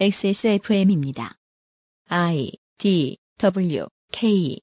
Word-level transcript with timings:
XSFM입니다. 0.00 1.36
I 2.08 2.52
D 2.78 3.16
W 3.38 3.86
K 4.12 4.60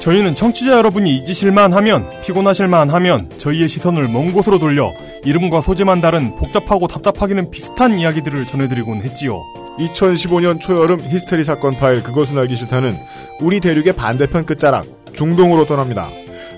저희는 0.00 0.34
청취자 0.34 0.72
여러분이 0.72 1.14
잊으실만 1.14 1.74
하면, 1.74 2.08
피곤하실만 2.22 2.88
하면, 2.88 3.28
저희의 3.36 3.68
시선을 3.68 4.08
먼 4.08 4.32
곳으로 4.32 4.58
돌려, 4.58 4.92
이름과 5.24 5.60
소재만 5.60 6.00
다른 6.00 6.34
복잡하고 6.36 6.86
답답하기는 6.86 7.50
비슷한 7.50 7.98
이야기들을 7.98 8.46
전해드리곤 8.46 9.02
했지요. 9.02 9.38
2015년 9.78 10.58
초여름 10.58 11.00
히스테리 11.00 11.44
사건 11.44 11.76
파일 11.76 12.02
그것은 12.02 12.38
알기 12.38 12.56
싫다는 12.56 12.96
우리 13.40 13.60
대륙의 13.60 13.92
반대편 13.92 14.46
끝자락 14.46 14.86
중동으로 15.12 15.66
떠납니다. 15.66 16.08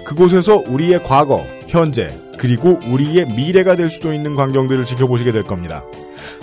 그곳에서 0.07 0.63
우리의 0.67 1.03
과거, 1.03 1.45
현재, 1.67 2.11
그리고 2.39 2.79
우리의 2.87 3.27
미래가 3.27 3.75
될 3.75 3.91
수도 3.91 4.13
있는 4.13 4.37
광경들을 4.37 4.85
지켜보시게 4.85 5.33
될 5.33 5.43
겁니다. 5.43 5.83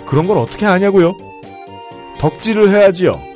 그런 0.06 0.26
걸 0.26 0.36
어떻게 0.36 0.66
아냐고요? 0.66 1.14
덕질을 2.18 2.70
해야지요. 2.70 3.29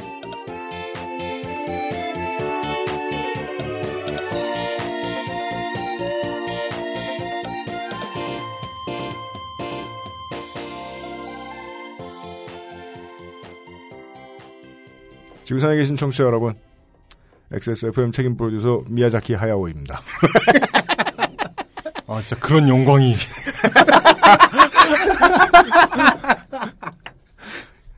지구상에 15.44 15.76
계신 15.76 15.96
청취자 15.96 16.24
여러분, 16.24 16.54
XSFM 17.52 18.10
책임 18.12 18.36
프로듀서 18.36 18.82
미야자키 18.88 19.34
하야오입니다. 19.34 20.00
아, 22.06 22.20
진짜 22.20 22.36
그런 22.40 22.68
영광이. 22.68 23.14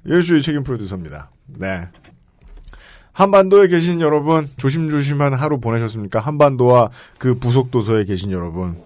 열수의 0.09 0.43
책임 0.43 0.63
프로듀서입니다. 0.65 1.31
네. 1.47 1.89
한반도에 3.13 3.69
계신 3.69 4.01
여러분, 4.01 4.49
조심조심한 4.57 5.35
하루 5.35 5.59
보내셨습니까? 5.59 6.21
한반도와 6.21 6.91
그 7.19 7.37
부속 7.39 7.71
도서에 7.71 8.05
계신 8.05 8.31
여러분. 8.33 8.77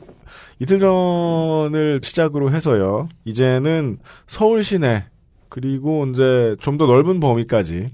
이틀 0.61 0.79
전을 0.79 2.01
시작으로 2.03 2.51
해서요. 2.53 3.09
이제는 3.25 3.99
서울 4.27 4.63
시내, 4.63 5.07
그리고 5.49 6.07
이제 6.07 6.55
좀 6.61 6.77
더 6.79 6.87
넓은 6.87 7.19
범위까지 7.21 7.91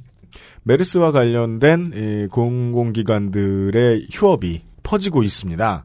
메르스와 0.71 1.13
관련된 1.13 1.93
이 1.95 2.27
공공기관들의 2.29 4.09
휴업이 4.11 4.63
퍼지고 4.83 5.23
있습니다. 5.23 5.85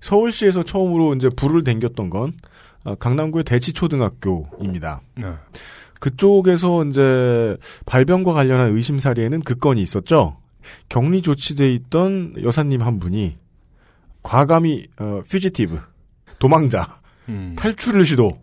서울시에서 0.00 0.62
처음으로 0.62 1.14
이제 1.14 1.28
불을 1.28 1.64
댕겼던 1.64 2.10
건 2.10 2.32
어, 2.84 2.94
강남구의 2.94 3.42
대치초등학교입니다. 3.44 5.00
네. 5.16 5.24
그쪽에서 5.98 6.84
이제 6.84 7.56
발병과 7.86 8.32
관련한 8.32 8.68
의심 8.76 9.00
사례에는 9.00 9.40
그 9.40 9.56
건이 9.56 9.82
있었죠. 9.82 10.36
격리 10.88 11.20
조치돼 11.20 11.72
있던 11.74 12.34
여사님 12.42 12.82
한 12.82 13.00
분이 13.00 13.36
과감히 14.22 14.86
어, 15.00 15.22
퓨지티브 15.28 15.80
도망자 16.38 17.00
음. 17.28 17.56
탈출을 17.58 18.04
시도 18.04 18.38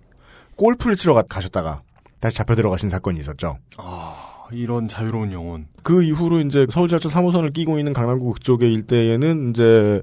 골프를 0.58 0.98
치러 0.98 1.14
가- 1.14 1.22
가셨다가 1.24 1.84
다시 2.20 2.36
잡혀 2.36 2.56
들어가신 2.56 2.90
사건이 2.90 3.20
있었죠. 3.22 3.58
아, 3.78 4.23
이런 4.52 4.88
자유로운 4.88 5.32
영혼. 5.32 5.68
그 5.84 6.04
이후로 6.04 6.42
이제 6.42 6.68
서울 6.70 6.88
지하철 6.88 7.12
3호선을 7.12 7.54
끼고 7.54 7.80
있는 7.80 7.94
강남구 7.94 8.34
그쪽의 8.34 8.74
일대에는 8.74 9.52
이제 9.52 10.02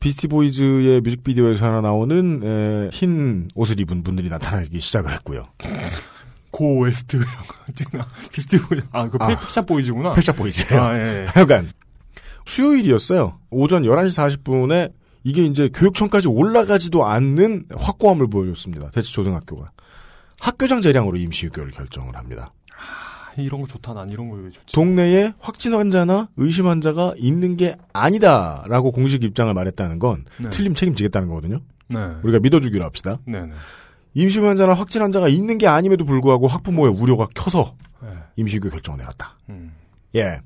Beastie 0.00 0.28
Boys의 0.28 1.00
뮤직비디오에서 1.00 1.64
하나 1.64 1.80
나오는 1.80 2.40
에, 2.42 2.90
흰 2.92 3.48
옷을 3.54 3.78
입은 3.80 4.02
분들이 4.02 4.28
나타나기 4.28 4.80
시작을 4.80 5.12
했고요. 5.14 5.46
Go 6.50 6.80
West 6.80 7.16
이런 7.16 7.28
거 7.28 7.72
찍나? 7.74 8.06
Beastie 8.30 8.58
Boy 8.58 8.80
아, 8.90 9.08
그 9.08 9.16
아. 9.20 9.28
Pet 9.28 9.43
Shop 9.43 9.64
Boys구나. 9.66 10.12
Pet 10.12 10.22
Shop 10.22 10.36
Boys. 10.36 10.74
아, 10.74 10.98
예. 10.98 11.22
예. 11.22 11.26
하여간 11.30 11.70
수요일이었어요. 12.44 13.38
오전 13.50 13.84
11시 13.84 14.42
40분에 14.44 14.92
이게 15.24 15.44
이제 15.44 15.70
교육청까지 15.72 16.28
올라가지도 16.28 17.06
않는 17.06 17.66
확고함을 17.74 18.28
보여줬습니다. 18.28 18.90
대치초등학교가. 18.90 19.70
학교장 20.40 20.82
재량으로 20.82 21.16
임시 21.16 21.46
휴교를 21.46 21.70
결정을 21.70 22.16
합니다. 22.16 22.52
아, 23.36 23.40
이런 23.40 23.60
거 23.60 23.66
좋다. 23.66 23.94
난 23.94 24.08
이런 24.10 24.28
거 24.28 24.36
왜 24.36 24.50
좋지? 24.50 24.74
동네에 24.74 25.32
확진 25.38 25.74
환자나 25.74 26.28
의심 26.36 26.66
환자가 26.66 27.14
있는 27.16 27.56
게 27.56 27.76
아니다라고 27.92 28.92
공식 28.92 29.24
입장을 29.24 29.52
말했다는 29.52 29.98
건 29.98 30.24
네. 30.38 30.50
틀림 30.50 30.74
책임지겠다는 30.74 31.28
거거든요. 31.28 31.60
네. 31.88 31.98
우리가 32.22 32.40
믿어주기로 32.40 32.84
합시다. 32.84 33.18
네네. 33.26 33.52
임시 34.14 34.38
환자나 34.40 34.74
확진 34.74 35.00
환자가 35.02 35.28
있는 35.28 35.56
게 35.58 35.66
아님에도 35.66 36.04
불구하고 36.04 36.46
학부모의 36.48 36.92
우려가 36.92 37.26
커서 37.34 37.74
네. 38.02 38.08
임시 38.36 38.56
휴교 38.58 38.68
결정을 38.70 38.98
내렸다. 38.98 39.36
음. 39.48 39.72
예. 40.14 40.40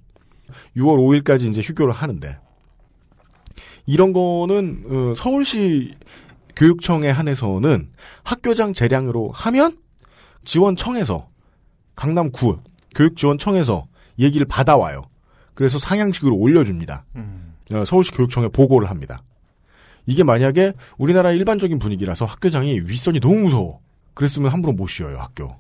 6월 0.77 1.23
5일까지 1.25 1.49
이제 1.51 1.61
휴교를 1.61 1.93
하는데 1.93 2.39
이런 3.87 4.13
거는 4.13 4.85
어, 4.89 5.15
서울시 5.17 5.95
교육청에 6.55 7.09
한해서는 7.11 7.91
학교장 8.23 8.73
재량으로 8.73 9.31
하면 9.33 9.77
지원청에서 10.45 11.29
강남구 11.97 12.59
교육지원청에서 12.97 13.87
얘기를 14.19 14.47
받아와요. 14.47 15.03
그래서 15.55 15.79
상향직으로 15.79 16.35
올려줍니다. 16.35 17.05
음. 17.17 17.55
어, 17.73 17.85
서울시 17.85 18.11
교육청에 18.13 18.49
보고를 18.49 18.91
합니다. 18.91 19.23
이게 20.07 20.23
만약에 20.23 20.73
우리나라 20.99 21.33
일반적인 21.33 21.79
분위기라서 21.79 22.25
학교장이 22.25 22.81
윗선이 22.85 23.21
너무 23.21 23.37
무서워. 23.37 23.81
그랬으면 24.15 24.53
함부로 24.53 24.73
못 24.73 24.87
쉬어요, 24.87 25.19
학교. 25.19 25.57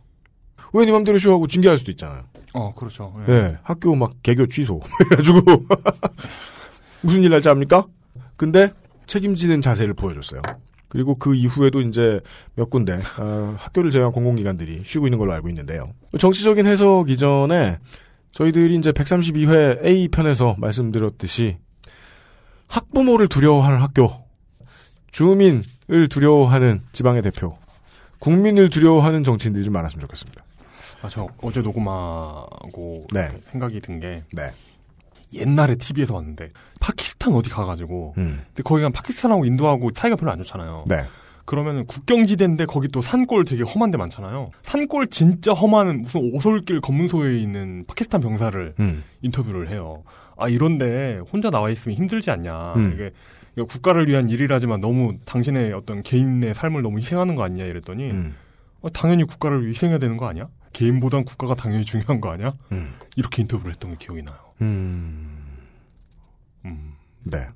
왜네 0.73 0.93
맘대로 0.93 1.19
쉬어하고 1.19 1.47
징계할 1.47 1.79
수도 1.79 1.91
있잖아요. 1.91 2.25
어, 2.55 2.73
그렇죠. 2.75 3.13
예, 3.29 3.33
예. 3.33 3.59
학교 3.63 3.95
막 3.95 4.13
개교 4.23 4.47
취소. 4.47 4.81
해가지고. 5.11 5.41
무슨 7.03 7.23
일 7.23 7.31
날지 7.31 7.49
압니까? 7.49 7.87
근데 8.37 8.71
책임지는 9.07 9.61
자세를 9.61 9.95
보여줬어요. 9.95 10.41
그리고 10.97 11.15
그 11.15 11.34
이후에도 11.34 11.83
이제 11.83 12.21
몇 12.55 12.71
군데, 12.71 12.99
어, 13.19 13.55
학교를 13.59 13.91
제외한 13.91 14.12
공공기관들이 14.12 14.81
쉬고 14.83 15.07
있는 15.07 15.19
걸로 15.19 15.34
알고 15.34 15.51
있는데요. 15.51 15.93
정치적인 16.19 16.65
해석 16.67 17.11
이전에 17.11 17.77
저희들이 18.31 18.75
이제 18.77 18.93
132회 18.93 19.85
A편에서 19.85 20.56
말씀드렸듯이 20.59 21.59
학부모를 22.69 23.29
두려워하는 23.29 23.79
학교, 23.83 24.11
주민을 25.12 26.09
두려워하는 26.09 26.81
지방의 26.93 27.21
대표, 27.21 27.59
국민을 28.19 28.71
두려워하는 28.71 29.23
정치인들이 29.23 29.67
좀 29.67 29.75
많았으면 29.75 30.01
좋겠습니다. 30.01 30.43
아, 31.03 31.11
저 31.11 31.29
어제 31.43 31.61
녹음하고 31.61 33.06
네. 33.12 33.29
생각이 33.51 33.83
든 33.83 34.01
게 34.01 34.23
네. 34.33 34.51
옛날에 35.32 35.76
TV에서 35.76 36.14
봤는데 36.14 36.48
파키스탄 36.81 37.34
어디 37.34 37.50
가가지고 37.50 38.14
음. 38.19 38.42
근데 38.48 38.62
거기가 38.62 38.91
파키스탄하고 38.91 39.44
인도하고 39.44 39.91
사이가 39.94 40.16
별로 40.16 40.32
안 40.32 40.38
좋잖아요. 40.38 40.84
네. 40.88 41.04
그러면은 41.44 41.87
국경지대인데 41.87 42.66
거기 42.66 42.88
또 42.88 43.00
산골 43.00 43.44
되게 43.44 43.62
험한 43.62 43.92
데 43.92 43.98
많잖아요. 43.98 44.50
산골 44.62 45.06
진짜 45.09 45.53
험한 45.53 46.03
무슨 46.03 46.34
오솔길 46.34 46.81
검문소에 46.81 47.38
있는 47.38 47.84
파키스탄 47.87 48.20
병사를 48.20 48.75
음. 48.81 49.04
인터뷰를 49.22 49.70
해요. 49.70 50.03
아 50.37 50.48
이런데 50.48 51.20
혼자 51.32 51.50
나와 51.50 51.70
있으면 51.70 51.97
힘들지 51.97 52.31
않냐. 52.31 52.75
음. 52.75 52.93
이게 52.94 53.12
국가를 53.64 54.08
위한 54.08 54.28
일이라지만 54.28 54.81
너무 54.81 55.14
당신의 55.25 55.72
어떤 55.72 56.02
개인의 56.02 56.52
삶을 56.52 56.82
너무 56.82 56.99
희생하는 56.99 57.37
거 57.37 57.44
아니냐 57.44 57.64
이랬더니 57.64 58.11
음. 58.11 58.34
어, 58.82 58.90
당연히 58.90 59.25
국가를 59.25 59.69
희생해야 59.70 59.99
되는 59.99 60.17
거 60.17 60.26
아니야? 60.26 60.49
개인보단 60.72 61.25
국가가 61.25 61.55
당연히 61.55 61.84
중요한 61.84 62.20
거 62.20 62.31
아니야? 62.31 62.52
음. 62.72 62.93
이렇게 63.17 63.40
인터뷰를 63.43 63.72
했던 63.72 63.93
게 63.93 63.96
기억이 63.99 64.22
나요. 64.22 64.37
음. 64.61 65.58
음. 66.64 66.94
네. 67.25 67.49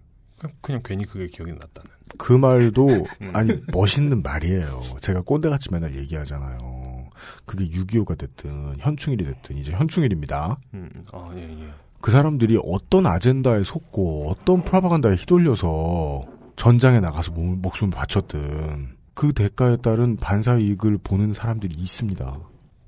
그냥, 0.63 0.81
괜히 0.85 1.05
그게 1.05 1.27
기억이 1.27 1.53
났다는. 1.53 1.91
그 2.19 2.33
말도, 2.33 2.87
음. 3.21 3.31
아니, 3.35 3.53
멋있는 3.73 4.23
말이에요. 4.23 4.83
제가 5.01 5.23
꼰대같이 5.23 5.69
맨날 5.71 5.95
얘기하잖아요. 5.97 7.09
그게 7.45 7.69
6.25가 7.69 8.17
됐든, 8.17 8.77
현충일이 8.79 9.25
됐든, 9.25 9.57
이제 9.59 9.73
현충일입니다. 9.73 10.59
음. 10.75 10.89
아, 11.13 11.31
예, 11.37 11.43
예. 11.43 11.71
그 12.01 12.11
사람들이 12.11 12.59
어떤 12.65 13.07
아젠다에 13.07 13.63
속고, 13.65 14.31
어떤 14.31 14.65
프라파간다에 14.65 15.15
휘둘려서 15.17 16.27
전장에 16.57 17.01
나가서 17.01 17.33
몸, 17.33 17.61
목숨을 17.61 17.93
바쳤든, 17.93 18.97
그 19.15 19.35
대가에 19.35 19.77
따른 19.77 20.17
반사 20.17 20.57
이익을 20.57 20.99
보는 21.05 21.35
사람들이 21.35 21.75
있습니다. 21.75 22.39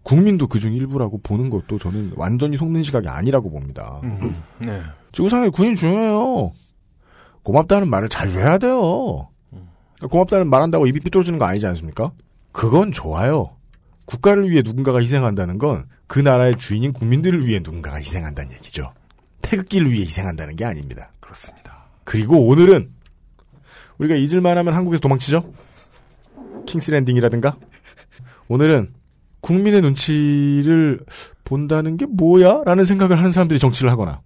국민도 0.03 0.49
그중 0.49 0.75
일부라고 0.75 1.19
보는 1.23 1.51
것도 1.51 1.79
저는 1.79 2.13
완전히 2.17 2.57
속는 2.57 2.83
시각이 2.83 3.09
아니라고 3.09 3.51
봅니다. 3.51 4.01
음. 4.03 4.43
네. 4.61 4.83
지구상에 5.13 5.49
군인 5.51 5.77
중요해요. 5.77 6.53
고맙다는 7.43 7.89
말을 7.89 8.09
자주 8.09 8.39
해야 8.39 8.59
돼요. 8.59 9.29
음. 9.53 9.69
고맙다는 10.09 10.49
말한다고 10.49 10.87
입이 10.87 11.01
삐뚤어지는 11.01 11.39
거 11.39 11.45
아니지 11.45 11.67
않습니까? 11.67 12.13
그건 12.53 12.93
좋아요. 12.93 13.57
국가를 14.05 14.51
위해 14.51 14.63
누군가가 14.65 15.01
희생한다는 15.01 15.59
건 15.59 15.87
그 16.13 16.19
나라의 16.21 16.59
주인인 16.59 16.93
국민들을 16.93 17.47
위해 17.47 17.61
누군가가 17.65 17.97
희생한다는 17.97 18.53
얘기죠. 18.53 18.93
태극기를 19.41 19.91
위해 19.91 20.03
희생한다는 20.05 20.57
게 20.57 20.67
아닙니다. 20.67 21.11
그렇습니다. 21.21 21.87
그리고 22.05 22.47
오늘은 22.49 22.93
우리가 23.97 24.17
잊을만 24.17 24.59
하면 24.59 24.75
한국에서 24.75 25.01
도망치죠? 25.01 25.51
킹스랜딩이라든가? 26.67 27.57
오늘은 28.49 28.93
국민의 29.43 29.83
눈치를 29.83 31.01
본다는 31.45 31.97
게 31.99 32.07
뭐야? 32.07 32.63
라는 32.65 32.85
생각을 32.85 33.19
하는 33.19 33.33
사람들이 33.33 33.61
정치를 33.61 33.91
하거나 33.91 34.23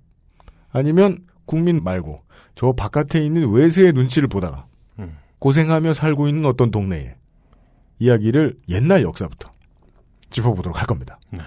아니면 0.71 1.19
국민 1.47 1.83
말고 1.83 2.23
저 2.55 2.73
바깥에 2.73 3.25
있는 3.25 3.51
외세의 3.51 3.93
눈치를 3.93 4.29
보다가 4.29 4.67
음. 4.99 5.19
고생하며 5.41 5.95
살고 5.95 6.29
있는 6.29 6.45
어떤 6.47 6.71
동네에 6.71 7.17
이야기를 7.99 8.57
옛날 8.69 9.03
역사부터 9.03 9.51
짚어보도록 10.31 10.79
할 10.79 10.87
겁니다. 10.87 11.19
네. 11.31 11.41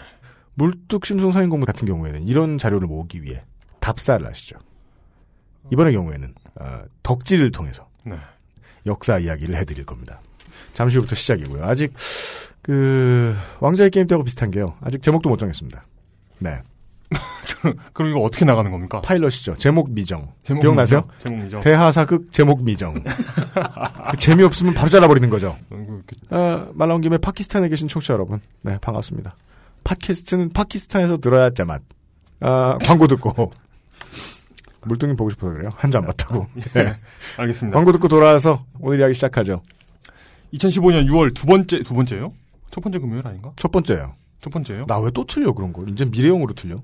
물뚝심송 0.56 1.32
사인공문 1.32 1.66
같은 1.66 1.88
경우에는 1.88 2.28
이런 2.28 2.58
자료를 2.58 2.88
모으기 2.88 3.24
위해 3.24 3.44
답사를 3.80 4.26
하시죠. 4.26 4.58
이번의 5.72 5.94
경우에는 5.94 6.34
어, 6.56 6.82
덕질을 7.04 7.52
통해서 7.52 7.88
네. 8.04 8.16
역사 8.86 9.20
이야기를 9.20 9.56
해드릴 9.56 9.86
겁니다. 9.86 10.22
잠시 10.74 10.98
후부터 10.98 11.16
시작이고요. 11.16 11.64
아직 11.64 11.94
그 12.62 13.36
왕자의 13.60 13.90
게임 13.90 14.08
때하고 14.08 14.24
비슷한 14.24 14.52
게요. 14.52 14.76
아직 14.82 15.02
제목도 15.02 15.30
못 15.30 15.38
정했습니다. 15.38 15.84
네, 16.40 16.62
그럼 17.94 18.12
이거 18.12 18.20
어떻게 18.22 18.46
나가는 18.46 18.70
겁니까? 18.72 19.02
파일럿이죠. 19.02 19.56
제목 19.58 19.92
미정. 19.92 20.32
제목 20.44 20.62
기억나세요? 20.62 21.02
미정? 21.02 21.18
제목 21.18 21.44
미정. 21.44 21.62
대하사극 21.62 22.32
제목 22.32 22.64
미정. 22.64 22.94
그 22.94 24.18
재미없으면 24.18 24.74
바로 24.74 24.90
잘라버리는 24.90 25.30
거죠. 25.30 25.58
아, 26.30 26.68
말 26.74 26.88
나온 26.88 27.02
김에 27.02 27.18
파키스탄에 27.18 27.70
계신 27.70 27.88
청취자 27.88 28.14
여러분, 28.14 28.40
네 28.62 28.78
반갑습니다. 28.82 29.36
팟캐스트는 29.84 30.50
파키스탄에서 30.52 31.18
들어야 31.18 31.50
제맛. 31.52 31.82
아, 32.42 32.78
광고 32.84 33.08
듣고 33.08 33.52
물뚱이 34.86 35.16
보고 35.16 35.30
싶어서 35.30 35.54
그래요. 35.54 35.70
한잔 35.76 36.06
봤다고. 36.06 36.48
네. 36.74 36.96
알겠습니다. 37.38 37.76
광고 37.76 37.92
듣고 37.92 38.08
돌아와서 38.08 38.64
오늘 38.80 39.00
이야기 39.00 39.14
시작하죠. 39.14 39.62
2015년 40.54 41.08
6월 41.10 41.34
두 41.34 41.46
번째 41.46 41.84
두 41.84 41.94
번째요? 41.94 42.34
첫 42.72 42.82
번째 42.82 43.00
금요일 43.00 43.28
아닌가? 43.28 43.52
첫 43.56 43.72
번째요. 43.72 44.16
첫 44.42 44.52
번째요? 44.52 44.86
나 44.88 45.00
왜 45.02 45.12
또 45.12 45.26
틀려 45.26 45.54
그런 45.54 45.74
걸? 45.74 45.90
이제 45.90 46.06
미래용으로 46.06 46.54
틀려? 46.54 46.78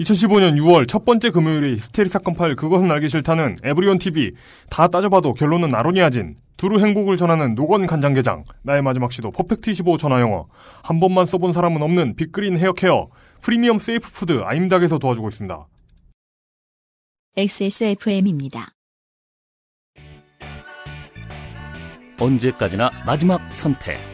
2015년 0.00 0.56
6월 0.58 0.88
첫 0.88 1.04
번째 1.04 1.30
금요일의 1.30 1.74
히스테리 1.76 2.08
사건 2.08 2.34
파일 2.34 2.56
그것은 2.56 2.90
알기 2.90 3.08
싫다는 3.08 3.58
에브리온 3.62 3.98
TV 3.98 4.32
다 4.68 4.88
따져봐도 4.88 5.34
결론은 5.34 5.72
아로니아진 5.74 6.36
두루 6.56 6.80
행복을 6.80 7.16
전하는 7.16 7.54
노건 7.54 7.86
간장게장 7.86 8.42
나의 8.62 8.82
마지막 8.82 9.12
시도 9.12 9.30
Perfect 9.30 9.70
25 9.70 9.96
전화영어 9.98 10.46
한 10.82 10.98
번만 10.98 11.26
써본 11.26 11.52
사람은 11.52 11.80
없는 11.82 12.16
Big 12.16 12.32
Green 12.32 12.58
hair 12.58 12.83
care 12.83 13.08
프리미엄 13.40 13.78
safe 13.78 14.10
food 14.10 14.40
아임닭에서 14.42 14.98
도와주고 14.98 15.28
있습니다. 15.28 15.66
XSFM입니다. 17.36 18.70
언제까지나 22.18 22.90
마지막 23.06 23.40
선택. 23.52 24.13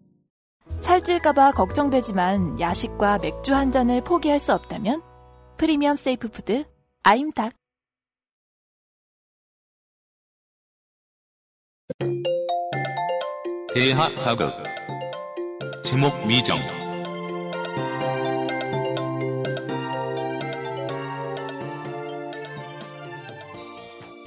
살찔까봐 0.81 1.51
걱정되지만 1.51 2.59
야식과 2.59 3.19
맥주 3.19 3.53
한 3.53 3.71
잔을 3.71 4.01
포기할 4.01 4.39
수 4.39 4.53
없다면 4.53 5.01
프리미엄 5.57 5.95
safe 5.95 6.29
food 6.29 6.65
아임닭. 7.03 7.53
대하 13.73 14.11
사극. 14.11 14.51
제목 15.83 16.25
미정. 16.27 16.57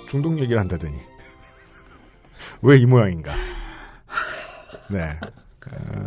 중독 0.09 0.39
얘기를 0.39 0.59
한다더니. 0.61 0.99
왜 2.63 2.79
이 2.79 2.87
모양인가? 2.87 3.35
네, 4.91 5.19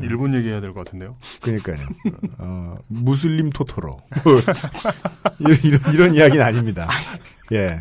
일본 0.03 0.33
얘기해야 0.35 0.61
될 0.61 0.73
것 0.73 0.85
같은데요. 0.85 1.17
그러니까요. 1.41 1.77
어, 2.37 2.77
무슬림 2.87 3.49
토토로 3.49 3.99
뭐, 4.23 4.35
이런, 5.39 5.57
이런 5.63 5.93
이런 5.93 6.13
이야기는 6.15 6.43
아닙니다. 6.45 6.87
예, 7.51 7.79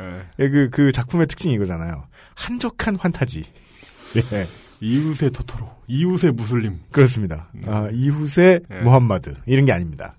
예. 0.00 0.22
예, 0.38 0.48
그, 0.48 0.70
그 0.70 0.92
작품의 0.92 1.26
특징이 1.26 1.54
이거잖아요. 1.54 2.04
한적한 2.34 2.96
환타지. 2.96 3.44
예, 4.16 4.46
이웃의 4.80 5.30
토토로, 5.32 5.68
이웃의 5.88 6.32
무슬림. 6.32 6.78
그렇습니다. 6.92 7.48
아, 7.66 7.88
이웃의 7.92 8.60
예. 8.70 8.80
무함마드. 8.82 9.34
이런 9.46 9.64
게 9.64 9.72
아닙니다. 9.72 10.14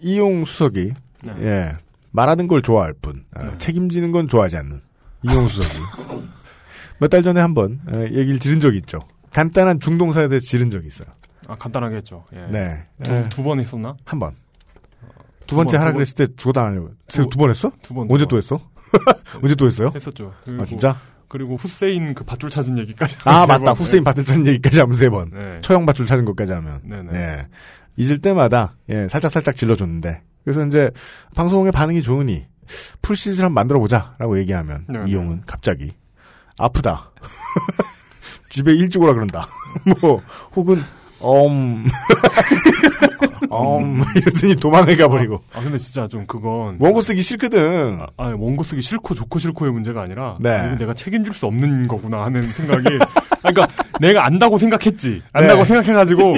이용 0.00 0.44
수석이, 0.44 0.92
네. 1.24 1.32
예, 1.38 1.72
말하는 2.10 2.46
걸 2.48 2.60
좋아할 2.62 2.92
뿐, 3.00 3.24
아, 3.34 3.42
네. 3.44 3.58
책임지는 3.58 4.12
건 4.12 4.28
좋아하지 4.28 4.56
않는 4.58 4.80
이용 5.22 5.48
수석이. 5.48 5.78
몇 7.00 7.08
달 7.08 7.22
전에 7.24 7.40
한번 7.40 7.80
예, 7.92 8.02
얘기를 8.04 8.38
들은 8.38 8.60
적이 8.60 8.78
있죠. 8.78 9.00
간단한 9.32 9.80
중동사에 9.80 10.28
대해서 10.28 10.44
지른 10.46 10.70
적이 10.70 10.88
있어요. 10.88 11.08
아 11.48 11.56
간단하게 11.56 11.96
했죠. 11.96 12.24
예. 12.34 12.46
네. 12.50 12.86
예, 13.06 13.28
두번 13.28 13.60
했었나? 13.60 13.96
한 14.04 14.18
번. 14.18 14.36
두두 15.40 15.56
번째 15.56 15.72
번, 15.72 15.80
하라 15.80 15.90
두. 15.90 15.94
그랬을 15.96 16.14
때 16.14 16.26
죽어당하려고. 16.36 16.90
두두번 17.08 17.50
했어? 17.50 17.72
두 17.82 17.94
번. 17.94 18.06
언제 18.10 18.24
두또 18.24 18.28
번. 18.30 18.38
했어? 18.38 18.60
언제 19.42 19.54
또 19.54 19.66
했어요? 19.66 19.90
했었죠. 19.94 20.32
아, 20.60 20.64
진짜? 20.64 21.00
그리고 21.28 21.56
후세인 21.56 22.14
그 22.14 22.24
밧줄 22.24 22.50
찾은 22.50 22.78
얘기까지. 22.78 23.16
아, 23.24 23.40
세 23.42 23.46
맞다. 23.46 23.64
번. 23.64 23.74
후세인 23.74 24.04
받던 24.04 24.46
얘기까지 24.46 24.80
하면 24.80 24.94
세 24.94 25.08
번. 25.08 25.30
네. 25.30 25.60
처형 25.62 25.86
밧줄 25.86 26.06
찾은 26.06 26.24
것까지 26.26 26.52
하면. 26.52 26.80
네네. 26.84 27.10
네. 27.10 27.48
잊을 27.96 28.18
때마다, 28.18 28.76
예, 28.88 29.08
살짝살짝 29.08 29.56
질러줬는데. 29.56 30.22
그래서 30.44 30.64
이제, 30.66 30.90
방송의 31.34 31.72
반응이 31.72 32.02
좋으니, 32.02 32.46
풀시즌 33.02 33.44
한번 33.44 33.54
만들어보자. 33.54 34.16
라고 34.18 34.38
얘기하면, 34.38 34.86
네, 34.88 35.04
이용은 35.06 35.42
갑자기, 35.46 35.92
아프다. 36.58 37.12
집에 38.52 38.74
일찍 38.74 39.00
오라 39.00 39.14
그런다. 39.14 39.48
뭐, 40.02 40.20
혹은, 40.54 40.76
엄, 41.20 41.86
엄, 43.48 44.02
이러더니 44.14 44.54
도망을 44.56 44.94
가버리고. 44.94 45.40
아 45.54 45.60
근데 45.62 45.78
진짜 45.78 46.06
좀 46.06 46.26
그건 46.26 46.76
원고 46.78 47.00
쓰기 47.00 47.22
싫거든. 47.22 47.98
아, 48.00 48.06
아니, 48.18 48.34
원고 48.34 48.62
쓰기 48.62 48.82
싫고 48.82 49.14
좋고 49.14 49.38
싫고의 49.38 49.72
문제가 49.72 50.02
아니라 50.02 50.36
네. 50.38 50.50
아, 50.50 50.74
내가 50.74 50.92
책임질 50.92 51.32
수 51.32 51.46
없는 51.46 51.88
거구나 51.88 52.24
하는 52.24 52.46
생각이 52.46 52.86
아, 53.42 53.50
그러니까 53.50 53.68
내가 54.00 54.26
안다고 54.26 54.58
생각했지 54.58 55.22
안다고 55.32 55.60
네. 55.60 55.64
생각해가지고 55.64 56.34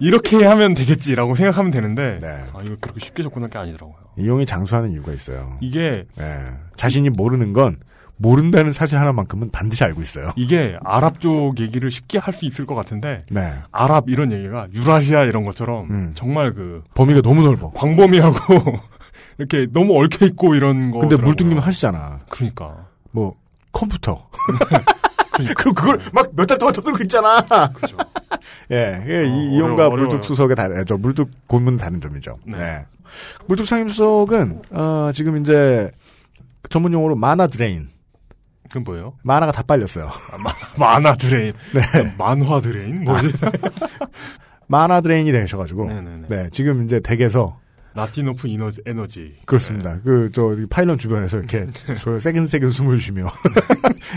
이렇게 0.00 0.42
하면 0.44 0.72
되겠지라고 0.74 1.34
생각하면 1.34 1.70
되는데 1.70 2.18
네. 2.22 2.28
아 2.54 2.62
이거 2.64 2.76
그렇게 2.80 3.00
쉽게 3.00 3.22
접근할 3.22 3.50
게 3.50 3.58
아니더라고요. 3.58 3.96
이용이 4.16 4.46
장수하는 4.46 4.92
이유가 4.92 5.12
있어요. 5.12 5.58
이게 5.60 6.04
예. 6.18 6.36
자신이 6.76 7.10
모르는 7.10 7.52
건, 7.52 7.76
모른다는 8.22 8.72
사실 8.74 8.98
하나만큼은 8.98 9.50
반드시 9.50 9.82
알고 9.82 10.02
있어요. 10.02 10.32
이게 10.36 10.76
아랍 10.84 11.20
쪽 11.20 11.58
얘기를 11.58 11.90
쉽게 11.90 12.18
할 12.18 12.34
수 12.34 12.44
있을 12.44 12.66
것 12.66 12.74
같은데 12.74 13.24
네. 13.30 13.54
아랍 13.72 14.08
이런 14.08 14.30
얘기가 14.30 14.68
유라시아 14.74 15.24
이런 15.24 15.44
것처럼 15.44 15.90
음. 15.90 16.12
정말 16.14 16.52
그 16.52 16.82
범위가 16.94 17.22
너무 17.22 17.42
넓어. 17.42 17.70
광범위하고 17.70 18.78
이렇게 19.38 19.66
너무 19.72 19.98
얽혀 19.98 20.26
있고 20.26 20.54
이런 20.54 20.90
거. 20.90 20.98
근데 20.98 21.16
물뚱님은 21.16 21.62
하시잖아. 21.62 22.20
그러니까 22.28 22.86
뭐 23.10 23.34
컴퓨터. 23.72 24.28
그러니까. 25.32 25.54
그럼 25.62 25.74
그걸 25.74 25.98
막 26.12 26.26
몇 26.36 26.46
달 26.46 26.58
동안 26.58 26.72
떠들고 26.74 26.98
있잖아. 27.04 27.40
그죠. 27.72 27.96
예, 28.70 29.02
예, 29.08 29.18
어, 29.18 29.22
이 29.24 29.54
이용과 29.54 29.88
물뚝. 29.90 30.22
수석의 30.22 30.54
다른, 30.56 30.84
저 30.86 30.96
물뚝 30.98 31.30
고문 31.46 31.76
다른 31.78 32.00
점이죠. 32.00 32.36
네. 32.44 32.58
네. 32.58 32.84
물뚝 33.46 33.66
상임 33.66 33.88
수석은 33.88 34.62
어, 34.72 35.10
지금 35.14 35.38
이제 35.38 35.90
전문 36.68 36.92
용어로 36.92 37.16
mana 37.16 37.46
drain. 37.46 37.88
그건 38.70 38.84
뭐예요? 38.84 39.16
mana가 39.22 39.52
다 39.52 39.62
빨렸어요. 39.62 40.10
mana 40.78 41.16
drain. 41.16 41.52
네. 41.74 42.14
mana 42.16 42.60
drain? 42.60 43.04
뭐지? 43.04 43.32
mana 44.66 45.00
drain이 45.00 45.30
되셔가지고. 45.32 45.88
네네네. 45.88 46.26
네, 46.28 46.48
지금 46.50 46.84
이제 46.84 47.00
댁에서 47.00 47.58
not 47.94 48.11
enough 48.11 48.46
energy, 48.46 48.80
에너지. 48.86 49.32
그렇습니다. 49.44 49.94
네. 49.94 50.00
그, 50.04 50.30
저, 50.32 50.56
파일럿 50.70 50.98
주변에서 51.00 51.38
이렇게, 51.38 51.66
저, 51.98 52.20
새근새근 52.20 52.70
숨을 52.70 53.00
쉬며, 53.00 53.26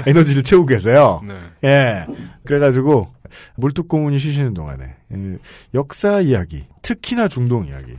에너지를 0.05 0.43
채우고 0.43 0.67
계세요. 0.67 1.21
네. 1.27 1.37
예. 1.63 2.05
그래가지고, 2.45 3.11
물뚝고문이 3.55 4.19
쉬시는 4.19 4.53
동안에 4.53 4.95
예, 5.11 5.37
역사 5.73 6.21
이야기, 6.21 6.65
특히나 6.83 7.27
중동 7.27 7.65
이야기. 7.65 7.97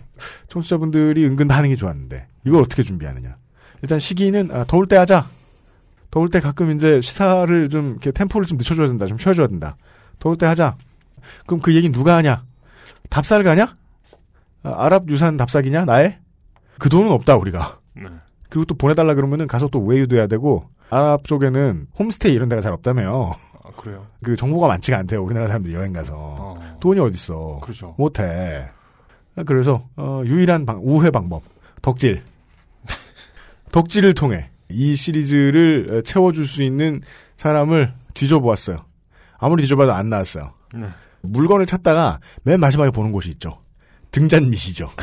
청취자분들이 0.48 1.26
은근 1.26 1.48
반응이 1.48 1.76
좋았는데 1.76 2.28
이걸 2.46 2.62
어떻게 2.62 2.84
준비하느냐? 2.84 3.36
일단 3.82 3.98
시기는 3.98 4.50
아, 4.52 4.64
더울 4.64 4.86
때 4.86 4.96
하자. 4.96 5.28
더울 6.14 6.30
때 6.30 6.38
가끔 6.38 6.70
이제 6.70 7.00
시사를 7.00 7.68
좀 7.70 7.90
이렇게 7.90 8.12
템포를 8.12 8.46
좀 8.46 8.56
늦춰줘야 8.56 8.86
된다, 8.86 9.04
좀 9.06 9.18
쉬어줘야 9.18 9.48
된다. 9.48 9.76
더울 10.20 10.38
때 10.38 10.46
하자. 10.46 10.76
그럼 11.44 11.60
그 11.60 11.74
얘기 11.74 11.90
누가 11.90 12.14
하냐? 12.14 12.44
답살 13.10 13.42
가냐? 13.42 13.76
아, 14.62 14.74
아랍 14.76 15.08
유산 15.08 15.36
답사기냐? 15.36 15.86
나의? 15.86 16.20
그 16.78 16.88
돈은 16.88 17.10
없다 17.10 17.34
우리가. 17.34 17.80
네. 17.96 18.04
그리고 18.48 18.64
또 18.64 18.76
보내달라 18.76 19.14
그러면은 19.14 19.48
가서 19.48 19.66
또 19.66 19.80
우회유도 19.80 20.14
해야 20.14 20.28
되고 20.28 20.68
아랍 20.88 21.24
쪽에는 21.24 21.88
홈스테이 21.98 22.32
이런 22.32 22.48
데가 22.48 22.62
잘 22.62 22.72
없다며요. 22.74 23.32
아, 23.64 23.70
그래요. 23.76 24.06
그 24.22 24.36
정보가 24.36 24.68
많지가 24.68 24.96
않대요. 24.98 25.20
우리나라 25.20 25.48
사람들이 25.48 25.74
여행 25.74 25.92
가서 25.92 26.14
어. 26.14 26.76
돈이 26.78 27.00
어딨어. 27.00 27.58
그렇죠. 27.60 27.96
못해. 27.98 28.70
그래서 29.46 29.88
어, 29.96 30.22
유일한 30.24 30.64
방, 30.64 30.78
우회 30.84 31.10
방법 31.10 31.42
덕질. 31.82 32.22
덕질을 33.72 34.14
통해 34.14 34.53
이 34.68 34.96
시리즈를 34.96 36.02
채워줄 36.04 36.46
수 36.46 36.62
있는 36.62 37.02
사람을 37.36 37.94
뒤져보았어요. 38.14 38.84
아무리 39.38 39.62
뒤져봐도 39.62 39.92
안 39.92 40.08
나왔어요. 40.10 40.54
네. 40.74 40.86
물건을 41.22 41.66
찾다가 41.66 42.20
맨 42.42 42.60
마지막에 42.60 42.90
보는 42.90 43.12
곳이 43.12 43.30
있죠. 43.30 43.60
등잔밑이죠. 44.10 44.90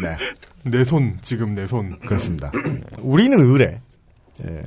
네. 0.00 0.16
내 0.64 0.84
손, 0.84 1.18
지금 1.22 1.54
내 1.54 1.66
손. 1.66 1.98
그렇습니다. 2.00 2.50
우리는 2.98 3.38
의뢰. 3.38 3.80
예. 4.46 4.62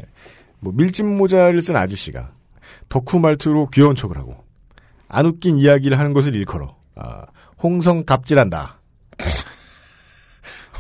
뭐 0.59 0.73
밀짚 0.75 1.05
모자를 1.05 1.61
쓴 1.61 1.75
아저씨가 1.75 2.31
덕후 2.89 3.19
말투로 3.19 3.69
귀여운 3.71 3.95
척을 3.95 4.17
하고 4.17 4.43
안 5.07 5.25
웃긴 5.25 5.57
이야기를 5.57 5.99
하는 5.99 6.13
것을 6.13 6.35
일컬어 6.35 6.75
아, 6.95 7.25
홍성 7.61 8.05
갑질한다. 8.05 8.79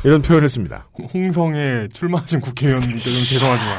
이런 0.03 0.21
표현을 0.21 0.49
씁니다. 0.49 0.87
홍성에 1.13 1.87
출마하신 1.93 2.41
국회의원님께 2.41 3.03
좀 3.03 3.13
죄송하지만. 3.13 3.77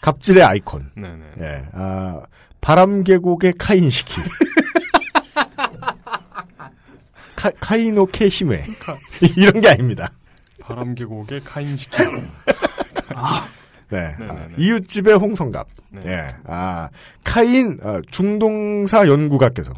갑질의 0.00 0.42
아이콘. 0.42 0.90
네네. 0.94 1.24
예. 1.40 1.64
아, 1.72 2.22
바람 2.60 3.04
계곡의 3.04 3.54
카인 3.58 3.90
시키. 3.90 4.14
카, 7.36 7.50
카이노케 7.60 8.28
히메. 8.28 8.66
이런 9.36 9.60
게 9.60 9.68
아닙니다. 9.68 10.10
바람 10.60 10.94
계곡의 10.94 11.42
카인 11.44 11.76
시키. 11.76 11.96
네. 13.90 14.16
네네네. 14.18 14.32
아, 14.32 14.48
이웃집의 14.56 15.14
홍성갑. 15.14 15.66
네. 15.90 16.00
예. 16.06 16.34
아, 16.44 16.88
카인 17.24 17.78
어, 17.82 18.00
중동사 18.10 19.06
연구가께서 19.06 19.72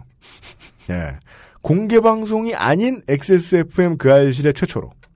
예. 0.90 1.16
공개 1.62 2.00
방송이 2.00 2.54
아닌 2.54 3.02
XSFM 3.08 3.98
그 3.98 4.12
알실의 4.12 4.54
최초로 4.54 4.90
네. 4.90 5.07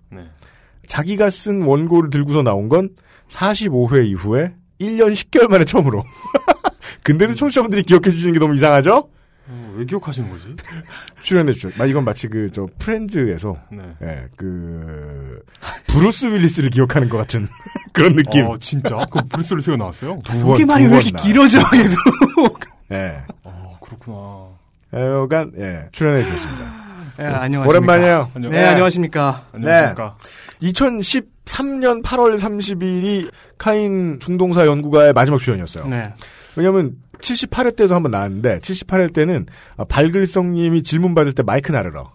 자기가 0.92 1.30
쓴 1.30 1.62
원고를 1.62 2.10
들고서 2.10 2.42
나온 2.42 2.68
건 2.68 2.90
45회 3.30 4.06
이후에 4.08 4.52
1년 4.78 5.14
10개월 5.14 5.48
만에 5.48 5.64
처음으로. 5.64 6.04
근데도 7.02 7.34
청취자분들이 7.34 7.82
기억해 7.84 8.10
주시는 8.10 8.34
게 8.34 8.38
너무 8.38 8.52
이상하죠? 8.54 9.08
어, 9.48 9.74
왜 9.74 9.86
기억하시는 9.86 10.28
거지? 10.30 10.54
출연해 11.22 11.54
주죠. 11.54 11.70
나 11.78 11.86
이건 11.86 12.04
마치 12.04 12.28
그 12.28 12.50
저 12.52 12.68
프렌즈에서 12.78 13.56
네. 13.72 13.82
예, 14.02 14.24
그 14.36 15.40
브루스 15.86 16.26
윌리스를 16.26 16.68
기억하는 16.68 17.08
것 17.08 17.16
같은 17.16 17.48
그런 17.94 18.14
느낌. 18.14 18.44
어, 18.46 18.58
진짜? 18.58 18.98
그 19.10 19.18
브루스 19.30 19.54
윌리스가 19.54 19.78
나왔어요? 19.78 20.20
두 20.24 20.32
번, 20.32 20.40
속이 20.40 20.66
말이 20.66 20.84
두왜번 20.84 21.00
이렇게 21.06 21.12
나. 21.16 21.22
길어져, 21.22 21.58
계속. 21.70 22.60
예. 22.92 23.22
어, 23.44 23.78
그렇구나. 23.80 24.48
여간 24.92 25.52
예, 25.56 25.88
출연해 25.90 26.22
주셨습니다. 26.24 26.82
네, 27.18 27.24
안녕하십니까. 27.26 27.68
오랜만이에요. 27.68 28.30
안녕. 28.34 28.50
네, 28.52 28.64
안녕하십니까. 28.66 29.46
안녕하십니까. 29.52 30.16
2013년 30.62 32.02
8월 32.02 32.38
30일이 32.38 33.30
카인 33.58 34.18
중동사 34.20 34.66
연구가의 34.66 35.12
마지막 35.12 35.38
출연이었어요. 35.38 35.86
네. 35.88 36.12
왜냐면 36.56 36.96
78회 37.20 37.76
때도 37.76 37.94
한번 37.94 38.12
나왔는데 38.12 38.60
78회 38.60 39.12
때는 39.12 39.46
아, 39.76 39.84
발글성님이 39.84 40.82
질문 40.82 41.14
받을 41.14 41.32
때 41.32 41.42
마이크 41.42 41.72
나르러. 41.72 42.12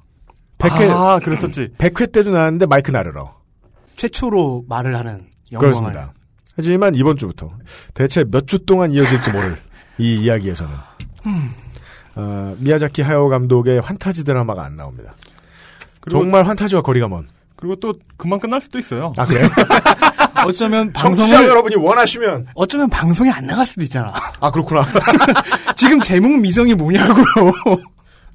100회 0.57 0.89
아, 0.89 1.19
그랬었지. 1.19 1.69
100회 1.77 2.11
때도 2.11 2.31
나왔는데 2.31 2.65
마이크 2.65 2.91
나르러. 2.91 3.35
최초로 3.95 4.65
말을 4.67 4.95
하는 4.97 5.27
영광을. 5.51 5.73
그렇습니다. 5.73 6.13
하지만 6.55 6.95
이번 6.95 7.17
주부터 7.17 7.51
대체 7.93 8.23
몇 8.23 8.47
주 8.47 8.65
동안 8.65 8.91
이어질지 8.91 9.31
모를 9.31 9.57
이 9.99 10.15
이야기에서는 10.23 10.73
어, 12.15 12.55
미야자키 12.59 13.01
하야오 13.03 13.29
감독의 13.29 13.79
환타지 13.81 14.23
드라마가 14.23 14.63
안 14.65 14.75
나옵니다. 14.75 15.15
정말 16.09 16.47
환타지와 16.47 16.81
거리가 16.81 17.07
먼. 17.07 17.27
그리고 17.57 17.75
또 17.75 17.93
금방 18.17 18.39
끝날 18.39 18.61
수도 18.61 18.79
있어요. 18.79 19.11
아 19.17 19.25
그래? 19.25 19.47
어쩌면 20.45 20.93
청취자 20.97 21.45
여러분이 21.45 21.75
원하시면 21.75 22.47
어쩌면 22.55 22.89
방송이 22.89 23.29
안 23.29 23.45
나갈 23.47 23.65
수도 23.65 23.81
있잖아. 23.83 24.13
아 24.39 24.51
그렇구나. 24.51 24.83
지금 25.75 25.99
제목 25.99 26.39
미정이 26.39 26.75
뭐냐고요. 26.75 27.25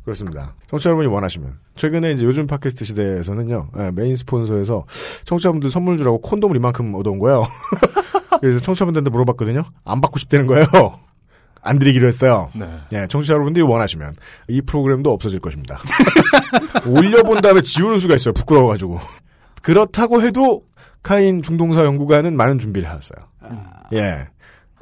그렇습니다. 0.04 0.54
청취자 0.68 0.90
여러분이 0.90 1.08
원하시면 1.08 1.58
최근에 1.76 2.12
이제 2.12 2.24
요즘 2.24 2.46
팟캐스트 2.48 2.84
시대에서는요 2.84 3.68
예, 3.78 3.90
메인 3.92 4.16
스폰서에서 4.16 4.84
청취자분들 5.24 5.70
선물 5.70 5.96
주라고 5.96 6.20
콘돔을 6.20 6.56
이만큼 6.56 6.94
얻어온 6.94 7.18
거예요. 7.20 7.46
그래서 8.40 8.58
청취자분들한테 8.60 9.10
물어봤거든요. 9.10 9.62
안 9.84 10.00
받고 10.00 10.18
싶다는 10.18 10.48
거예요. 10.48 10.66
안 11.62 11.78
드리기로 11.78 12.08
했어요. 12.08 12.50
네. 12.54 12.66
예, 12.92 13.06
청취자 13.06 13.34
여러분들이 13.34 13.64
원하시면 13.64 14.12
이 14.48 14.60
프로그램도 14.60 15.12
없어질 15.12 15.38
것입니다. 15.40 15.78
올려본 16.86 17.40
다음에 17.40 17.62
지우는 17.62 18.00
수가 18.00 18.16
있어요. 18.16 18.34
부끄러워가지고. 18.34 18.98
그렇다고 19.62 20.22
해도 20.22 20.64
카인 21.02 21.40
중동사 21.40 21.84
연구가는 21.84 22.36
많은 22.36 22.58
준비를 22.58 22.88
해왔어요. 22.88 23.26
예. 23.92 24.26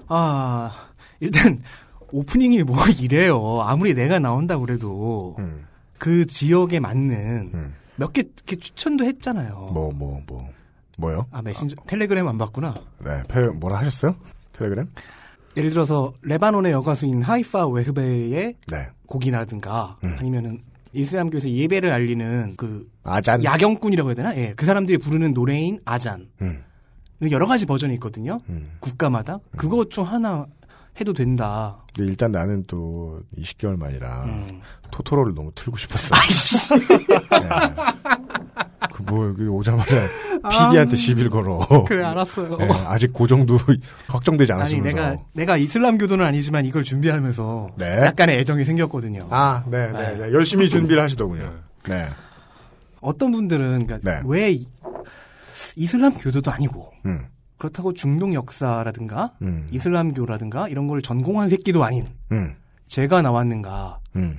아, 0.09 0.73
일단 1.21 1.63
오프닝이 2.11 2.63
뭐 2.65 2.87
이래요. 2.87 3.61
아무리 3.63 3.95
내가 3.95 4.19
나온다고 4.19 4.65
그래도 4.65 5.37
음, 5.39 5.67
그 5.99 6.27
지역에 6.27 6.81
맞는 6.81 7.51
음. 7.55 7.75
몇개 7.97 8.23
이렇게 8.23 8.57
추천도 8.57 9.05
했잖아요. 9.05 9.69
뭐, 9.73 9.93
뭐, 9.93 10.21
뭐. 10.27 10.49
뭐요? 10.97 11.27
아, 11.31 11.41
메신저 11.41 11.77
텔레그램 11.87 12.29
안 12.29 12.37
봤구나. 12.39 12.75
네, 12.99 13.23
페, 13.29 13.47
뭐라 13.49 13.79
하셨어요? 13.79 14.17
텔레그램? 14.53 14.89
예를 15.57 15.71
들어서 15.71 16.13
레바논의 16.23 16.73
여가수인 16.73 17.23
하이파 17.23 17.67
웨흐베의 17.69 18.55
네. 18.69 18.89
곡이라든가 19.07 19.99
음. 20.05 20.17
아니면은 20.19 20.61
이슬람교에서 20.93 21.49
예배를 21.49 21.93
알리는 21.93 22.55
그 22.57 22.89
아잔. 23.05 23.45
야경꾼이라고 23.45 24.11
해야 24.11 24.15
되나? 24.15 24.37
예, 24.37 24.55
그 24.57 24.67
사람들이 24.67 24.99
부르는 24.99 25.35
노래인 25.35 25.79
아잔. 25.85 26.29
음, 26.43 26.63
여러 27.31 27.47
가지 27.47 27.67
버전이 27.67 27.95
있거든요. 27.95 28.41
음. 28.49 28.71
국가마다 28.81 29.39
그것 29.57 29.91
중 29.91 30.05
하나 30.05 30.47
해도 31.01 31.13
된다. 31.15 31.79
근데 31.95 32.11
일단 32.11 32.31
나는 32.31 32.65
또 32.67 33.21
20개월 33.39 33.79
만이라 33.79 34.25
음. 34.25 34.61
토토로를 34.91 35.35
너무 35.35 35.51
틀고 35.55 35.79
싶었어. 35.79 36.15
그 38.93 39.03
뭐, 39.03 39.29
여기 39.29 39.45
오자마자 39.45 39.97
PD한테 40.51 40.97
시비를 40.97 41.31
걸어. 41.31 41.67
그래 41.87 42.05
알았어요. 42.05 42.59
예, 42.61 42.69
아직 42.87 43.13
그 43.15 43.27
정도 43.27 43.57
확정되지 44.09 44.53
아니 44.53 44.61
않았으면서. 44.61 44.97
내가 44.97 45.17
내가 45.33 45.57
이슬람교도는 45.57 46.25
아니지만 46.25 46.67
이걸 46.67 46.85
준비하면서 46.85 47.71
네. 47.79 48.03
약간의 48.05 48.39
애정이 48.39 48.65
생겼거든요. 48.65 49.27
아, 49.31 49.65
네, 49.69 49.91
네, 49.93 50.17
네. 50.17 50.33
열심히 50.33 50.69
준비를 50.69 51.03
하시더군요. 51.03 51.53
네. 51.89 52.09
어떤 53.01 53.33
분들은 53.33 53.87
그러니까 53.87 53.99
네. 54.11 54.21
왜 54.27 54.53
이- 54.53 54.69
이슬람교도도 55.77 56.51
아니고 56.51 56.93
음, 57.07 57.21
그렇다고 57.61 57.93
중동 57.93 58.33
역사라든가 58.35 59.35
음, 59.43 59.69
이슬람교라든가 59.71 60.69
이런 60.69 60.87
걸 60.89 61.03
전공한 61.03 61.51
새끼도 61.51 61.85
아닌 61.85 62.07
음, 62.33 62.55
제가 62.89 63.21
나왔는가? 63.23 63.99
음. 64.17 64.39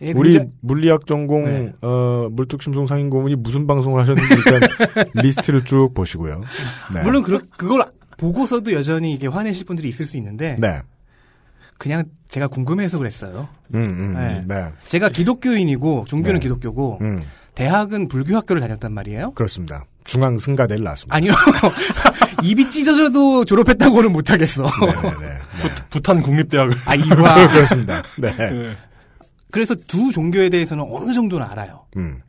예, 0.00 0.12
우리 0.12 0.30
굉장히- 0.32 0.50
물리학 0.60 1.06
전공, 1.06 1.44
네. 1.44 1.72
어, 1.82 2.28
물뚝심송 2.30 2.86
상인 2.86 3.10
고문이 3.10 3.34
무슨 3.36 3.66
방송을 3.66 4.00
하셨는지 4.00 4.34
일단 4.34 4.60
리스트를 5.22 5.64
쭉 5.64 5.92
보시고요. 5.92 6.40
네. 6.94 7.02
물론 7.02 7.22
그, 7.22 7.46
그걸 7.50 7.84
보고서도 8.16 8.72
여전히 8.72 9.12
이게 9.12 9.26
화내실 9.26 9.66
분들이 9.66 9.88
있을 9.88 10.06
수 10.06 10.16
있는데 10.16 10.56
네. 10.58 10.80
그냥 11.76 12.04
제가 12.28 12.48
궁금해서 12.48 12.96
그랬어요. 12.98 13.48
음, 13.74 13.80
음, 13.80 14.14
네. 14.14 14.44
네. 14.48 14.72
제가 14.86 15.10
기독교인이고 15.10 16.06
종교는 16.08 16.40
네. 16.40 16.42
기독교고 16.44 16.98
음, 17.02 17.20
대학은 17.58 18.06
불교 18.06 18.36
학교를 18.36 18.60
다녔단 18.60 18.92
말이에요. 18.92 19.32
그렇습니다. 19.32 19.84
중앙 20.04 20.38
승가대를 20.38 20.84
나왔습니다. 20.84 21.16
아니요. 21.16 21.32
입이 22.44 22.70
찢어져도 22.70 23.44
졸업했다고는 23.44 24.12
못하겠어. 24.12 24.62
네네네. 24.62 25.10
네. 25.26 25.74
부 25.90 26.00
탄 26.00 26.22
국립대학을. 26.22 26.76
아, 26.84 26.94
이와. 26.94 27.48
그렇습니다. 27.50 28.02
네. 28.16 28.34
네. 28.36 28.70
그래서 29.50 29.74
두 29.74 30.12
종교에 30.12 30.50
대해서는 30.50 30.84
어느 30.88 31.12
정도는 31.12 31.44
알아요. 31.44 31.84
음, 31.96 32.20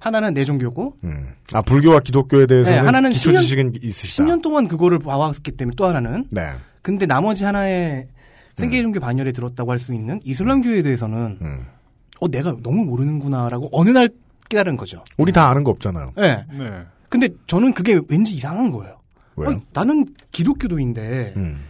하나는 0.00 0.34
내 0.34 0.44
종교고, 0.44 0.96
음. 1.04 1.28
아, 1.52 1.62
불교와 1.62 2.00
기독교에 2.00 2.46
대해서는 2.46 2.78
네, 2.80 2.84
하나는 2.84 3.10
기초 3.10 3.30
10년 3.30 3.40
지식은 3.40 3.72
있으시다. 3.82 4.24
10년 4.24 4.42
동안 4.42 4.66
그거를 4.66 4.98
봐왔기 4.98 5.52
때문에 5.52 5.76
또 5.76 5.86
하나는. 5.86 6.26
네. 6.30 6.50
근데 6.82 7.06
나머지 7.06 7.44
하나의 7.44 8.08
세계 8.56 8.82
종교 8.82 8.98
반열에 8.98 9.30
들었다고 9.30 9.70
할 9.70 9.78
수 9.78 9.94
있는 9.94 10.20
이슬람교에 10.24 10.82
대해서는 10.82 11.38
음. 11.40 11.66
어 12.20 12.28
내가 12.28 12.56
너무 12.64 12.84
모르는구나라고 12.84 13.68
어느 13.72 13.90
날 13.90 14.10
깨달은 14.52 14.76
거죠. 14.76 15.02
우리 15.16 15.32
다 15.32 15.48
아는 15.48 15.64
거 15.64 15.70
없잖아요. 15.70 16.12
예. 16.18 16.44
네. 16.52 16.84
근데 17.08 17.28
저는 17.46 17.72
그게 17.72 17.98
왠지 18.08 18.34
이상한 18.34 18.70
거예요. 18.70 19.00
왜요? 19.36 19.50
아니, 19.50 19.58
나는 19.72 20.06
기독교도인데 20.30 21.32
음. 21.36 21.64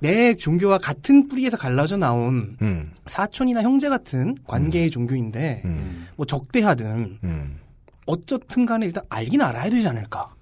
내 0.00 0.34
종교와 0.34 0.78
같은 0.78 1.28
뿌리에서 1.28 1.56
갈라져 1.56 1.96
나온 1.96 2.56
음. 2.60 2.92
사촌이나 3.06 3.62
형제 3.62 3.88
같은 3.88 4.36
관계의 4.46 4.90
종교인데 4.90 5.62
음. 5.64 6.06
뭐 6.16 6.26
적대하든 6.26 7.18
음. 7.24 7.58
어쨌든 8.06 8.66
간에 8.66 8.86
일단 8.86 9.02
알긴 9.08 9.40
알아야 9.40 9.70
되지 9.70 9.88
않을까. 9.88 10.34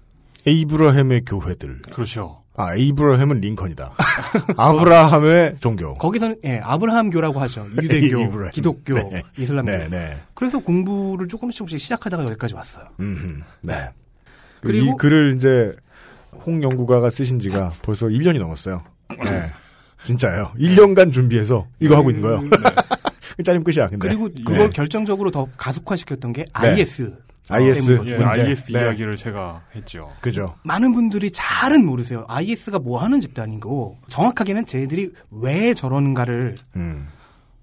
에이브라햄의 0.45 1.23
교회들. 1.25 1.81
그렇죠. 1.93 2.41
아, 2.59 2.75
에이브라햄은 2.75 3.39
링컨이다. 3.39 3.93
아브라함의 4.57 5.57
종교. 5.59 5.93
거기서는 5.97 6.37
예, 6.43 6.59
아브라함교라고 6.63 7.39
하죠. 7.41 7.67
유대교. 7.81 8.49
기독교, 8.51 8.95
네. 8.95 9.21
이슬람교. 9.37 9.71
네, 9.71 9.87
네. 9.89 10.17
그래서 10.33 10.57
공부를 10.59 11.27
조금씩 11.27 11.59
조금씩 11.59 11.79
시작하다가 11.79 12.23
여기까지 12.25 12.55
왔어요. 12.55 12.85
음, 12.99 13.43
네. 13.61 13.89
그리고- 14.61 14.85
이 14.87 14.97
글을 14.97 15.35
이제 15.35 15.71
홍 16.45 16.63
연구가가 16.63 17.11
쓰신 17.11 17.37
지가 17.39 17.73
벌써 17.83 18.07
1년이 18.07 18.39
넘었어요. 18.39 18.83
네. 19.23 19.51
진짜예요. 20.03 20.51
1년간 20.59 21.11
준비해서 21.11 21.67
이거 21.79 21.95
하고 21.95 22.09
있는 22.09 22.23
거예요. 22.23 22.49
짜림 23.43 23.63
끝이야, 23.63 23.87
근데. 23.89 24.07
그리고 24.07 24.29
네. 24.33 24.41
그걸 24.43 24.69
결정적으로 24.71 25.29
더 25.29 25.47
가속화시켰던 25.57 26.33
게 26.33 26.45
IS. 26.53 27.13
IS. 27.49 27.91
예, 27.91 27.97
거죠. 27.97 28.15
문제. 28.17 28.41
IS 28.41 28.71
네. 28.71 28.81
이야기를 28.81 29.15
제가 29.15 29.63
했죠. 29.75 30.11
그죠. 30.21 30.55
많은 30.63 30.93
분들이 30.93 31.31
잘은 31.31 31.85
모르세요. 31.85 32.25
IS가 32.27 32.79
뭐 32.79 33.01
하는 33.01 33.21
집단이고 33.21 33.97
정확하게는 34.09 34.65
쟤들이 34.65 35.11
왜 35.31 35.73
저러는가를 35.73 36.55
음. 36.75 37.07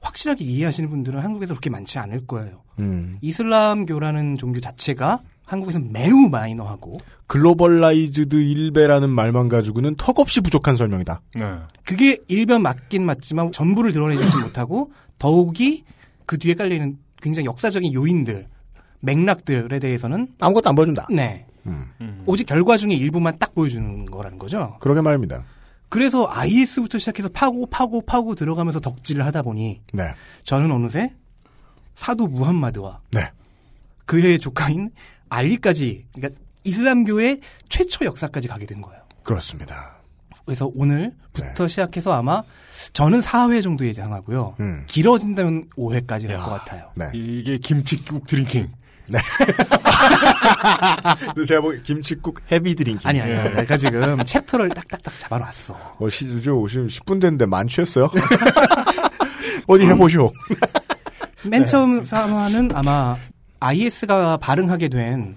확실하게 0.00 0.44
이해하시는 0.44 0.88
분들은 0.90 1.20
한국에서 1.20 1.54
그렇게 1.54 1.70
많지 1.70 1.98
않을 1.98 2.26
거예요. 2.26 2.62
음. 2.78 3.18
이슬람교라는 3.20 4.36
종교 4.36 4.60
자체가 4.60 5.20
한국에서는 5.44 5.92
매우 5.92 6.28
마이너하고 6.28 6.98
globalized 7.26 8.36
일베라는 8.36 9.10
말만 9.10 9.48
가지고는 9.48 9.94
턱없이 9.96 10.40
부족한 10.40 10.76
설명이다. 10.76 11.20
네. 11.34 11.44
그게 11.84 12.18
일면 12.28 12.62
맞긴 12.62 13.04
맞지만 13.04 13.52
전부를 13.52 13.92
드러내주지 13.92 14.36
못하고 14.38 14.92
더욱이 15.18 15.84
그 16.26 16.38
뒤에 16.38 16.54
깔려 16.54 16.74
있는 16.74 16.98
굉장히 17.20 17.46
역사적인 17.46 17.92
요인들, 17.92 18.46
맥락들에 19.04 19.78
대해서는 19.78 20.28
아무것도 20.40 20.68
안 20.68 20.74
보여준다. 20.74 21.06
네 21.10 21.46
음. 21.66 21.86
음. 22.00 22.22
오직 22.26 22.44
결과 22.46 22.76
중에 22.76 22.94
일부만 22.94 23.38
딱 23.38 23.54
보여주는 23.54 24.04
거라는 24.06 24.38
거죠. 24.38 24.76
그러게 24.80 25.00
말입니다. 25.00 25.44
그래서 25.88 26.26
IS부터 26.28 26.98
시작해서 26.98 27.28
파고 27.28 27.66
파고 27.66 28.00
파고 28.02 28.34
들어가면서 28.34 28.80
덕질을 28.80 29.24
하다 29.26 29.42
보니 29.42 29.80
네. 29.92 30.02
저는 30.42 30.70
어느새 30.72 31.14
사도 31.94 32.26
무함마드와 32.26 33.00
네. 33.12 33.30
그의 34.06 34.38
조카인 34.38 34.90
알리까지 35.28 36.06
그러니까 36.14 36.40
이슬람교의 36.64 37.40
최초 37.68 38.04
역사까지 38.04 38.48
가게 38.48 38.66
된 38.66 38.80
거예요. 38.80 39.02
그렇습니다. 39.22 39.94
그래서 40.44 40.70
오늘부터 40.74 41.68
시작해서 41.68 42.12
아마 42.12 42.42
저는 42.92 43.20
4회 43.20 43.62
정도 43.62 43.86
예상하고요. 43.86 44.56
네. 44.58 44.64
음. 44.64 44.84
길어진다면 44.86 45.70
5회까지 45.76 46.26
갈 46.26 46.36
야. 46.36 46.42
것 46.42 46.50
같아요. 46.50 46.90
네. 46.96 47.10
이게 47.14 47.58
김치국 47.58 48.26
drinking. 48.26 48.70
근데 51.34 51.44
제가 51.46 51.60
보기 51.60 51.82
김치국 51.82 52.40
heavy 52.50 52.74
drinking. 52.74 53.08
아니, 53.08 53.20
아니, 53.20 53.34
아니. 53.34 53.54
내가 53.54 53.76
지금 53.76 54.24
chapter를 54.24 54.70
딱딱딱 54.70 55.18
잡아놨어. 55.18 55.96
어, 55.98 56.08
시, 56.08 56.42
저 56.42 56.54
오시면 56.54 56.88
10분 56.88 57.20
됐는데 57.20 57.46
만취했어요? 57.46 58.10
어디 59.66 59.86
해보시오. 59.86 60.32
맨 61.48 61.66
처음 61.66 62.02
3화는 62.02 62.74
아마 62.74 63.16
IS가 63.60 64.38
발흥하게 64.38 64.88
된 64.88 65.36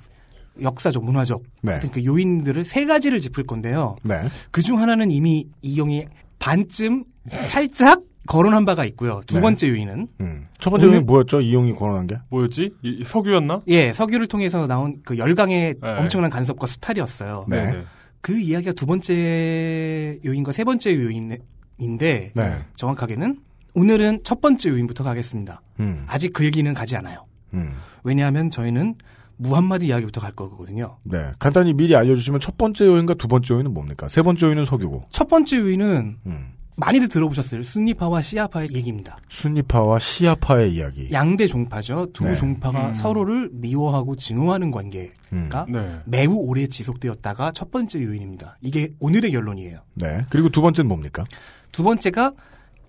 역사적, 0.62 1.03
문화적 1.03 1.43
네. 1.62 1.80
그 1.91 2.03
요인들을 2.03 2.63
세 2.63 2.86
가지를 2.86 3.19
짚을 3.19 3.45
건데요. 3.45 3.95
네. 4.03 4.30
그중 4.51 4.80
하나는 4.80 5.12
이미 5.12 5.47
이용이 5.62 6.08
반쯤 6.39 7.03
살짝 7.47 8.01
거론한 8.27 8.65
바가 8.65 8.85
있고요. 8.85 9.21
두 9.25 9.35
네. 9.35 9.41
번째 9.41 9.69
요인은 9.69 10.07
음. 10.21 10.47
첫 10.59 10.69
번째 10.69 10.87
요인 10.87 11.05
뭐였죠? 11.05 11.41
이용이 11.41 11.73
권한한 11.73 12.05
게? 12.07 12.17
뭐였지? 12.29 12.71
이- 12.83 13.03
석유였나? 13.05 13.63
예 13.67 13.93
석유를 13.93 14.27
통해서 14.27 14.67
나온 14.67 14.97
그 15.03 15.17
열강의 15.17 15.75
네. 15.81 15.89
엄청난 15.97 16.29
간섭과 16.29 16.67
수탈이었어요. 16.67 17.45
네. 17.49 17.71
네. 17.71 17.83
그 18.21 18.37
이야기가 18.37 18.73
두 18.73 18.85
번째 18.85 20.19
요인과 20.25 20.51
세 20.51 20.63
번째 20.63 20.93
요인인데 20.95 22.31
네. 22.35 22.57
정확하게는 22.75 23.39
오늘은 23.75 24.21
첫 24.23 24.41
번째 24.41 24.69
요인부터 24.69 25.03
가겠습니다. 25.03 25.61
음. 25.79 26.03
아직 26.07 26.33
그 26.33 26.43
얘기는 26.45 26.71
가지 26.73 26.95
않아요. 26.97 27.25
음. 27.53 27.75
왜냐하면 28.03 28.49
저희는 28.49 28.95
무함마드 29.37 29.85
이야기부터 29.85 30.19
갈 30.19 30.31
거거든요. 30.31 30.97
네. 31.03 31.17
간단히 31.37 31.73
미리 31.73 31.95
알려주시면 31.95 32.39
첫 32.39 32.57
번째 32.57 32.87
요인과 32.87 33.13
두 33.15 33.27
번째 33.27 33.53
요인은 33.53 33.71
뭡니까? 33.73 34.07
세 34.07 34.23
번째 34.23 34.47
요인은 34.47 34.65
석유고. 34.65 35.05
첫 35.11 35.27
번째 35.29 35.57
요인은 35.57 36.17
음. 36.25 36.47
많이들 36.77 37.07
들어보셨을 37.07 37.63
순니파와 37.63 38.21
시아파의 38.21 38.69
얘기입니다. 38.71 39.17
순니파와 39.29 39.97
시아파의 39.97 40.75
이야기. 40.75 41.09
양대 41.11 41.47
종파죠. 41.47 42.11
두 42.13 42.23
네. 42.25 42.35
종파가 42.35 42.89
음. 42.89 42.95
서로를 42.95 43.49
미워하고 43.51 44.15
증오하는 44.15 44.69
관계가 44.69 45.15
음. 45.33 45.49
네. 45.69 45.99
매우 46.05 46.35
오래 46.35 46.67
지속되었다가 46.67 47.51
첫 47.51 47.71
번째 47.71 48.03
요인입니다. 48.03 48.57
이게 48.61 48.93
오늘의 48.99 49.31
결론이에요. 49.31 49.79
네. 49.95 50.23
그리고 50.29 50.49
두 50.49 50.61
번째는 50.61 50.87
뭡니까? 50.87 51.23
두 51.71 51.81
번째가 51.81 52.33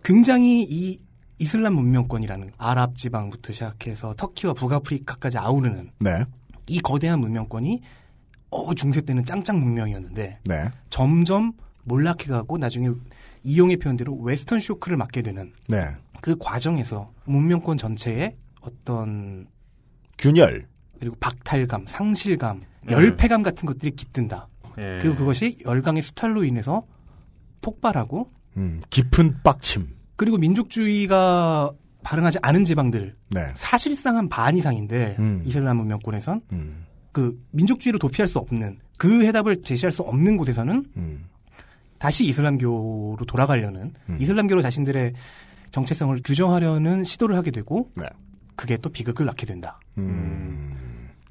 굉장히 0.05 0.67
이 0.69 1.01
이슬람 1.39 1.75
문명권이라는 1.75 2.53
아랍 2.59 2.97
지방부터 2.97 3.55
시작해서 3.55 4.13
터키와 4.19 4.53
북아프리카까지 4.53 5.39
아우르는 5.39 5.91
네. 5.99 6.25
이 6.67 6.79
거대한 6.81 7.21
문명권이 7.21 7.81
어 8.51 8.75
중세 8.75 9.01
때는 9.01 9.25
짱짱 9.25 9.59
문명이었는데 9.61 10.41
네. 10.45 10.69
점점 10.91 11.53
몰락해가고 11.85 12.59
나중에 12.59 12.91
이용의 13.49 13.79
표현대로 13.79 14.15
웨스턴 14.17 14.61
쇼크를 14.61 14.97
맞게 14.97 15.23
되는 15.23 15.53
네. 15.69 15.89
그 16.21 16.37
과정에서 16.39 17.13
문명권 17.25 17.77
전체의 17.79 18.37
어떤 18.61 19.47
균열. 20.19 20.67
그리고 21.01 21.17
박탈감, 21.21 21.87
상실감, 21.87 22.63
네. 22.85 22.93
열패감 22.93 23.43
같은 23.43 23.67
것들이 23.67 23.93
깃든다. 23.93 24.49
예. 24.79 24.99
그리고 25.01 25.17
그것이 25.17 25.59
열강의 25.65 26.03
수탈로 26.03 26.45
인해서 26.45 26.85
폭발하고 27.63 28.29
음. 28.57 28.81
깊은 28.91 29.43
빡침. 29.43 29.89
그리고 30.17 30.37
민족주의가 30.39 31.71
발흥하지 32.03 32.39
않은 32.43 32.65
지방들 32.65 33.15
네. 33.31 33.41
사실상 33.55 34.17
한 34.17 34.29
반 34.29 34.57
이상인데 34.57 35.17
음. 35.19 35.43
이슬람 35.47 35.77
문명권에선 35.79 36.43
음. 36.53 36.85
그 37.13 37.41
민족주의로 37.53 37.99
도피할 37.99 38.29
수 38.29 38.39
없는 38.39 38.79
그 38.97 39.25
해답을 39.25 39.63
제시할 39.63 39.93
수 39.93 40.03
없는 40.03 40.37
곳에서는 40.37 40.85
음. 40.97 41.25
다시 41.99 42.27
이슬람교로 42.27 43.19
돌아가려는 43.27 43.93
음. 44.09 44.19
이슬람교로 44.21 44.63
자신들의 44.63 45.13
정체성을 45.71 46.21
규정하려는 46.25 47.05
시도를 47.05 47.37
하게 47.37 47.51
되고 47.51 47.91
네. 47.97 48.07
그게 48.57 48.77
또 48.77 48.91
비극을 48.91 49.27
낳게 49.27 49.47
된다. 49.47 49.79
음. 49.99 50.75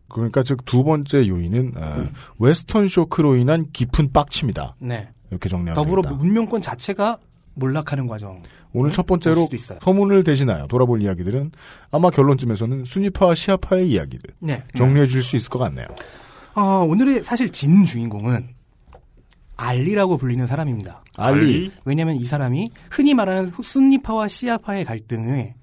그러니까 0.09 0.43
즉 0.43 0.63
두 0.65 0.83
번째 0.83 1.27
요인은 1.27 1.73
어, 1.75 2.07
Western 2.39 2.87
shock로 2.87 3.35
인한 3.35 3.65
깊은 3.73 4.13
빡침이다. 4.13 4.75
네. 4.79 5.09
이렇게 5.31 5.49
정리하면 5.49 5.75
더불어 5.75 6.01
되겠다. 6.01 6.21
문명권 6.23 6.61
자체가 6.61 7.17
몰락하는 7.55 8.07
과정. 8.07 8.41
오늘 8.73 8.91
첫 8.91 9.05
번째로. 9.07 9.49
서문을 9.81 10.23
대신하여 10.23 10.67
돌아볼 10.67 11.01
이야기들은 11.01 11.51
아마 11.91 12.09
결론쯤에서는 12.09 12.85
순니파와 12.85 13.33
시아파의 13.35 13.89
이야기들 13.89 14.29
네. 14.39 14.63
정리해 14.75 15.07
줄 15.07 15.23
수 15.23 15.35
있을 15.35 15.49
것 15.49 15.57
같네요. 15.59 15.87
어, 16.55 16.85
오늘의 16.87 17.23
사실 17.23 17.51
진 17.51 17.83
주인공은 17.83 18.49
알리라고 19.57 20.17
불리는 20.17 20.45
사람입니다. 20.47 21.03
알리. 21.17 21.71
왜냐하면 21.83 22.15
이 22.15 22.25
사람이 22.25 22.71
흔히 22.89 23.13
말하는 23.13 23.51
순니파와 23.61 24.27
시아파의 24.27 24.85
갈등의 24.85 25.55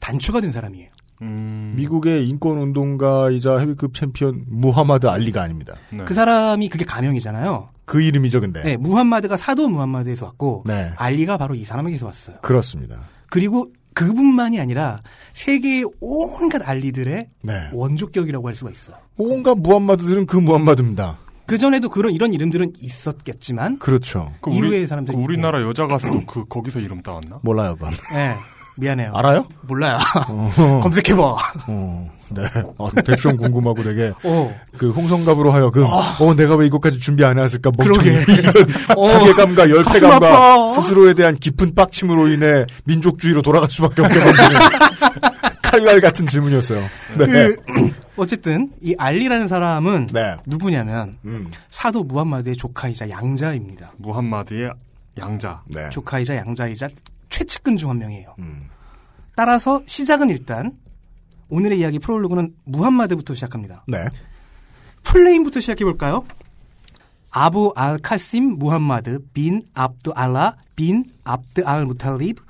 단초가 0.00 0.40
된 0.40 0.52
사람이에요. 0.52 0.90
음. 1.22 1.74
미국의 1.76 2.28
인권 2.28 2.58
운동가이자 2.58 3.58
헤비급 3.58 3.94
챔피언 3.94 4.44
무하마드 4.48 5.06
알리가 5.06 5.42
아닙니다. 5.42 5.76
네. 5.90 6.04
그 6.04 6.14
사람이 6.14 6.68
그게 6.68 6.84
가명이잖아요. 6.84 7.68
그 7.84 8.00
이름이죠, 8.00 8.40
근데. 8.40 8.62
네, 8.62 8.76
무함마드가 8.76 9.36
사도 9.36 9.68
무함마드에서 9.68 10.26
왔고 10.26 10.64
네. 10.66 10.92
알리가 10.96 11.36
바로 11.36 11.54
이 11.54 11.64
사람에게서 11.64 12.06
왔어요. 12.06 12.36
그렇습니다. 12.42 13.02
그리고 13.30 13.70
그분만이 13.94 14.58
아니라 14.58 14.98
세계의 15.34 15.84
온갖 16.00 16.66
알리들의 16.66 17.28
네. 17.42 17.52
원조격이라고 17.72 18.48
할 18.48 18.54
수가 18.54 18.70
있어요. 18.70 18.96
온갖 19.16 19.56
무함마드들은 19.58 20.26
그 20.26 20.38
무함마드입니다. 20.38 21.18
그 21.46 21.58
전에도 21.58 21.88
그런 21.88 22.12
이런 22.14 22.32
이름들은 22.32 22.72
있었겠지만 22.80 23.78
그렇죠. 23.78 24.32
그 24.40 24.50
이후의 24.52 24.82
우리, 24.82 24.86
사람들이- 24.86 25.14
그 25.14 25.20
우리나라 25.20 25.60
여자 25.62 25.86
가수도 25.86 26.24
그 26.26 26.44
거기서 26.46 26.80
이름 26.80 27.02
따왔나? 27.02 27.38
몰라요, 27.42 27.74
그건. 27.76 27.92
네. 28.12 28.34
미안해요. 28.78 29.12
알아요? 29.14 29.46
몰라요. 29.62 29.98
어, 30.28 30.50
검색해봐. 30.82 31.20
어, 31.66 32.10
네. 32.30 32.42
어, 32.78 32.88
대충 33.04 33.36
궁금하고 33.36 33.82
되게 33.82 34.12
어. 34.24 34.54
그 34.78 34.90
홍성갑으로 34.92 35.50
하여금 35.50 35.84
어 35.84 36.34
내가 36.34 36.56
왜 36.56 36.64
이것까지 36.68 36.98
준비 36.98 37.22
안 37.22 37.36
해왔을까 37.36 37.70
멍청이 37.76 38.08
그러게. 38.24 38.32
이런 38.32 38.54
어. 38.96 39.08
자괴감과 39.08 39.68
열패감과. 39.68 40.70
스스로에 40.70 41.12
대한 41.12 41.36
깊은 41.36 41.74
빡침으로 41.74 42.28
인해 42.28 42.64
민족주의로 42.84 43.42
돌아갈 43.42 43.68
수밖에 43.70 44.00
없게 44.00 44.18
만드는 44.18 44.60
칼날 45.62 46.00
같은 46.00 46.26
질문이었어요. 46.26 46.80
네. 47.18 47.26
그, 47.26 47.56
어쨌든 48.22 48.70
이 48.80 48.94
알리라는 48.98 49.48
사람은 49.48 50.08
네. 50.12 50.36
누구냐면 50.46 51.18
음. 51.24 51.50
사도 51.70 52.04
무함마드의 52.04 52.56
조카이자 52.56 53.10
양자입니다. 53.10 53.92
무함마드의 53.98 54.70
양자. 55.18 55.62
네. 55.66 55.90
조카이자 55.90 56.36
양자이자 56.36 56.88
최측근 57.30 57.76
중 57.76 57.90
한 57.90 57.98
명이에요. 57.98 58.34
음. 58.38 58.68
따라서 59.34 59.82
시작은 59.86 60.30
일단 60.30 60.72
오늘의 61.48 61.80
이야기 61.80 61.98
프롤로그는 61.98 62.54
무함마드부터 62.64 63.34
시작합니다. 63.34 63.84
네. 63.88 64.04
Full 65.02 65.20
name부터 65.20 65.60
시작해 65.60 65.84
볼까요? 65.84 66.24
아부 67.30 67.72
알 67.76 67.98
카심 67.98 68.58
무함마드 68.58 69.18
빈 69.32 69.62
압드 69.74 70.10
알라 70.14 70.56
빈 70.76 71.04
압드 71.24 71.62
알 71.64 71.86
무탈리브 71.86 72.42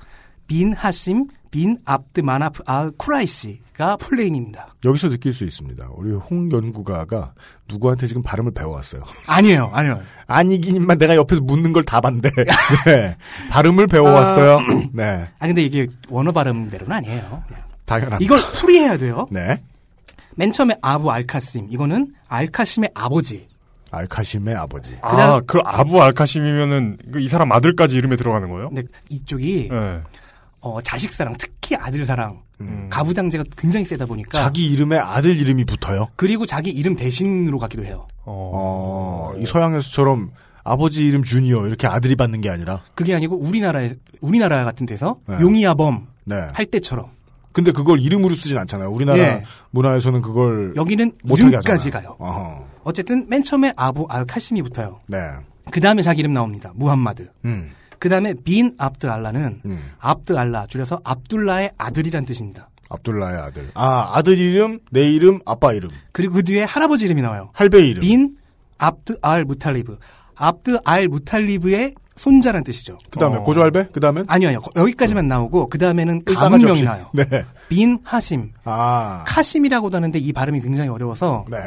빈 0.45 0.73
하심 0.73 1.27
빈 1.53 1.77
압드 1.85 2.21
마나프 2.21 2.63
알 2.65 2.89
쿠라이시가 2.97 3.97
full 3.97 4.15
name입니다. 4.15 4.65
여기서 4.83 5.09
느낄 5.09 5.33
수 5.33 5.43
있습니다. 5.43 5.87
우리 5.93 6.11
홍 6.11 6.51
연구가가 6.51 7.35
누구한테 7.69 8.07
지금 8.07 8.23
발음을 8.23 8.51
배워왔어요. 8.53 9.03
아니에요, 9.27 9.69
아니에요. 9.71 10.01
아니긴 10.25 10.68
뭐 10.68 10.97
내가 10.97 11.15
옆에서 11.15 11.41
묻는 11.41 11.71
걸 11.71 11.83
다 11.85 12.01
봤는데 12.01 12.31
네. 12.87 13.15
발음을 13.51 13.85
배워왔어요. 13.85 14.57
네. 14.93 15.29
아 15.37 15.45
근데 15.45 15.61
이게 15.61 15.85
원어 16.09 16.31
발음대로는 16.31 16.91
아니에요. 16.91 17.43
당연합니다. 17.85 18.25
이걸 18.25 18.39
풀이해야 18.59 18.97
돼요. 18.97 19.27
네. 19.31 19.61
맨 20.35 20.51
처음에 20.51 20.75
아부 20.81 21.11
알카심 21.11 21.67
이거는 21.69 22.15
알카심의 22.29 22.89
아버지. 22.95 23.47
알카심의 23.91 24.55
아버지. 24.55 24.97
아, 25.03 25.39
그 25.45 25.59
아부 25.63 26.01
알카심이면은 26.01 26.97
그이 27.13 27.27
사람 27.27 27.51
아들까지 27.51 27.95
이름에 27.95 28.15
들어가는 28.15 28.49
거예요? 28.49 28.69
근데 28.69 28.85
이쪽이 29.09 29.67
네. 29.69 30.01
어, 30.63 30.81
자식 30.81 31.13
사랑, 31.13 31.35
특히 31.37 31.75
아들 31.75 32.05
사랑, 32.05 32.41
음. 32.61 32.87
가부장제가 32.89 33.43
굉장히 33.57 33.85
세다 33.85 34.05
보니까 34.05 34.31
자기 34.31 34.65
이름에 34.71 34.97
아들 34.97 35.37
이름이 35.37 35.65
붙어요. 35.65 36.07
그리고 36.15 36.45
자기 36.45 36.69
이름 36.71 36.95
대신으로 36.95 37.59
가기도 37.59 37.83
해요. 37.83 38.07
어. 38.23 38.51
어, 38.55 39.37
이 39.37 39.45
서양에서처럼 39.45 40.31
아버지 40.63 41.05
이름 41.05 41.23
주니어 41.23 41.67
이렇게 41.67 41.85
아들이 41.87 42.15
받는 42.15 42.39
게 42.39 42.49
아니라. 42.49 42.81
그게 42.95 43.13
아니고 43.13 43.35
우리나라에 43.37 43.95
우리나라 44.21 44.63
같은 44.63 44.85
데서 44.85 45.17
네. 45.27 45.37
용이아범 45.41 46.07
네. 46.23 46.35
할 46.53 46.65
때처럼 46.65 47.07
근데 47.51 47.73
그걸 47.73 47.99
이름으로 47.99 48.33
쓰진 48.35 48.57
않잖아요. 48.57 48.89
우리나라 48.89 49.19
예. 49.19 49.43
문화에서는 49.71 50.21
그걸 50.21 50.73
여기는 50.77 51.11
이름까지. 51.29 51.91
가요. 51.91 52.15
어허. 52.19 52.65
어쨌든 52.85 53.27
맨 53.27 53.43
처음에 53.43 53.73
아부 53.75 54.07
알 54.09 54.25
카심이 54.25 54.61
붙어요. 54.61 54.99
네. 55.09 55.17
그 55.71 55.81
다음에 55.81 56.01
자기 56.01 56.21
이름 56.21 56.31
나옵니다. 56.31 56.71
무함마드. 56.73 57.29
음. 57.45 57.71
그 58.03 58.09
다음에 58.09 58.33
빈 58.43 58.75
압드 58.77 59.07
알라는 59.07 59.61
음. 59.63 59.79
압드 59.97 60.37
알라 60.37 60.67
줄여서 60.67 60.99
압둘라의 61.05 61.71
아들이란 61.77 62.25
뜻입니다. 62.25 62.67
압둘라의 62.89 63.37
아들. 63.37 63.71
아, 63.75 64.11
아들 64.13 64.37
이름, 64.37 64.79
내 64.91 65.09
이름, 65.09 65.39
아빠 65.45 65.71
이름. 65.71 65.89
그리고 66.11 66.33
그 66.33 66.43
뒤에 66.43 66.65
할아버지 66.65 67.05
이름이 67.05 67.21
나와요. 67.21 67.51
할배 67.53 67.79
이름. 67.79 68.01
빈 68.01 68.35
압드 68.77 69.15
알 69.21 69.45
무탈리브. 69.45 69.99
압드 70.35 70.79
알 70.83 71.07
무탈리브의 71.07 71.95
손자란 72.15 72.63
뜻이죠. 72.63 72.99
그 73.09 73.19
다음에 73.19 73.37
어. 73.37 73.43
고조할배? 73.43 73.87
그 73.91 73.99
다음엔? 73.99 74.25
아니요, 74.27 74.49
아니요. 74.49 74.61
여기까지만 74.75 75.27
나오고 75.27 75.69
그 75.69 75.77
다음에는 75.79 76.23
가문명이. 76.25 76.83
나와요. 76.83 77.07
네. 77.13 77.25
빈 77.69 77.97
하심. 78.03 78.51
아. 78.65 79.23
카심이라고도 79.27 79.97
하는데 79.97 80.19
이 80.19 80.31
발음이 80.31 80.61
굉장히 80.61 80.89
어려워서 80.89 81.45
네. 81.49 81.57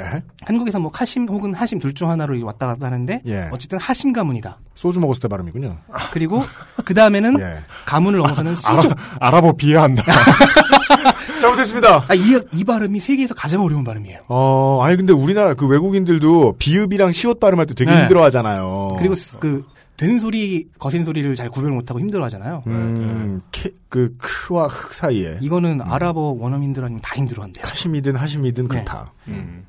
한국에서 0.45 0.79
뭐 0.79 0.91
카심 0.93 1.27
혹은 1.29 1.53
하심 1.55 1.81
둘 1.81 1.95
중 1.97 2.11
하나로 2.11 2.45
왔다 2.45 2.67
갔다 2.67 2.87
하는데 2.87 3.23
예. 3.27 3.49
어쨌든 3.51 3.79
하심 3.79 4.13
가문이다. 4.13 4.59
소주 4.75 5.01
먹었을 5.01 5.23
때 5.23 5.29
발음이군요. 5.29 5.79
그리고 6.13 6.43
그 6.85 6.93
다음에는 6.95 7.39
예. 7.41 7.57
가문을 7.87 8.19
넘어서는 8.19 8.55
시족. 8.55 8.93
알아, 8.93 8.97
알아 9.21 9.41
보 9.41 9.57
비하한다. 9.57 10.03
잘못했습니다. 11.41 12.05
아, 12.09 12.15
이, 12.15 12.39
이 12.53 12.65
발음이 12.65 13.01
세계에서 13.01 13.35
가장 13.35 13.63
어려운 13.63 13.85
발음이에요. 13.85 14.21
어, 14.29 14.81
아니 14.83 14.97
근데 14.97 15.13
우리나라 15.13 15.55
그 15.55 15.67
외국인들도 15.67 16.57
비읍이랑 16.59 17.13
시옷 17.13 17.41
발음할 17.41 17.67
때 17.67 17.75
되게 17.75 17.91
네. 17.91 18.01
힘들어 18.03 18.23
하잖아요. 18.25 18.97
그리고 18.99 19.15
그 19.41 19.65
된 19.97 20.19
소리, 20.19 20.69
거센 20.79 21.05
소리를 21.05 21.35
잘 21.37 21.49
구별 21.51 21.71
못하고 21.73 22.01
힘들어하잖아요. 22.01 22.65
음, 22.67 23.41
캐, 23.51 23.71
그 23.89 24.15
크와 24.19 24.67
흑 24.67 24.93
사이에 24.93 25.39
이거는 25.41 25.81
아랍어 25.81 26.37
원어민들 26.39 26.85
아니면 26.85 27.01
다 27.03 27.17
힘들어한대요. 27.17 27.63
카심이든 27.63 28.17
하심이든 28.17 28.65
네. 28.65 28.69
그렇다. 28.69 29.13
음. 29.29 29.67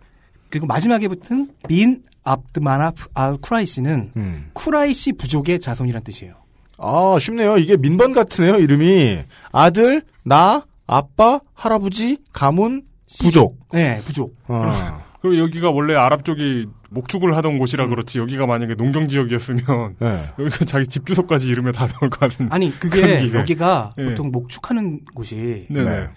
그리고 0.49 0.65
마지막에 0.67 1.07
붙은 1.07 1.49
빈 1.67 2.03
압드마나프 2.23 3.07
알 3.13 3.37
쿠라이시는 3.37 4.11
음. 4.15 4.49
쿠라이시 4.53 5.13
부족의 5.13 5.59
자손이란 5.59 6.03
뜻이에요. 6.03 6.35
아, 6.77 7.17
쉽네요. 7.19 7.57
이게 7.57 7.75
민번 7.75 8.13
같으네요, 8.13 8.57
이름이. 8.57 9.19
아들, 9.51 10.03
나, 10.23 10.65
아빠, 10.85 11.39
할아버지, 11.53 12.17
가문, 12.31 12.83
부족. 13.19 13.59
네, 13.73 14.01
부족. 14.05 14.35
어. 14.47 15.01
그리고 15.21 15.43
여기가 15.43 15.71
원래 15.71 15.95
아랍 15.95 16.23
쪽이 16.23 16.67
목축을 16.89 17.35
하던 17.37 17.57
곳이라 17.59 17.87
그렇지 17.87 18.19
여기가 18.19 18.45
만약에 18.45 18.75
농경 18.75 19.07
지역이었으면 19.07 19.95
네. 19.99 20.29
여기가 20.39 20.65
자기 20.65 20.87
집 20.87 21.05
주소까지 21.05 21.47
이름에 21.47 21.71
다 21.71 21.87
나올 21.87 22.09
것 22.09 22.19
같은데. 22.19 22.53
아니, 22.53 22.77
그게. 22.79 23.31
여기가 23.33 23.93
예. 23.97 24.03
보통 24.05 24.31
목축하는 24.31 25.01
곳이 25.13 25.67
네네. 25.69 25.89
네. 25.89 26.09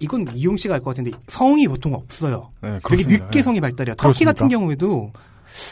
이건 0.00 0.26
이용 0.34 0.56
씨가 0.56 0.74
알 0.74 0.80
것 0.80 0.90
같은데 0.90 1.12
성이 1.28 1.68
보통 1.68 1.94
없어요. 1.94 2.50
네, 2.62 2.68
되게 2.70 2.80
그렇습니다. 2.82 3.24
늦게 3.26 3.38
예. 3.38 3.42
성이 3.42 3.60
발달해요. 3.60 3.94
터키 3.94 4.02
그렇습니까? 4.24 4.32
같은 4.32 4.48
경우에도 4.48 5.12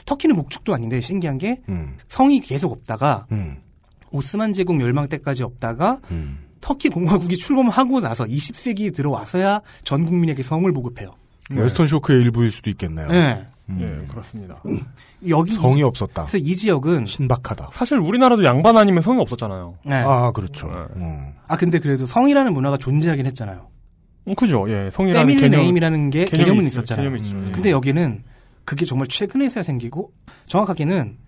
터키는 0.06 0.36
목축도 0.36 0.72
아닌데 0.74 1.00
신기한 1.00 1.38
게 1.38 1.60
음, 1.68 1.96
성이 2.08 2.40
계속 2.40 2.70
없다가 2.72 3.26
음, 3.32 3.56
오스만 4.12 4.52
제국 4.52 4.76
멸망 4.76 5.08
때까지 5.08 5.42
없다가 5.42 5.98
음. 6.12 6.38
터키 6.60 6.88
공화국이 6.88 7.36
출범하고 7.36 7.98
나서 8.00 8.24
20세기에 8.24 8.94
들어와서야 8.94 9.60
전 9.82 10.04
국민에게 10.04 10.44
성을 10.44 10.70
보급해요. 10.72 11.10
네. 11.50 11.60
Western 11.60 11.88
shock의 11.88 12.22
일부일 12.22 12.52
수도 12.52 12.70
있겠네요. 12.70 13.08
네. 13.08 13.44
예, 13.80 14.06
그렇습니다. 14.08 14.62
여기 15.28 15.52
성이 15.52 15.80
이, 15.80 15.82
없었다. 15.82 16.24
그래서 16.26 16.38
이 16.38 16.54
지역은 16.56 17.06
신박하다. 17.06 17.70
사실 17.72 17.98
우리나라도 17.98 18.44
양반 18.44 18.76
아니면 18.76 19.02
성이 19.02 19.20
없었잖아요. 19.20 19.78
네. 19.86 19.94
아. 19.96 20.26
아, 20.26 20.32
그렇죠. 20.32 20.66
네. 20.68 20.74
음. 20.96 21.32
근데 21.58 21.78
그래도 21.78 22.06
성이라는 22.06 22.52
문화가 22.52 22.76
존재하긴 22.76 23.26
했잖아요. 23.26 23.68
음, 24.28 24.34
그죠. 24.34 24.66
예, 24.68 24.90
성이라는 24.92 25.26
family 25.26 25.40
개념, 25.42 25.60
name이라는 25.62 26.10
게 26.10 26.24
개념이 26.26 26.44
개념은 26.44 26.64
있- 26.64 26.68
있었잖아요. 26.68 27.04
개념이 27.10 27.20
있죠. 27.26 27.36
음. 27.36 27.46
예. 27.48 27.52
근데 27.52 27.70
여기는 27.70 28.22
그게 28.64 28.84
정말 28.84 29.08
최근에서야 29.08 29.62
생기고 29.64 30.12
정확하게는 30.46 31.18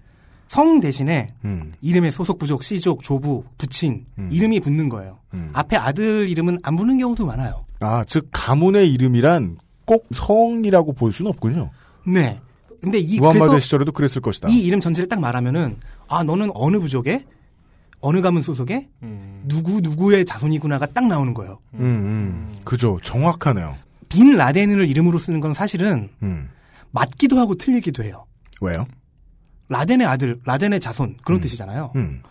성 0.49 0.79
대신에 0.79 1.29
음, 1.45 1.73
이름에 1.81 2.11
소속 2.11 2.39
부족, 2.39 2.63
씨족, 2.63 3.03
조부, 3.03 3.45
부친 3.59 4.07
음. 4.19 4.29
이름이 4.31 4.61
붙는 4.61 4.89
거예요. 4.89 5.19
음. 5.33 5.51
앞에 5.53 5.77
아들 5.77 6.29
이름은 6.29 6.61
안 6.63 6.77
붙는 6.77 6.99
경우도 6.99 7.27
많아요. 7.27 7.65
아, 7.81 8.05
즉 8.07 8.29
가문의 8.31 8.93
이름이란 8.93 9.59
꼭 9.85 10.07
성이라고 10.13 10.93
볼 10.93 11.13
수는 11.13 11.31
없군요. 11.31 11.71
네. 12.07 12.41
근데 12.81 12.99
이 12.99 13.19
무함마드 13.19 13.59
시절에도 13.59 13.93
그랬을 13.93 14.21
것이다. 14.21 14.49
이 14.49 14.59
이름 14.59 14.81
전체를 14.81 15.09
딱 15.09 15.21
말하면은 15.21 15.79
아 16.09 16.23
너는 16.23 16.51
어느 16.55 16.79
부족에 16.79 17.25
어느 18.01 18.21
가문 18.21 18.43
소속에 18.43 18.89
음. 19.03 19.43
누구 19.47 19.81
누구의 19.81 20.27
자손이구나가 20.27 20.87
딱 20.87 21.07
나오는 21.07 21.33
거예요. 21.33 21.61
음, 21.75 21.81
음. 21.81 22.55
그죠. 22.65 22.99
정확하네요. 23.03 23.77
빈 24.11 24.37
라덴을 24.37 24.87
이름으로 24.89 25.19
쓰는 25.19 25.41
건 25.41 25.55
사실은 25.55 26.11
음. 26.23 26.51
맞기도 26.91 27.39
하고 27.39 27.55
틀리기도 27.55 28.05
해요. 28.05 28.27
왜요? 28.61 28.87
라덴의 29.69 30.07
아들, 30.07 30.39
라덴의 30.45 30.81
자손 30.81 31.17
그런 31.25 31.41
음. 31.41 31.43
뜻이잖아요. 31.43 31.93
음. 31.97 32.23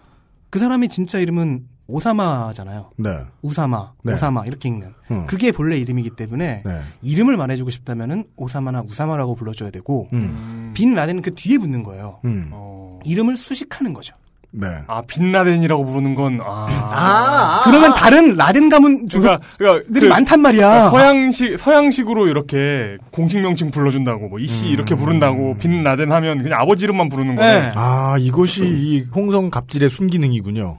그 0.52 0.60
사람의 0.60 0.90
진짜 0.90 1.18
이름은 1.18 1.64
오사마잖아요. 1.88 2.92
네. 2.98 3.10
우사마, 3.42 3.92
네. 4.04 4.14
오사마 4.14 4.44
이렇게 4.46 4.70
읽는. 4.70 4.94
음. 5.12 5.26
그게 5.28 5.52
본래 5.52 5.78
이름이기 5.78 6.12
때문에 6.12 6.64
네. 6.66 6.80
이름을 7.02 7.38
말해주고 7.38 7.70
싶다면은 7.70 8.26
오사마나 8.36 8.82
우사마라고 8.82 9.36
불러줘야 9.36 9.70
되고 9.70 10.08
음. 10.14 10.72
빈 10.74 10.94
라덴은 10.96 11.22
그 11.22 11.34
뒤에 11.36 11.58
붙는 11.58 11.84
거예요. 11.84 12.20
음. 12.26 12.50
어. 12.52 13.00
이름을 13.06 13.36
수식하는 13.36 13.94
거죠. 13.94 14.16
네. 14.56 14.68
아, 14.86 15.02
빈라덴이라고 15.08 15.84
부르는 15.84 16.14
건, 16.14 16.40
아. 16.46 16.68
아, 16.70 17.62
그러면 17.66 17.92
다른 17.96 18.36
라덴 18.36 18.70
가문 18.70 19.08
그러니까, 19.08 19.40
그러니까 19.58 19.80
조상들이 19.82 20.06
그- 20.06 20.10
많단 20.14 20.42
말이야. 20.42 20.68
그러니까 20.70 20.90
서양식, 20.92 21.58
서양식으로 21.58 22.28
이렇게 22.28 22.98
공식 23.10 23.40
명칭 23.40 23.72
불러준다고, 23.72 24.30
뭐, 24.30 24.38
이씨 24.38 24.68
이렇게 24.70 24.94
부른다고, 24.94 25.58
빈라덴 25.58 26.12
하면 26.12 26.44
그냥 26.44 26.60
아버지 26.62 26.84
이름만 26.86 27.10
부르는 27.10 27.34
거네. 27.36 27.62
네. 27.62 27.72
아, 27.74 28.16
이것이 28.20 28.64
이 28.64 29.02
홍성 29.16 29.50
갑질의 29.50 29.90
순기능이군요. 29.90 30.78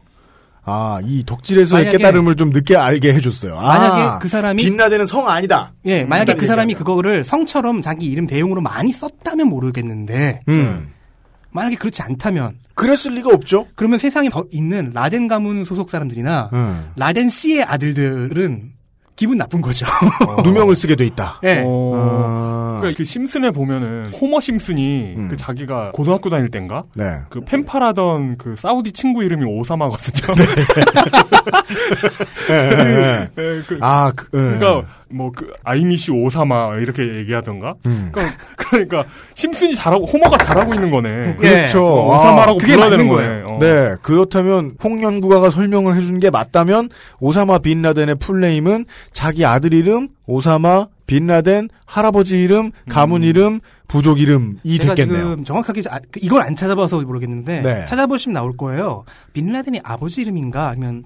아, 0.66 0.98
이 1.04 1.24
덕질에서의 1.26 1.86
만약에- 1.86 1.92
깨달음을 1.92 2.36
좀 2.36 2.50
늦게 2.50 2.76
알게 2.76 3.12
해줬어요. 3.14 3.56
아, 3.58 3.66
만약에 3.78 4.18
그 4.22 4.28
사람이- 4.28 4.58
빛나되는 4.58 5.06
성 5.06 5.28
아니다. 5.28 5.72
예, 5.84 6.04
만약에 6.04 6.32
음, 6.34 6.36
그 6.38 6.46
사람이 6.46 6.72
얘기하면. 6.72 6.78
그거를 6.86 7.24
성처럼 7.24 7.82
자기 7.82 8.06
이름 8.06 8.26
대용으로 8.26 8.60
많이 8.62 8.90
썼다면 8.92 9.48
모르겠는데 9.48 10.40
음, 10.48 10.88
만약에 11.50 11.76
그렇지 11.76 12.02
않다면 12.02 12.56
그랬을 12.74 13.12
리가 13.14 13.28
없죠. 13.30 13.66
그러면 13.74 13.98
세상에 13.98 14.28
더 14.30 14.44
있는 14.50 14.90
라덴 14.94 15.28
가문 15.28 15.64
소속 15.64 15.90
사람들이나 15.90 16.50
음. 16.52 16.90
라덴 16.96 17.28
씨의 17.28 17.62
아들들은 17.64 18.72
기분 19.16 19.38
나쁜 19.38 19.60
거죠. 19.60 19.86
누명을 20.44 20.74
쓰게 20.74 20.96
돼 20.96 21.06
있다. 21.06 21.40
예. 21.44 21.62
어. 21.64 21.92
아, 21.94 22.78
그러니까 22.80 22.98
그 22.98 23.04
심슨에 23.04 23.50
보면은 23.50 24.06
호머 24.06 24.40
심슨이 24.40 25.14
음. 25.16 25.28
그 25.28 25.36
자기가 25.36 25.92
고등학교 25.92 26.30
다닐 26.30 26.50
땐가 26.50 26.82
네. 26.96 27.04
그 27.30 27.40
펜팔하던 27.40 28.38
그 28.38 28.56
사우디 28.56 28.92
친구 28.92 29.22
이름이 29.22 29.44
오사마거든요. 29.44 30.34
예, 32.50 32.54
예, 32.54 32.58
예. 32.80 33.30
예, 33.38 33.62
그, 33.66 33.78
아, 33.80 34.12
그, 34.14 34.26
예. 34.34 34.58
그러니까 34.58 34.88
뭐 35.14 35.30
그 35.34 35.52
아이미시 35.64 36.10
오사마 36.12 36.76
이렇게 36.76 37.02
얘기하던가. 37.18 37.74
음. 37.86 38.10
그러니까, 38.12 38.36
그러니까 38.56 39.04
심슨이 39.34 39.74
잘하고 39.74 40.06
호머가 40.06 40.36
잘하고 40.38 40.74
있는 40.74 40.90
거네. 40.90 41.34
그렇죠. 41.36 41.84
어, 41.86 42.12
아, 42.14 42.18
오사마라고 42.18 42.58
그게 42.58 42.72
불러야 42.74 42.90
되는 42.90 43.08
거네. 43.08 43.42
어. 43.48 43.58
네, 43.60 43.94
그렇다면 44.02 44.76
홍연구가가 44.82 45.50
설명을 45.50 45.96
해준 45.96 46.20
게 46.20 46.30
맞다면 46.30 46.88
오사마 47.20 47.58
bin 47.58 47.82
라덴의 47.82 48.16
풀네임은 48.16 48.84
자기 49.12 49.44
아들 49.44 49.72
이름 49.74 50.08
오사마 50.26 50.86
bin 51.06 51.26
라덴 51.26 51.68
할아버지 51.86 52.42
이름 52.42 52.70
가문 52.88 53.22
이름 53.22 53.60
부족 53.88 54.18
이름이 54.20 54.78
제가 54.80 54.94
됐겠네요. 54.94 55.22
지금 55.22 55.44
정확하게 55.44 55.82
아, 55.90 56.00
그 56.10 56.18
이걸 56.22 56.42
안 56.42 56.54
찾아봐서 56.56 57.00
모르겠는데 57.02 57.60
네. 57.62 57.84
찾아보시면 57.86 58.34
나올 58.34 58.56
거예요. 58.56 59.04
빈라덴이 59.34 59.80
아버지 59.84 60.22
이름인가 60.22 60.68
아니면 60.68 61.04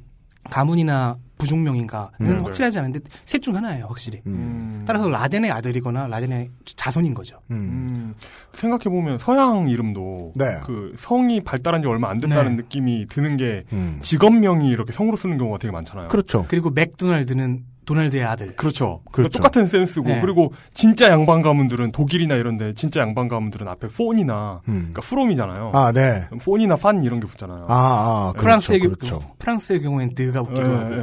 가문이나 0.51 1.17
부족명인가는 1.39 2.11
음, 2.21 2.45
확실하지 2.45 2.81
않은데 2.81 3.01
셋 3.25 3.41
중 3.41 3.55
하나예요, 3.55 3.87
확실히. 3.87 4.21
음, 4.27 4.33
음. 4.33 4.85
따라서 4.87 5.09
라덴의 5.09 5.53
아들이거나 5.53 6.09
라덴의 6.09 6.49
자손인 6.65 7.15
거죠. 7.15 7.41
음. 7.51 7.57
음, 7.57 8.15
생각해 8.55 8.85
보면 8.85 9.19
서양 9.19 9.69
이름도 9.69 10.33
네. 10.35 10.59
그 10.65 10.95
성이 10.97 11.43
발달한 11.45 11.81
지 11.83 11.89
얼마 11.89 12.11
안 12.11 12.19
됐다는 12.21 12.57
네. 12.57 12.63
느낌이 12.63 13.07
드는 13.09 13.37
게 13.37 13.65
음. 13.73 13.99
직업명이 14.03 14.69
이렇게 14.69 14.93
성으로 14.93 15.17
쓰는 15.17 15.39
경우가 15.39 15.59
되게 15.59 15.71
많잖아요. 15.71 16.09
그렇죠. 16.09 16.45
그리고 16.49 16.71
맥도날드는 16.71 17.63
도날드의 17.88 18.22
아들. 18.22 18.55
그렇죠. 18.55 19.01
그렇죠. 19.12 19.38
똑같은 19.38 19.66
센스고 19.66 20.07
네. 20.09 20.20
그리고 20.20 20.53
진짜 20.74 21.09
양반 21.09 21.40
가문들은 21.40 21.92
독일이나 21.92 22.35
이런데 22.35 22.74
진짜 22.74 23.01
양반 23.01 23.29
가문들은 23.29 23.66
앞에 23.66 23.88
폰이나 23.88 24.61
음. 24.68 24.74
그러니까 24.92 25.01
프롬이잖아요. 25.03 25.70
아, 25.72 25.90
네. 25.92 26.29
폰이나 26.44 26.77
판 26.77 27.03
이런 27.03 27.18
게 27.18 27.27
붙잖아요. 27.27 27.64
아, 27.68 27.74
아, 27.74 28.33
그렇죠. 28.33 28.42
프랑스의, 28.42 28.79
경- 28.81 28.90
그렇죠. 28.92 29.20
프랑스의 29.38 29.81
경우엔 29.81 30.14
드가 30.14 30.40
예, 30.40 30.44
붙기도 30.44 30.77
하고. 30.77 30.94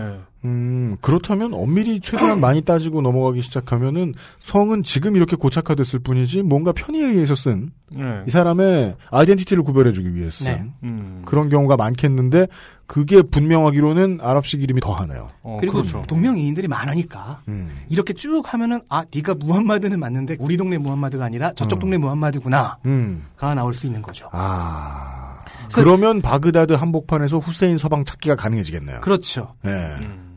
예. 0.46 0.50
음, 0.50 0.98
그렇다면 1.02 1.54
엄밀히 1.54 2.00
최대한 2.00 2.40
많이 2.40 2.62
따지고 2.62 3.02
넘어가기 3.02 3.42
시작하면은 3.42 4.14
성은 4.40 4.84
지금 4.84 5.16
이렇게 5.16 5.36
고착화됐을 5.36 6.00
뿐이지 6.00 6.44
뭔가 6.44 6.72
편의에 6.72 7.06
의해서 7.06 7.36
쓴이 7.36 7.68
예. 7.98 8.30
사람의 8.30 8.96
아이덴티티를 9.12 9.64
구별해주기 9.64 10.16
위해서 10.16 10.44
쓴 10.44 10.52
네. 10.52 10.74
음. 10.84 11.22
그런 11.26 11.50
경우가 11.50 11.76
많겠는데 11.78 12.48
그게 12.88 13.22
분명하기로는 13.22 14.20
아랍식 14.22 14.62
이름이 14.62 14.80
더하네요. 14.82 15.30
어, 15.42 15.58
그리고 15.60 15.80
그렇죠. 15.80 16.04
동명이인들이 16.08 16.68
많으니까 16.68 17.42
음. 17.48 17.72
이렇게 17.90 18.14
쭉 18.14 18.42
하면은 18.54 18.82
아 18.90 19.04
네가 19.14 19.36
무함마드는 19.36 20.00
맞는데 20.00 20.38
우리 20.40 20.58
동네 20.58 20.78
무함마드가 20.78 21.26
아니라 21.26 21.54
저쪽 21.54 21.78
음. 21.78 21.82
동네 21.82 21.98
무함마드구나가 21.98 22.78
음. 22.86 23.26
나올 23.40 23.74
수 23.74 23.88
있는 23.88 24.02
거죠. 24.02 24.30
아. 24.32 25.44
그러면 25.74 26.22
바그다드 26.22 26.74
한복판에서 26.74 27.40
후세인 27.40 27.78
서방 27.78 28.06
찾기가 28.06 28.36
가능해지겠네요. 28.36 29.02
그렇죠. 29.02 29.56
네. 29.64 29.72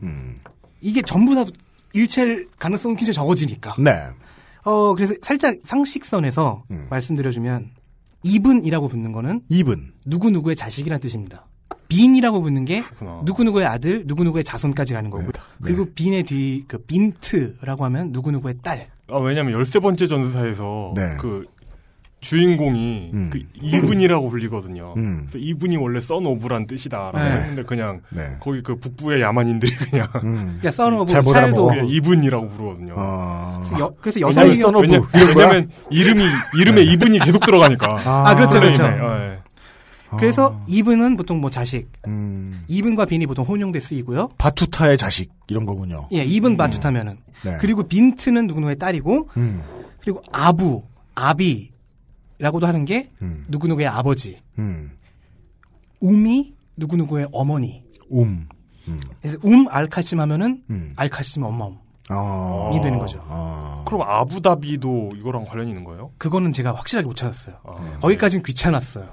음. 0.03 0.07
음. 0.07 0.39
이게 0.81 1.01
전부 1.01 1.35
다 1.35 1.45
일체일 1.93 2.47
가능성이 2.59 2.95
굉장히 2.95 3.13
적어지니까. 3.13 3.75
네. 3.79 3.91
어 4.63 4.93
그래서 4.95 5.13
살짝 5.21 5.55
상식선에서 5.63 6.63
음. 6.71 6.87
말씀드려주면 6.89 7.71
이븐이라고 8.23 8.87
붙는 8.87 9.11
거는 9.11 9.41
이븐. 9.49 9.93
누구 10.05 10.29
누구의 10.31 10.55
자식이라는 10.55 10.99
뜻입니다. 11.01 11.45
빈이라고 11.87 12.41
붙는 12.41 12.65
게 12.65 12.81
그렇구나. 12.81 13.21
누구 13.25 13.43
누구의 13.43 13.65
아들, 13.65 14.05
누구 14.05 14.23
누구의 14.23 14.43
자손까지 14.43 14.93
가는 14.93 15.09
거고. 15.09 15.23
네. 15.23 15.31
그리고 15.61 15.85
빈의 15.95 16.23
뒤 16.23 16.65
그 16.67 16.77
빈트라고 16.77 17.83
하면 17.85 18.11
누구 18.11 18.31
누구의 18.31 18.55
딸. 18.61 18.89
아, 19.07 19.17
왜냐면 19.17 19.53
열세 19.53 19.79
번째 19.79 20.05
전사에서 20.07 20.93
네. 20.95 21.15
그 21.19 21.45
주인공이 22.21 23.11
음. 23.13 23.29
그 23.31 23.41
이븐이라고 23.61 24.29
불리거든요. 24.29 24.93
음. 24.97 25.27
그래서 25.29 25.37
이븐이 25.37 25.77
원래 25.77 25.99
son 25.99 26.25
of란 26.25 26.67
뜻이다라고 26.67 27.17
네. 27.17 27.31
했는데 27.31 27.63
그냥 27.63 28.01
네. 28.09 28.35
거기 28.39 28.61
그 28.61 28.75
북부의 28.75 29.21
야만인들이 29.21 29.73
그냥 29.89 30.07
음. 30.23 30.61
son 30.71 30.93
of 30.93 31.11
잘못 31.11 31.31
차일도 31.31 31.71
이븐이라고 31.87 32.47
부르거든요. 32.47 32.95
어. 32.97 33.63
그래서, 33.63 33.79
여, 33.79 33.93
그래서 34.01 34.19
of. 34.67 34.81
왜냐? 34.81 34.99
왜냐면 35.37 35.69
이름이 35.89 36.23
이름에 36.59 36.81
이븐이 36.81 37.19
계속 37.19 37.45
들어가니까. 37.45 38.01
아, 38.05 38.35
그렇죠, 38.35 38.59
그렇죠. 38.59 38.83
네, 38.83 38.97
네. 38.97 39.39
그래서 40.17 40.59
이븐은 40.67 41.17
보통 41.17 41.39
뭐 41.39 41.49
자식, 41.49 41.87
음. 42.07 42.63
이븐과 42.67 43.05
빈이 43.05 43.27
보통 43.27 43.45
혼용돼 43.45 43.79
쓰이고요. 43.79 44.29
바투타의 44.37 44.97
자식 44.97 45.31
이런 45.47 45.65
거군요. 45.65 46.07
예, 46.11 46.23
이븐 46.23 46.57
바투타면은 46.57 47.17
네. 47.43 47.57
그리고 47.61 47.83
빈트는 47.83 48.47
누구누구의 48.47 48.77
딸이고 48.77 49.29
음. 49.37 49.61
그리고 50.01 50.21
아부, 50.31 50.83
아비 51.13 51.69
라고도 52.39 52.65
하는 52.67 52.85
게 52.85 53.11
음. 53.21 53.45
누구누구의 53.49 53.87
아버지, 53.87 54.41
음. 54.57 54.91
움이 56.01 56.53
누구누구의 56.77 57.27
어머니. 57.31 57.83
움. 58.09 58.47
음. 58.87 58.99
그래서 59.21 59.37
움 59.43 59.67
알카심 59.69 60.19
하면은 60.21 60.63
음. 60.69 60.93
알카심 60.95 61.43
엄마음. 61.43 61.75
아. 62.09 62.71
이 62.73 62.81
되는 62.81 62.97
거죠. 62.97 63.23
아. 63.29 63.83
그럼 63.85 64.01
아부다비도 64.01 65.11
이거랑 65.17 65.45
관련이 65.45 65.69
있는 65.69 65.83
거예요? 65.83 66.11
그거는 66.17 66.51
제가 66.51 66.73
확실하게 66.73 67.05
못 67.07 67.15
찾았어요. 67.15 67.55
아, 67.65 67.99
거기까지는 68.01 68.41
귀찮았어요. 68.43 69.07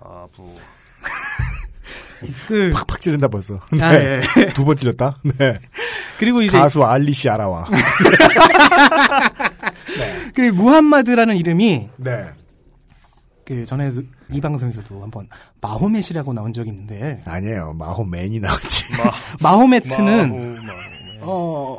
아부. 0.00 0.54
그 2.48 2.70
팍팍 2.86 3.00
찌른다 3.00 3.28
벌써. 3.28 3.56
아, 3.80 3.92
네. 3.92 4.20
예. 4.38 4.46
두번 4.54 4.76
찔렀다. 4.76 5.18
네. 5.22 5.58
그리고 6.18 6.40
이제 6.40 6.56
가수 6.56 6.82
알리시 6.84 7.28
아라와. 7.28 7.66
그 10.34 10.40
무함마드라는 10.42 11.36
이름이 11.36 11.88
네. 11.96 12.30
그 13.50 13.66
전에 13.66 13.90
이 14.30 14.40
방송에서도 14.40 15.02
한번 15.02 15.26
마호멧이라고 15.60 16.32
나온 16.32 16.52
적이 16.52 16.70
있는데 16.70 17.20
아니에요. 17.24 17.72
마호맨이 17.72 18.38
나왔지. 18.38 18.84
마호메트는 19.42 20.30
마호, 20.30 20.54
마호. 21.18 21.76
어 21.76 21.78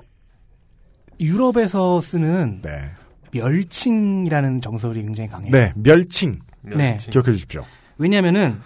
유럽에서 1.22 2.02
쓰는 2.02 2.62
네. 2.62 2.92
멸칭이라는 3.32 4.60
정설이 4.60 5.02
굉장히 5.02 5.30
강해요. 5.30 5.50
네. 5.50 5.72
멸칭. 5.78 6.40
네. 6.60 6.76
멸치. 6.76 7.10
기억해 7.10 7.32
주십시오. 7.32 7.64
왜냐면은 7.98 8.60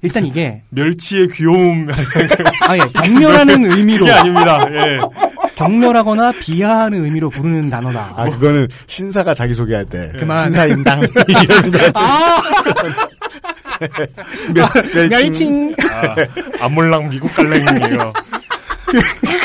일단 0.00 0.24
이게 0.24 0.62
멸치의 0.70 1.28
귀여움 1.28 1.88
아예 2.66 2.80
경멸하는 2.94 3.70
의미로 3.72 4.06
그게 4.06 4.12
아닙니다. 4.12 4.66
예. 4.72 4.98
경멸하거나 5.58 6.32
비하하는 6.40 7.04
의미로 7.04 7.30
부르는 7.30 7.70
단어다. 7.70 8.14
아, 8.16 8.30
그거는 8.30 8.68
신사가 8.86 9.34
자기소개할 9.34 9.84
때. 9.86 10.12
그만. 10.18 10.44
신사임당. 10.44 11.00
이런 11.28 11.72
거. 11.72 11.78
아, 11.94 12.42
멸, 14.54 15.08
멸칭. 15.08 15.08
멸칭. 15.08 15.74
아, 15.90 16.64
아몰랑 16.64 17.08
미국 17.08 17.32
갈랭이에요. 17.34 18.12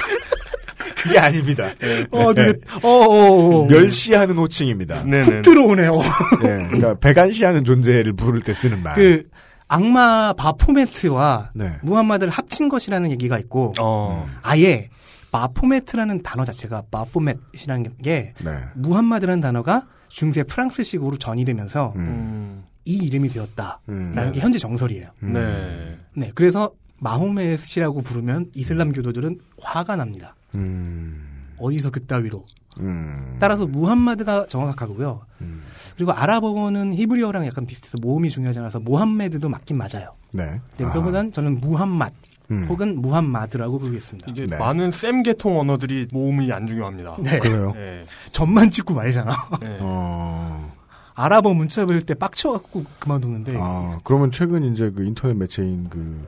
그게 0.96 1.20
아닙니다. 1.20 1.70
어, 2.12 2.34
되게, 2.34 2.58
어, 2.82 2.88
어, 2.88 3.64
어. 3.64 3.66
멸시하는 3.66 4.38
호칭입니다. 4.38 5.04
네네. 5.04 5.24
훅 5.24 5.42
들어오네요. 5.42 5.98
네. 6.42 6.68
그러니까 6.68 6.94
백안시하는 6.96 7.66
존재를 7.66 8.14
부를 8.14 8.40
때 8.40 8.54
쓰는 8.54 8.82
말. 8.82 8.96
그 8.96 9.24
악마 9.68 10.34
바포메트와 10.34 11.50
네. 11.56 11.72
무함마드를 11.82 12.32
합친 12.32 12.70
것이라는 12.70 13.12
얘기가 13.12 13.38
있고 13.40 13.74
어. 13.80 14.30
아예 14.44 14.90
바포메트라는 15.34 16.22
단어 16.22 16.46
자체가 16.46 16.84
바포메트라는 16.92 17.98
게 18.04 18.34
네. 18.44 18.52
무함마드라는 18.76 19.42
단어가 19.42 19.88
중세 20.08 20.44
프랑스식으로 20.44 21.18
전이되면서 21.18 21.94
음. 21.96 22.00
음. 22.00 22.64
이 22.86 22.98
이름이 22.98 23.30
되었다라는 23.30 23.80
음. 23.90 24.32
게 24.32 24.40
현재 24.40 24.60
정설이에요. 24.60 25.10
음. 25.24 25.34
네. 25.34 25.98
네, 26.16 26.32
그래서 26.36 26.72
마호메트라고 27.00 28.04
부르면 28.04 28.52
이슬람 28.54 28.92
교도들은 28.94 29.40
화가 29.60 29.96
납니다. 29.96 30.36
음. 30.54 31.48
어디서 31.58 31.90
그따위로. 31.90 32.46
음. 32.80 33.38
따라서 33.40 33.66
무함마드가 33.66 34.46
정확하고요. 34.48 35.22
음. 35.42 35.64
그리고 35.96 36.12
아랍어는 36.12 36.94
히브리어랑 36.94 37.48
약간 37.48 37.66
비슷해서 37.66 37.98
모음이 38.00 38.30
중요하지 38.30 38.60
않아서 38.60 38.80
모함메드도 38.80 39.50
맞긴 39.50 39.78
맞아요. 39.78 40.14
네. 40.32 40.62
네, 40.78 40.86
아. 40.86 40.88
그거보단 40.92 41.32
저는 41.32 41.60
무함맛 41.60 42.14
음. 42.52 42.66
혹은 42.70 43.02
무함마드라고 43.02 43.80
부르겠습니다. 43.80 44.30
이게 44.30 44.44
네. 44.44 44.58
많은 44.58 44.92
쌤 44.92 45.24
계통 45.24 45.60
언어들이 45.60 46.08
모음이 46.12 46.52
안 46.52 46.68
중요합니다. 46.68 47.18
네. 47.20 47.40
그래요. 47.40 47.72
네. 47.76 48.04
점만 48.32 48.70
찍고 48.70 48.94
말잖아. 48.94 49.32
네. 49.62 49.78
어. 49.80 50.74
아랍어 51.16 51.54
문자 51.54 51.86
배울 51.86 52.02
때 52.02 52.14
빡쳐갖고 52.14 52.86
그만두는데. 53.00 53.56
아, 53.58 54.00
그러면 54.04 54.32
최근 54.32 54.64
이제 54.72 54.92
그 54.96 55.04
인터넷 55.04 55.36
매체인 55.38 55.88
그 55.90 56.28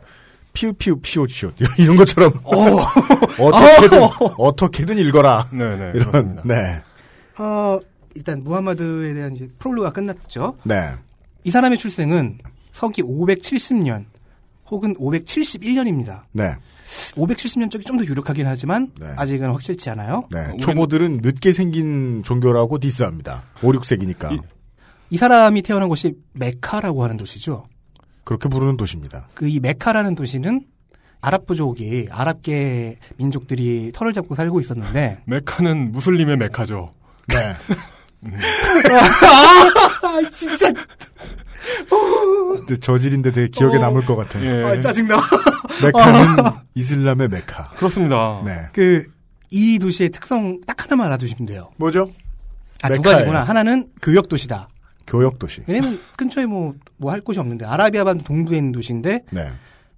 피우 0.53 0.73
피우 0.73 0.97
피오 1.01 1.27
치오 1.27 1.51
이런 1.77 1.97
것처럼 1.97 2.31
어, 2.43 2.53
어떻게든 3.39 3.99
어떻게든 4.37 4.97
읽어라. 4.99 5.47
네네. 5.51 5.91
이런 5.95 6.11
그렇습니다. 6.11 6.41
네. 6.45 6.81
어, 7.37 7.79
일단 8.13 8.43
무함마드에 8.43 9.13
대한 9.13 9.35
이제 9.35 9.49
프롤로가 9.59 9.91
끝났죠. 9.91 10.55
네. 10.63 10.93
이 11.43 11.51
사람의 11.51 11.77
출생은 11.77 12.37
서기 12.71 13.01
570년 13.03 14.05
혹은 14.69 14.95
571년입니다. 14.95 16.21
네. 16.31 16.55
570년 17.15 17.69
쪽이 17.69 17.83
좀 17.85 17.97
더 17.97 18.03
유력하긴 18.05 18.45
하지만 18.47 18.91
네. 18.99 19.07
아직은 19.17 19.49
확실치 19.51 19.89
않아요. 19.91 20.27
네. 20.31 20.55
초보들은 20.59 21.19
늦게 21.23 21.51
생긴 21.51 22.23
종교라고 22.23 22.79
디스합니다. 22.79 23.43
5, 23.61 23.71
6세기니까. 23.73 24.33
이- 24.33 24.39
이 25.11 25.17
사람이 25.17 25.61
태어난 25.61 25.87
곳이 25.87 26.15
메카라고 26.33 27.03
하는 27.03 27.15
도시죠. 27.17 27.65
그렇게 28.23 28.49
부르는 28.49 28.75
도시입니다. 28.77 29.27
그 29.35 29.47
이 29.47 29.59
메카라는 29.59 30.15
도시는 30.15 30.61
아랍 31.21 31.45
부족이 31.45 32.07
아랍계 32.11 32.97
민족들이 33.17 33.91
털을 33.93 34.13
잡고 34.13 34.35
살고 34.35 34.59
있었는데 34.59 35.19
메카는 35.27 35.91
무슬림의 35.91 36.37
메카죠. 36.37 36.93
네. 37.27 37.53
아 40.01 40.29
진짜 40.31 40.71
근데 42.57 42.77
저질인데 42.77 43.31
되게 43.31 43.47
기억에 43.47 43.77
어. 43.77 43.79
남을 43.81 44.05
것 44.05 44.15
같아. 44.15 44.43
예. 44.43 44.63
아, 44.63 44.81
짜증나. 44.81 45.17
메카는 45.83 46.43
이슬람의 46.75 47.29
메카. 47.29 47.69
그렇습니다. 47.71 48.41
네. 48.45 48.67
그 48.73 49.05
이 49.51 49.79
도시의 49.79 50.09
특성 50.09 50.59
딱 50.67 50.83
하나만 50.83 51.05
알아두시면 51.07 51.45
돼요. 51.45 51.69
뭐죠? 51.77 52.11
아, 52.81 52.89
두 52.89 52.95
메카예요. 52.95 53.17
가지구나. 53.19 53.43
하나는 53.43 53.87
교역 54.01 54.27
도시다. 54.27 54.67
교역 55.07 55.39
도시. 55.39 55.61
왜냐면 55.67 56.01
근처에 56.17 56.45
뭐 56.45 56.73
뭐 56.97 57.11
할 57.11 57.21
곳이 57.21 57.39
없는데 57.39 57.63
아라비아반 57.65 58.23
동부에 58.23 58.57
있는 58.57 58.71
도시인데 58.73 59.21
네. 59.31 59.51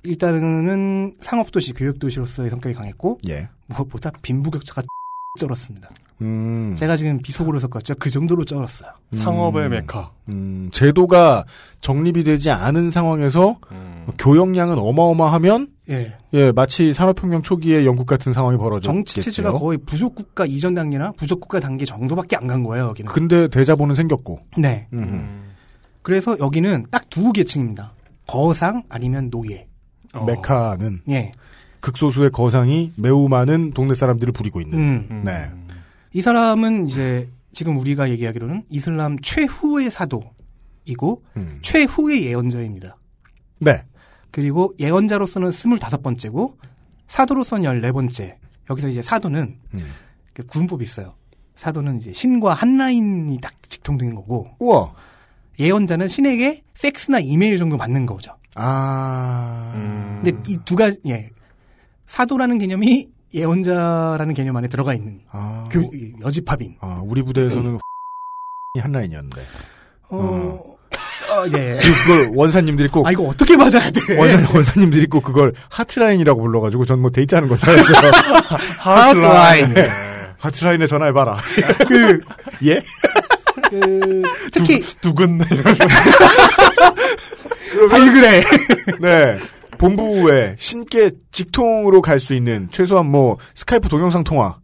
일단은 0.04 1.16
상업 1.22 1.52
도시, 1.52 1.74
교역 1.74 1.98
도시로서의 1.98 2.50
성격이 2.52 2.76
강했고 2.76 3.20
예. 3.30 3.50
무엇보다 3.68 4.12
빈부격차가 4.22 4.84
쩔었습니다. 5.40 5.90
음. 6.22 6.74
제가 6.78 6.98
지금 6.98 7.20
비속어로 7.22 7.60
섞었죠. 7.60 7.96
그 8.00 8.10
정도로 8.10 8.44
쩔었어요. 8.46 8.90
상업의 9.14 9.66
음. 9.66 9.70
메카. 9.72 10.12
음, 10.30 10.70
제도가 10.72 11.46
정립이 11.82 12.24
되지 12.24 12.50
않은 12.50 12.90
상황에서 12.90 13.60
음. 13.72 14.06
교역량은 14.18 14.78
어마어마하면 14.80 15.68
예. 15.90 16.16
예, 16.34 16.52
마치 16.52 16.94
산업혁명 16.94 17.44
초기의 17.44 17.86
영국 17.86 18.06
같은 18.08 18.34
상황이 18.34 18.58
벌어졌겠죠. 18.58 18.92
정치 18.94 19.22
체제가 19.22 19.54
거의 19.54 19.78
부족 19.78 20.16
국가 20.16 20.46
이전 20.46 20.74
단계나 20.76 21.12
부족 21.14 21.40
국가 21.40 21.60
단계 21.60 21.86
정도밖에 21.86 22.36
안 22.36 22.48
간 22.48 22.64
거예요, 22.64 22.88
여기는. 22.88 23.12
근데 23.12 23.48
대자보는 23.48 23.96
생겼고. 23.96 24.40
네. 24.58 24.88
음. 24.94 25.00
음. 25.00 25.44
그래서 26.02 26.38
여기는 26.40 26.88
딱 26.92 27.04
두 27.10 27.32
계층입니다. 27.32 27.94
거상 28.28 28.84
아니면 28.90 29.30
노예. 29.30 29.66
어. 30.14 30.24
메카는 30.26 31.02
예. 31.10 31.32
극소수의 31.80 32.32
거상이 32.32 32.92
매우 32.98 33.28
많은 33.30 33.72
동네 33.72 33.96
사람들을 33.96 34.34
부리고 34.34 34.60
있는. 34.62 34.78
음. 34.78 35.08
음. 35.12 35.22
네. 35.24 35.50
이 36.18 36.22
사람은 36.24 36.90
이제 36.90 37.30
지금 37.54 37.78
우리가 37.78 38.10
얘기하기로는 38.10 38.64
이슬람 38.70 39.20
최후의 39.22 39.92
사도이고 39.92 41.24
음. 41.38 41.60
최후의 41.62 42.26
예언자입니다. 42.26 42.98
네. 43.60 43.84
그리고 44.32 44.74
예언자로서는 44.80 45.52
스물다섯 45.52 46.02
번째고 46.02 46.58
사도로서는 47.08 47.66
열네 47.66 47.92
번째. 47.92 48.40
여기서 48.68 48.90
이제 48.90 49.04
사도는 49.04 49.60
음. 49.76 49.92
그 50.34 50.44
구분법이 50.48 50.84
있어요. 50.84 51.14
사도는 51.54 51.98
이제 52.00 52.12
신과 52.14 52.56
한 52.56 52.80
라인이 52.80 53.40
딱 53.40 53.54
직통되는 53.70 54.16
거고 54.16 54.48
우와. 54.58 54.96
예언자는 55.60 56.08
신에게 56.08 56.64
팩스나 56.82 57.20
이메일 57.20 57.60
정도 57.60 57.78
받는 57.78 58.08
거죠. 58.08 58.36
아. 58.56 59.72
음. 59.76 60.22
근데 60.24 60.52
이 60.52 60.58
두 60.66 60.76
가지 60.76 61.00
예 61.06 61.30
사도라는 62.08 62.58
개념이 62.58 63.08
예언자라는 63.34 64.34
개념 64.34 64.56
안에 64.58 64.68
들어가 64.68 64.94
있는 64.94 65.20
아. 65.32 65.66
교, 65.72 65.82
이 65.94 66.14
여집합인. 66.24 66.78
아, 66.82 67.02
우리 67.04 67.22
부대에서는 67.24 67.80
한 68.80 68.92
라인이었는데. 68.92 69.42
어, 70.10 70.18
어, 71.30 71.46
예. 71.58 71.78
그걸 72.06 72.32
원사님들이 72.34 72.88
꼭 72.90 73.06
아 73.06 73.12
이거 73.12 73.24
어떻게 73.24 73.58
받아야 73.58 73.92
돼? 73.92 74.16
원사, 74.18 74.54
원사님들이 74.54 75.08
꼭 75.08 75.22
그걸 75.24 75.54
하트라인이라고 75.70 76.42
불러가지고 76.42 76.86
전 76.86 77.00
뭐 77.02 77.10
데이트하는 77.12 77.50
건줄 77.50 77.70
알았어요. 77.70 78.12
하트라인. 78.78 79.76
하트라인에 80.38 80.88
전화해봐라. 80.88 81.38
그, 81.88 82.22
예? 82.66 82.82
그 83.70 84.22
특히 84.54 84.82
두근 85.02 85.42
아니 87.92 88.10
그래. 88.12 88.44
네. 89.00 89.40
본부에 89.78 90.56
신께 90.58 91.12
직통으로 91.32 92.02
갈 92.02 92.20
수 92.20 92.34
있는 92.34 92.68
최소한 92.72 93.06
뭐 93.06 93.38
스카이프 93.56 93.90
동영상 93.90 94.24
통화 94.24 94.58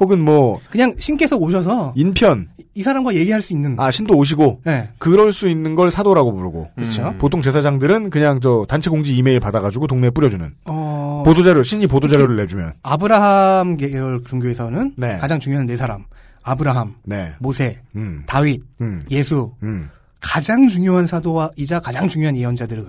혹은 0.00 0.20
뭐 0.20 0.60
그냥 0.70 0.94
신께서 0.98 1.36
오셔서 1.36 1.92
인편 1.96 2.48
이 2.74 2.82
사람과 2.82 3.14
얘기할 3.14 3.42
수 3.42 3.52
있는. 3.52 3.74
아 3.80 3.90
신도 3.90 4.14
오시고 4.14 4.60
네. 4.64 4.90
그럴 4.98 5.32
수 5.32 5.48
있는 5.48 5.74
걸 5.74 5.90
사도라고 5.90 6.32
부르고 6.32 6.68
그렇죠. 6.76 7.08
음. 7.08 7.18
보통 7.18 7.42
제사장들은 7.42 8.10
그냥 8.10 8.38
저 8.40 8.64
단체 8.68 8.90
공지 8.90 9.16
이메일 9.16 9.40
받아가지고 9.40 9.88
동네에 9.88 10.10
뿌려주는 10.10 10.54
어, 10.66 11.22
보도자료 11.26 11.64
신이 11.64 11.88
보도자료를 11.88 12.36
내주면 12.36 12.74
아브라함 12.84 13.76
계열 13.78 14.22
종교에서는 14.24 14.92
네. 14.96 15.18
가장 15.18 15.40
중요한 15.40 15.66
네 15.66 15.76
사람. 15.76 16.04
아브라함, 16.44 16.94
네 17.04 17.32
모세, 17.40 17.80
음, 17.96 18.22
다윗, 18.26 18.62
음, 18.80 19.04
예수. 19.10 19.52
음, 19.64 19.90
가장 20.20 20.68
중요한 20.68 21.06
사도이자 21.06 21.80
가장 21.80 22.08
중요한 22.08 22.36
예언자들의 22.36 22.84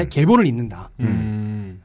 음. 0.00 0.06
계보를 0.10 0.46
잇는다. 0.46 0.90
음. 1.00 1.80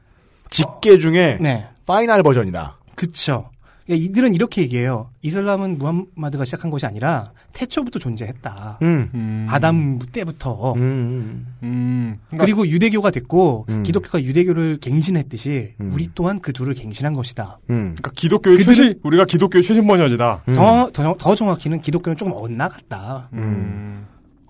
집계 0.50 0.98
중에 0.98 1.38
네. 1.40 1.66
final 1.86 2.22
버전이다. 2.22 2.76
그쵸. 2.94 3.50
그러니까 3.86 4.04
이들은 4.10 4.34
이렇게 4.34 4.62
얘기해요. 4.62 5.08
이슬람은 5.22 5.78
무함마드가 5.78 6.44
시작한 6.44 6.70
것이 6.70 6.84
아니라 6.84 7.32
태초부터 7.54 7.98
존재했다. 7.98 8.78
음, 8.82 9.08
음. 9.14 9.46
아담 9.48 9.98
때부터. 10.12 10.74
음, 10.74 11.46
음. 11.62 12.18
그러니까 12.26 12.44
그리고 12.44 12.66
유대교가 12.68 13.10
됐고 13.10 13.64
음. 13.70 13.82
기독교가 13.84 14.22
유대교를 14.22 14.78
갱신했듯이 14.80 15.74
음. 15.80 15.90
우리 15.94 16.10
또한 16.14 16.40
그 16.40 16.52
둘을 16.52 16.74
갱신한 16.74 17.14
것이다. 17.14 17.58
음, 17.70 17.94
그러니까 17.96 18.10
기독교의 18.14 18.58
그들은- 18.58 18.64
최신 18.66 19.00
우리가 19.02 19.24
기독교의 19.24 19.62
최신 19.62 19.86
버전이다. 19.86 20.42
음. 20.48 20.54
더, 20.54 20.90
더, 20.92 21.14
더 21.18 21.34
정확히는 21.34 21.80
기독교는 21.80 22.16
조금 22.18 22.34
엇나갔다. 22.34 23.30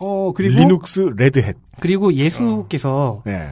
음. 0.00 0.04
어, 0.06 0.32
그리고 0.34 0.54
리눅스 0.58 1.11
레드햇. 1.16 1.56
그리고 1.80 2.12
예수께서 2.12 3.22
네. 3.26 3.48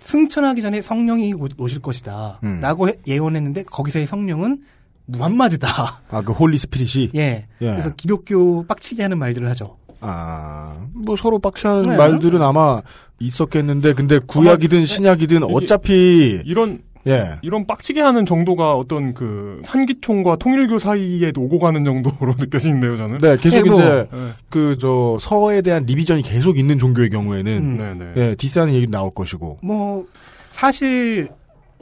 승천하기 0.00 0.62
전에 0.62 0.82
성령이 0.82 1.32
곧 1.34 1.52
오실 1.58 1.80
것이다. 1.80 2.40
음. 2.44 2.60
라고 2.60 2.88
해- 2.88 2.94
예언했는데 3.06 3.64
거기서의 3.64 4.06
성령은 4.06 4.62
무함마드다. 5.06 6.00
아, 6.10 6.20
그 6.22 6.32
Holy 6.32 6.58
Spirit이. 6.58 7.10
예. 7.16 7.46
예. 7.60 7.70
그래서 7.70 7.90
기독교 7.96 8.64
빡치게 8.66 9.02
하는 9.02 9.18
말들을 9.18 9.48
하죠. 9.50 9.76
아, 10.00 10.76
뭐 10.94 11.14
서로 11.16 11.38
빡치하는 11.38 11.82
네. 11.90 11.96
말들은 11.96 12.42
아마 12.42 12.82
있었겠는데, 13.20 13.92
근데 13.94 14.18
구약이든 14.18 14.84
신약이든 14.84 15.44
어차피, 15.44 16.40
이런 16.44 16.80
예. 17.06 17.38
이런 17.42 17.66
빡치게 17.66 18.00
하는 18.00 18.24
정도가 18.24 18.76
어떤 18.76 19.12
그 19.14 19.60
한기총과 19.66 20.36
통일교 20.36 20.78
사이에 20.78 21.32
오고 21.36 21.58
가는 21.58 21.84
정도로 21.84 22.34
느껴지는데요, 22.38 22.96
저는. 22.96 23.18
네, 23.18 23.36
계속 23.36 23.56
예, 23.66 23.70
뭐. 23.70 23.74
이제, 23.80 24.08
네. 24.12 24.32
그, 24.48 24.78
저, 24.78 25.18
서에 25.20 25.62
대한 25.62 25.84
리비전이 25.84 26.22
계속 26.22 26.58
있는 26.58 26.78
종교의 26.78 27.10
경우에는, 27.10 27.52
음. 27.58 27.76
네, 27.76 27.94
네. 27.94 28.12
예, 28.16 28.34
디스하는 28.36 28.74
얘기 28.74 28.86
나올 28.86 29.12
것이고. 29.12 29.58
뭐 29.62 30.06
사실 30.50 31.28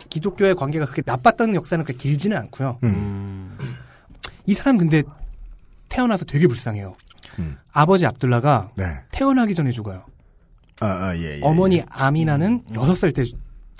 기독교의 0.08 0.54
관계가 0.54 0.86
그렇게 0.86 1.02
나빴다는 1.04 1.54
역사는 1.54 1.84
그렇게 1.84 2.02
길지는 2.02 2.36
않고요. 2.36 2.78
음. 2.84 3.56
음. 3.60 3.76
이 4.46 4.54
사람 4.54 4.78
근데 4.78 5.02
태어나서 5.88 6.24
되게 6.24 6.46
불쌍해요. 6.46 6.96
음. 7.38 7.56
아버지 7.72 8.06
압둘라가 8.06 8.70
네. 8.76 8.84
태어나기 9.12 9.54
전에 9.54 9.70
죽어요. 9.70 10.04
아, 10.80 10.86
아, 10.86 11.16
예, 11.16 11.36
예. 11.36 11.40
어머니 11.42 11.76
예. 11.76 11.84
아미나는 11.90 12.62
여섯 12.74 12.94
살 12.94 13.12
때 13.12 13.22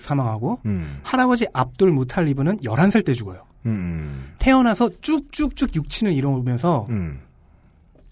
사망하고 0.01 0.61
음, 0.67 0.99
할아버지 1.03 1.47
압둘 1.53 1.91
무탈리브는 1.93 2.59
11살 2.59 3.05
때 3.05 3.13
죽어요. 3.15 3.45
음, 3.67 4.33
태어나서 4.39 4.91
쭉쭉쭉 5.01 5.75
육친을 5.75 6.13
이뤄오면서 6.13 6.87
음, 6.91 7.21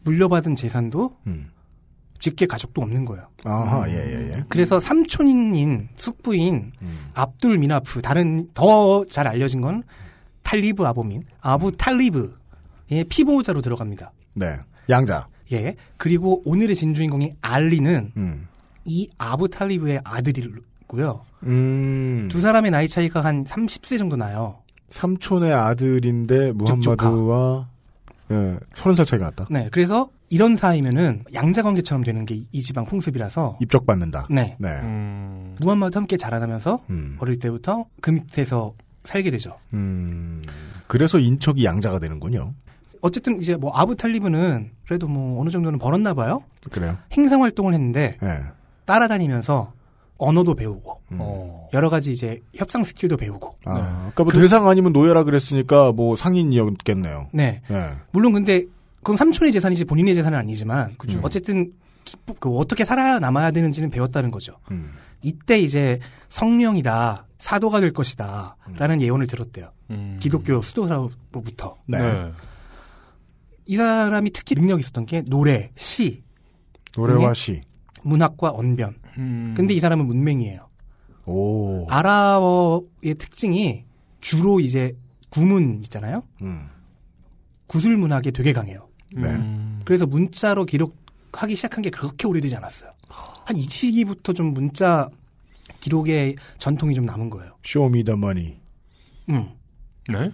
물려받은 0.05 0.57
재산도 0.57 1.16
음. 1.27 1.51
직계 2.18 2.46
가족도 2.46 2.83
없는 2.83 3.05
거예요. 3.05 3.29
아하, 3.44 3.88
예, 3.88 3.94
예, 3.94 4.33
예. 4.33 4.44
그래서 4.48 4.81
삼촌인 4.81 5.88
숙부인 5.96 6.72
음. 6.83 7.11
압둘 7.14 7.59
미나프 7.59 8.03
다른 8.03 8.48
더 8.55 9.05
잘 9.09 9.29
알려진 9.29 9.61
건 9.61 9.85
탈리브 10.42 10.85
아보민 10.85 11.22
아부 11.40 11.70
탈리브의 11.77 13.05
피보호자로 13.09 13.61
들어갑니다. 13.61 14.12
네. 14.35 14.57
양자. 14.90 15.29
예. 15.53 15.77
그리고 15.96 16.42
오늘의 16.44 16.74
진주인공인 16.74 17.34
알리는 17.41 18.12
음. 18.16 18.49
이 18.84 19.09
아부 19.18 19.49
탈리브의 19.49 20.01
아들이 20.05 20.43
고요. 20.89 21.20
음. 21.45 22.28
두 22.30 22.41
사람의 22.41 22.70
나이 22.72 22.89
차이가 22.89 23.22
한 23.24 23.45
30세 23.45 23.97
정도 23.99 24.16
나요. 24.16 24.57
삼촌의 24.91 25.53
아들인데, 25.53 26.53
무함마드와, 26.53 27.68
예, 28.30 28.59
서른 28.74 28.97
살 28.97 29.05
차이가 29.07 29.26
났다. 29.26 29.47
네. 29.51 29.68
그래서 29.70 30.09
이런 30.30 30.57
사이면은 30.57 31.22
양자 31.34 31.62
관계처럼 31.62 32.05
되는 32.05 32.24
게 32.26 32.43
이 32.53 32.61
지방 32.61 32.84
풍습이라서 32.86 33.59
입적받는다. 33.61 34.26
네. 34.30 34.57
네. 34.59 34.68
음. 34.82 35.57
무함마드 35.61 35.97
함께 35.97 36.16
자라나면서 36.16 36.82
음. 36.91 37.16
어릴 37.20 37.39
때부터 37.39 37.84
그 38.01 38.11
밑에서 38.11 38.74
살게 39.05 39.30
되죠. 39.30 39.57
음. 39.74 40.43
그래서 40.86 41.18
인척이 41.18 41.64
양자가 41.64 41.99
되는군요. 41.99 42.53
어쨌든 43.01 43.41
이제 43.41 43.57
뭐 43.57 43.70
아부 43.74 43.95
탈리브는 43.95 44.70
그래도 44.86 45.07
뭐 45.07 45.41
어느 45.41 45.51
정도는 45.51 45.78
벌었나 45.78 46.14
봐요. 46.14 46.43
그래요. 46.70 46.97
행상 47.12 47.43
활동을 47.43 47.72
했는데 47.74 48.16
예. 48.22 48.41
따라다니면서 48.86 49.72
언어도 50.19 50.55
배우고 50.55 51.01
음. 51.12 51.19
어. 51.21 51.69
여러 51.73 51.89
가지 51.89 52.12
이제 52.12 52.39
협상 52.55 52.83
스킬도 52.83 53.16
배우고. 53.16 53.55
아, 53.64 53.75
네. 53.75 53.81
그러니까 53.83 54.25
뭐 54.25 54.33
대상 54.33 54.69
아니면 54.69 54.93
노예라 54.93 55.25
그랬으니까 55.25 55.93
뭐 55.93 56.16
상인이었겠네요. 56.16 57.29
네. 57.33 57.62
네. 57.69 57.91
물론 58.11 58.33
근데 58.33 58.62
그건 58.99 59.16
삼촌의 59.16 59.53
재산이지 59.53 59.85
본인의 59.85 60.14
재산은 60.16 60.37
아니지만 60.39 60.97
그죠. 60.99 61.21
어쨌든 61.23 61.73
기- 62.05 62.16
그 62.41 62.51
어떻게 62.57 62.85
살아야 62.85 63.19
남아야 63.21 63.53
되는지는 63.53 63.91
배웠다는 63.91 64.31
거죠. 64.31 64.57
음. 64.73 64.93
이때 65.23 65.59
이제 65.59 66.01
성령이다 66.29 67.27
사도가 67.39 67.81
될 67.81 67.93
것이다라는 67.93 69.01
예언을 69.01 69.27
들었대요. 69.29 69.71
음. 69.91 70.19
기독교 70.21 70.61
수도사로부터 70.61 71.77
네. 71.87 71.99
네. 72.01 72.33
이 73.66 73.77
사람이 73.77 74.31
특히 74.31 74.55
능력이 74.57 74.81
있었던 74.81 75.07
게 75.07 75.23
노래, 75.23 75.71
시, 75.77 76.23
노래와 76.97 77.29
네. 77.29 77.35
시. 77.35 77.61
문학과 78.09 78.50
언변. 78.50 78.96
음. 79.18 79.54
근데 79.56 79.74
이 79.74 79.80
사람은 79.80 80.06
문맹이에요. 80.06 80.68
오. 81.26 81.86
아랍어의 81.90 83.14
특징이 83.18 83.84
주로 84.20 84.61
이제 84.61 84.96
구문 85.30 85.80
있잖아요. 85.82 86.22
음. 86.42 86.68
구술 87.66 87.96
문학에 87.96 88.30
되게 88.30 88.52
강해요. 88.52 88.88
네. 89.14 89.28
음. 89.28 89.80
그래서 89.84 90.06
문자로 90.06 90.64
기록하기 90.64 91.54
시작한 91.54 91.82
게 91.82 91.90
그렇게 91.90 92.26
오래되지 92.26 92.56
않았어요. 92.56 92.90
한 93.44 93.56
이 93.56 93.62
시기부터 93.62 94.32
좀 94.34 94.52
문자 94.52 95.09
기록의 95.80 96.36
전통이 96.59 96.94
좀 96.94 97.06
남은 97.06 97.30
거예요. 97.30 97.56
쇼미 97.64 98.04
더 98.04 98.16
머니. 98.16 98.59
음, 99.30 99.48
네? 100.09 100.30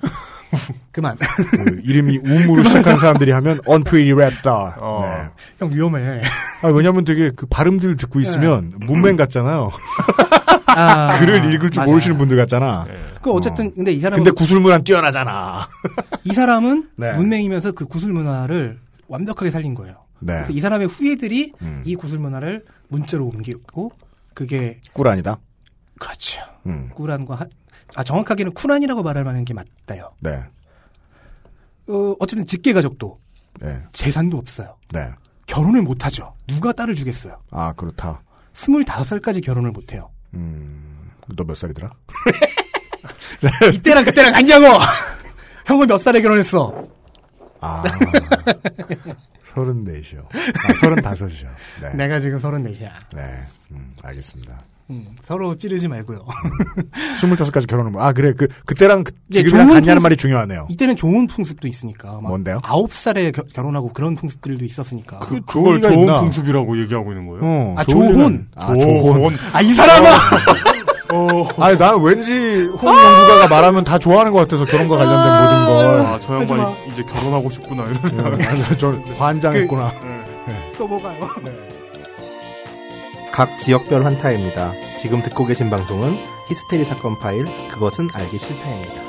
그만. 0.93 1.17
그 1.19 1.81
이름이 1.85 2.19
우무로 2.19 2.63
시작한 2.65 2.99
사람들이 2.99 3.33
하면 3.33 3.61
Unpretty 3.69 4.13
Rap 4.13 4.35
Star. 4.37 4.73
어. 4.79 5.01
네. 5.03 5.31
형 5.59 5.71
위험해. 5.75 6.23
아, 6.63 6.69
왜냐면 6.69 7.05
되게 7.05 7.31
그 7.31 7.47
발음들 7.47 7.97
듣고 7.97 8.21
있으면 8.21 8.73
문맹 8.81 9.17
같잖아요. 9.17 9.71
아, 10.67 11.19
글을 11.21 11.53
읽을 11.55 11.71
줄 11.71 11.81
맞아요. 11.83 11.91
모르시는 11.91 12.19
분들 12.19 12.37
같잖아. 12.37 12.85
네. 12.89 12.95
그 13.23 13.31
어쨌든 13.31 13.73
근데 13.75 13.93
이 13.93 14.01
사람은 14.01 14.25
근데 14.25 14.31
구술문안 14.37 14.83
뛰어나잖아. 14.85 15.61
이 16.25 16.33
사람은 16.33 16.89
네. 16.97 17.13
문맹이면서 17.15 17.73
그 17.73 17.87
구술 17.87 18.13
문화를 18.13 18.79
완벽하게 19.07 19.51
살린 19.51 19.75
거예요. 19.75 19.97
네. 20.21 20.35
그래서 20.35 20.53
이 20.53 20.61
사람의 20.61 20.89
후예들이 20.89 21.53
음. 21.63 21.83
이 21.85 21.95
구술 21.95 22.19
문화를 22.19 22.65
문자로 22.89 23.27
옮기고 23.27 23.93
그게 24.35 24.81
꿀 24.93 25.09
아니다. 25.09 25.39
그렇죠. 25.99 26.41
음. 26.67 26.91
하- 27.29 27.47
아 27.97 28.03
정확하게는 28.05 28.55
쿠란이라고 28.55 29.03
말할 29.03 29.25
만한 29.25 29.45
게 29.45 29.55
맞다요. 29.55 30.13
네. 30.21 30.43
어, 31.89 32.15
어쨌든 32.19 32.47
직계 32.47 32.73
가족도 32.73 33.19
네. 33.61 33.81
재산도 33.93 34.37
없어요. 34.39 34.77
네. 34.91 35.09
결혼을 35.47 35.83
못 35.83 36.05
하죠. 36.07 36.35
누가 36.47 36.73
딸을 36.73 36.95
주겠어요. 36.95 37.39
아, 37.51 37.73
그렇다. 37.75 38.23
25살까지 38.55 39.45
결혼을 39.45 39.71
못 39.71 39.93
해요. 39.93 40.11
음. 40.35 41.11
너 41.37 41.45
몇 41.45 41.55
살이더라? 41.57 41.91
이때랑 43.75 44.05
그때랑 44.05 44.33
같냐고! 44.33 44.67
형은 45.67 45.87
몇 45.87 45.99
살에 45.99 46.21
결혼했어? 46.21 46.87
아. 47.61 47.83
서른넷이요. 49.45 50.29
아, 50.69 50.75
서른다섯이요. 50.75 51.51
네. 51.83 51.95
내가 51.95 52.21
지금 52.21 52.39
34이야. 52.39 52.91
네. 53.15 53.41
음, 53.71 53.95
알겠습니다. 54.03 54.59
음, 54.91 55.07
서로 55.25 55.55
찌르지 55.57 55.89
말고요. 55.89 56.27
스물다섯까지 57.21 57.67
결혼을, 57.67 57.91
뭐- 57.91 58.03
아, 58.03 58.13
그래. 58.13 58.33
그, 58.37 58.47
그때랑 58.67 59.03
그, 59.05 59.13
예, 59.33 59.39
지금이랑 59.39 59.69
같냐는 59.69 59.99
풍습- 59.99 60.03
말이 60.03 60.17
중요하네요. 60.17 60.67
이때는 60.69 60.95
좋은 60.97 61.27
풍습도 61.27 61.67
있으니까. 61.69 62.13
막 62.21 62.29
뭔데요? 62.29 62.59
9살에 62.63 63.33
겨- 63.35 63.43
결혼하고 63.55 63.93
그런 63.95 64.15
풍습들도 64.15 64.63
있었으니까. 64.65 65.21
그, 65.21 65.41
그걸 65.47 65.77
리가 65.77 65.89
좋은 65.89 66.01
있나? 66.01 66.17
풍습이라고 66.17 66.81
얘기하고 66.83 67.13
있는 67.13 67.27
거예요? 67.29 67.41
어, 67.43 67.75
아, 67.79 67.85
좋은 67.85 68.13
조혼. 68.13 68.49
아, 68.57 68.75
조혼. 68.77 69.35
아, 69.53 69.61
이 69.63 69.75
사람아! 69.75 70.09
아니, 71.61 71.79
난 71.79 72.01
왠지 72.03 72.33
홍연구가가 72.65 73.49
말하면 73.49 73.85
다 73.85 73.99
좋아하는 73.99 74.33
것 74.33 74.39
같아서 74.41 74.65
결혼과 74.65 74.97
관련된 74.97 75.31
모든 75.31 75.67
걸. 75.67 76.07
아, 76.07 76.19
저 76.21 76.35
양반이 76.35 76.75
이제 76.91 77.03
결혼하고 77.05 77.49
싶구나. 77.49 77.85
이런 77.85 78.03
생각. 78.09 78.37
네, 78.37 78.77
저 78.77 78.91
환장했구나. 79.17 79.93
또 80.77 80.87
뭐가요? 80.89 81.31
각 83.35 83.59
지역별 83.59 84.05
환타입니다. 84.05 84.75
지금 84.97 85.21
듣고 85.21 85.45
계신 85.45 85.69
방송은 85.69 86.17
히스테리 86.47 86.85
사건 86.85 87.19
파일 87.19 87.47
그것은 87.69 88.09
알기 88.15 88.39
싫다입니다. 88.39 89.04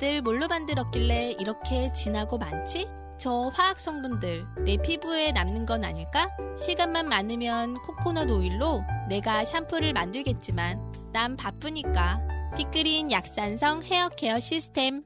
다들 0.00 0.22
뭘로 0.22 0.48
만들었길래 0.48 1.32
이렇게 1.38 1.92
진하고 1.92 2.38
많지? 2.38 2.88
저 3.18 3.50
화학 3.52 3.78
성분들 3.78 4.46
내 4.64 4.78
피부에 4.78 5.30
남는 5.32 5.66
건 5.66 5.84
아닐까? 5.84 6.30
시간만 6.58 7.06
많으면 7.06 7.74
코코넛 7.82 8.30
오일로 8.30 8.82
내가 9.10 9.44
샴푸를 9.44 9.92
만들겠지만 9.92 10.80
난 11.12 11.36
바쁘니까 11.36 12.18
빅그린 12.56 13.12
약산성 13.12 13.82
hair 13.82 14.08
care 14.08 14.40
system 14.40 15.04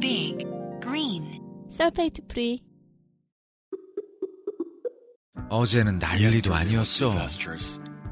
Big 0.00 0.44
Green 0.82 1.40
sulfate 1.70 2.26
free 2.26 2.64
어제는 5.50 6.00
난리도 6.00 6.52
아니었어. 6.52 7.12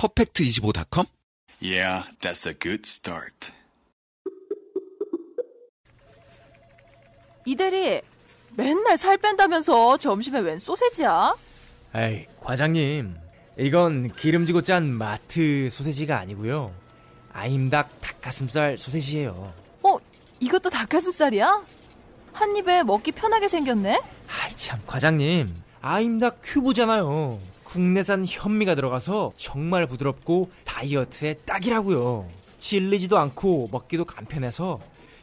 퍼펙트25.com? 0.00 1.06
Yeah, 1.60 2.04
that's 2.20 2.46
a 2.46 2.54
good 2.58 2.86
start. 2.86 3.52
이대리 7.44 8.00
맨날 8.56 8.96
살 8.96 9.18
뺀다면서 9.18 9.98
점심에 9.98 10.40
웬 10.40 10.58
소세지야? 10.58 11.36
에이, 11.94 12.26
과장님. 12.40 13.14
이건 13.58 14.14
기름지고 14.16 14.62
짠 14.62 14.88
마트 14.88 15.68
소세지가 15.70 16.18
아니고요. 16.18 16.72
아임닭 17.34 18.00
닭가슴살 18.00 18.78
소세지예요. 18.78 19.52
어, 19.82 19.98
이것도 20.40 20.70
닭가슴살이야? 20.70 21.62
한 22.32 22.56
입에 22.56 22.84
먹기 22.84 23.12
편하게 23.12 23.48
생겼네? 23.48 24.00
아이 24.28 24.56
참, 24.56 24.80
과장님. 24.86 25.54
아임닭 25.82 26.38
큐브잖아요. 26.42 27.38
국내산 27.70 28.24
현미가 28.26 28.74
들어가서 28.74 29.32
정말 29.36 29.86
부드럽고 29.86 30.50
다이어트에 30.64 31.34
딱이라고요. 31.46 32.26
질리지도 32.58 33.16
않고 33.16 33.68
먹기도 33.70 34.04
간편해서 34.04 34.80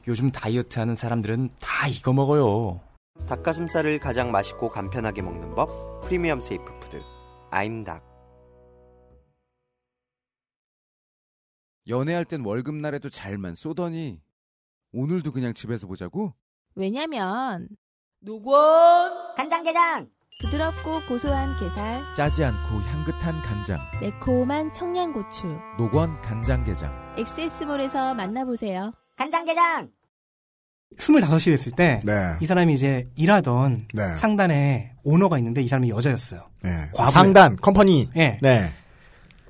요즘 0.07 0.31
다이어트 0.31 0.79
하는 0.79 0.95
사람들은 0.95 1.49
다 1.59 1.87
이거 1.89 2.13
먹어요. 2.13 2.79
닭가슴살을 3.27 3.99
가장 3.99 4.31
맛있고 4.31 4.69
간편하게 4.69 5.21
먹는 5.23 5.55
법 5.55 6.01
premium 6.03 6.39
safe 6.39 6.79
food 6.79 7.01
아임닭 7.51 8.05
연애할 11.89 12.23
땐 12.23 12.45
월급날에도 12.45 13.09
잘만 13.09 13.55
쏘더니 13.55 14.21
오늘도 14.93 15.33
그냥 15.33 15.53
집에서 15.53 15.85
보자고? 15.85 16.33
왜냐면 16.75 17.67
노건 18.21 19.35
간장게장 19.35 20.07
부드럽고 20.39 21.01
고소한 21.07 21.55
게살 21.57 22.03
짜지 22.13 22.43
않고 22.43 22.79
향긋한 22.81 23.41
간장 23.41 23.79
매콤한 23.99 24.71
청양고추 24.71 25.47
노건 25.79 26.21
간장게장 26.21 27.15
엑세스몰에서 27.17 28.13
만나보세요 28.13 28.93
간장게장 29.17 29.89
25이 30.99 31.45
됐을 31.45 31.73
때, 31.73 31.99
네. 32.05 32.37
이 32.39 32.45
사람이 32.45 32.73
이제 32.73 33.09
일하던 33.17 33.87
네. 33.93 34.15
상단에 34.15 34.93
오너가 35.03 35.37
있는데 35.39 35.61
이 35.61 35.67
사람이 35.67 35.89
여자였어요. 35.89 36.47
네. 36.63 36.69
과부예요. 36.93 37.09
상단, 37.09 37.55
컴퍼니. 37.57 38.11
예. 38.15 38.39
네. 38.41 38.71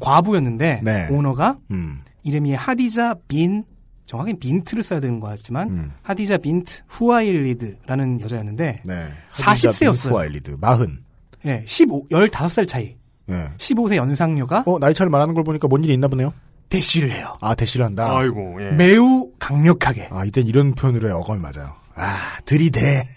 과부였는데, 0.01 0.81
네. 0.83 1.07
오너가 1.11 1.59
음. 1.69 2.01
이름이 2.23 2.55
하디자 2.55 3.13
빈, 3.27 3.65
정확히 4.07 4.33
빈트를 4.39 4.81
써야 4.83 4.99
되는 4.99 5.19
것 5.19 5.27
같지만, 5.27 5.69
음. 5.69 5.91
하디자 6.01 6.37
빈트 6.37 6.81
후아일리드라는 6.87 8.21
여자였는데, 8.21 8.81
네. 8.83 9.05
40세였어요. 9.33 10.11
와일리드, 10.13 10.57
마흔. 10.59 11.03
예, 11.45 11.63
15, 11.67 12.07
15살 12.09 12.67
차이. 12.67 12.95
예. 13.29 13.49
15세 13.57 13.97
연상녀가 13.97 14.63
어, 14.65 14.79
나이 14.79 14.93
차를 14.93 15.09
말하는 15.09 15.33
걸 15.35 15.43
보니까 15.43 15.67
뭔 15.67 15.83
일이 15.83 15.93
있나 15.93 16.07
보네요. 16.07 16.33
대시를 16.69 17.11
해요. 17.11 17.37
아, 17.41 17.53
대시를 17.53 17.85
한다. 17.85 18.17
아이고, 18.17 18.57
예. 18.61 18.71
매우 18.75 19.29
강력하게. 19.39 20.09
아, 20.11 20.25
이땐 20.25 20.47
이런 20.47 20.73
표현으로 20.73 21.09
해 21.09 21.11
어감이 21.13 21.41
맞아요. 21.41 21.73
아, 21.95 22.37
들이대. 22.45 23.07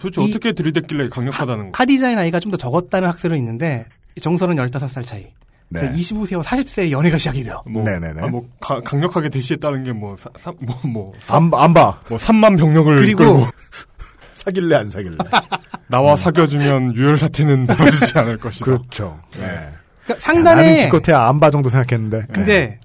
도대체 0.00 0.22
어떻게 0.22 0.52
들이댔길래 0.52 1.08
강력하다는 1.08 1.70
거? 1.72 1.72
하디자의 1.74 2.14
나이가 2.16 2.38
좀 2.40 2.52
더 2.52 2.56
적었다는 2.56 3.08
학설은 3.08 3.36
있는데 3.38 3.86
정설은 4.20 4.54
15살 4.56 5.04
차이. 5.04 5.26
네. 5.70 5.80
그래서 5.80 5.94
25세와 5.98 6.42
40세의 6.42 6.90
연애가 6.90 7.18
시작이 7.18 7.42
돼요. 7.42 7.62
뭐, 7.66 7.82
네네네. 7.84 8.22
아, 8.22 8.26
뭐 8.28 8.48
가- 8.60 8.80
강력하게 8.80 9.28
대시했다는 9.28 9.84
게 9.84 9.92
뭐, 9.92 10.16
뭐, 10.60 10.80
뭐, 10.84 11.12
안, 11.28 11.50
안 11.54 11.74
봐. 11.74 12.00
뭐 12.08 12.16
3만 12.18 12.58
병력을 12.58 12.96
그리고 13.00 13.18
끌고 13.18 13.46
사귈래 14.34 14.76
안 14.76 14.88
사귈래. 14.88 15.16
나와 15.88 16.16
사귀어주면 16.16 16.94
유혈 16.94 17.18
사태는 17.18 17.66
벌어지지 17.66 18.18
않을 18.18 18.38
것이다. 18.38 18.64
그렇죠. 18.64 19.18
네. 19.36 19.70
그러니까 20.04 20.24
상단에 20.24 20.62
나는 20.62 20.78
기껏해야 20.90 21.28
안 21.28 21.38
봐 21.40 21.50
정도 21.50 21.68
생각했는데. 21.68 22.26
근데 22.32 22.80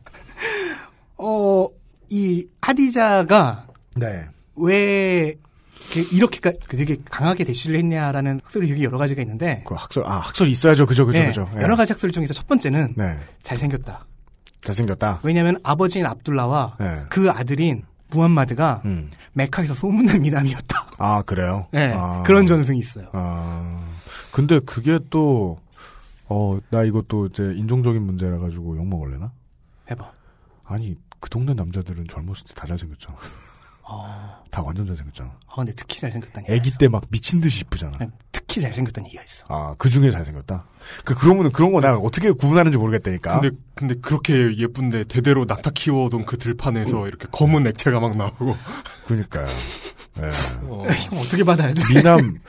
어이 1.17 2.45
하디자가 2.61 3.67
네. 3.95 4.25
왜 4.57 5.35
이렇게- 5.91 6.15
이렇게까지 6.15 6.59
되게 6.69 6.97
강하게 7.09 7.43
대시를 7.43 7.77
했냐라는 7.77 8.39
학설이 8.43 8.67
되게 8.67 8.83
여러 8.83 8.97
가지가 8.97 9.21
있는데 9.21 9.63
그 9.67 9.73
학설, 9.75 10.05
아, 10.05 10.17
학설이 10.19 10.49
있어야죠. 10.51 10.85
그죠, 10.85 11.05
그죠, 11.05 11.19
네, 11.19 11.27
그죠. 11.27 11.49
예. 11.57 11.61
여러 11.61 11.75
가지 11.75 11.93
학설 11.93 12.11
중에서 12.11 12.33
첫 12.33 12.47
번째는 12.47 12.93
네. 12.97 13.19
잘생겼다. 13.43 14.05
잘생겼다. 14.61 15.19
왜냐하면 15.23 15.57
아버지인 15.63 16.05
압둘라와 16.05 16.77
네. 16.79 17.01
그 17.09 17.29
아들인 17.29 17.83
무함마드가 18.11 18.81
음. 18.85 19.11
메카에서 19.33 19.73
소문난 19.73 20.21
미남이었다. 20.21 20.91
아, 20.97 21.21
그래요? 21.23 21.67
네, 21.71 21.91
아. 21.95 22.23
그런 22.23 22.45
전승이 22.47 22.79
있어요. 22.79 23.09
아, 23.13 23.83
근데 24.31 24.59
그게 24.59 24.99
또, 25.09 25.59
어, 26.29 26.57
나 26.69 26.83
이것도 26.83 27.27
이제 27.27 27.43
인종적인 27.55 28.01
문제라 28.01 28.37
가지고 28.39 28.77
욕 28.77 28.87
먹을래나? 28.87 29.31
해봐. 29.91 30.11
아니, 30.65 30.95
그 31.19 31.29
동네 31.29 31.53
남자들은 31.53 32.07
젊었을 32.07 32.45
때 32.47 32.53
다 32.53 32.65
잘생겼잖아. 32.67 33.17
다 34.49 34.61
완전 34.63 34.85
잘생겼잖아. 34.87 35.29
아 35.47 35.55
근데 35.55 35.73
특히 35.75 35.99
잘생겼다니. 35.99 36.47
애기 36.49 36.71
때 36.77 36.87
막 36.87 37.03
미친 37.09 37.41
듯이 37.41 37.61
이쁘잖아. 37.61 37.97
특히 38.31 38.61
잘생겼다는 38.61 39.07
얘기가 39.07 39.23
있어. 39.23 39.45
아, 39.49 39.75
그 39.77 39.89
중에 39.89 40.11
잘생겼다? 40.11 40.65
그, 41.05 41.15
그러면은 41.15 41.51
그런 41.51 41.71
거 41.73 41.81
내가 41.81 41.97
어떻게 41.97 42.31
구분하는지 42.31 42.77
모르겠다니까. 42.77 43.39
근데 43.39 43.55
근데 43.75 43.95
그렇게 43.95 44.57
예쁜데 44.57 45.05
대대로 45.05 45.45
낙타 45.45 45.71
키워둔 45.71 46.25
그 46.25 46.37
들판에서 46.37 47.07
이렇게 47.07 47.27
검은 47.31 47.65
액체가 47.67 47.99
막 47.99 48.15
나오고 48.15 48.55
그니까요. 49.07 49.47
예. 50.19 50.23
어. 50.67 50.83
이거 51.07 51.19
어떻게 51.19 51.43
받아야 51.43 51.73
돼? 51.73 51.81
미남, 51.93 52.39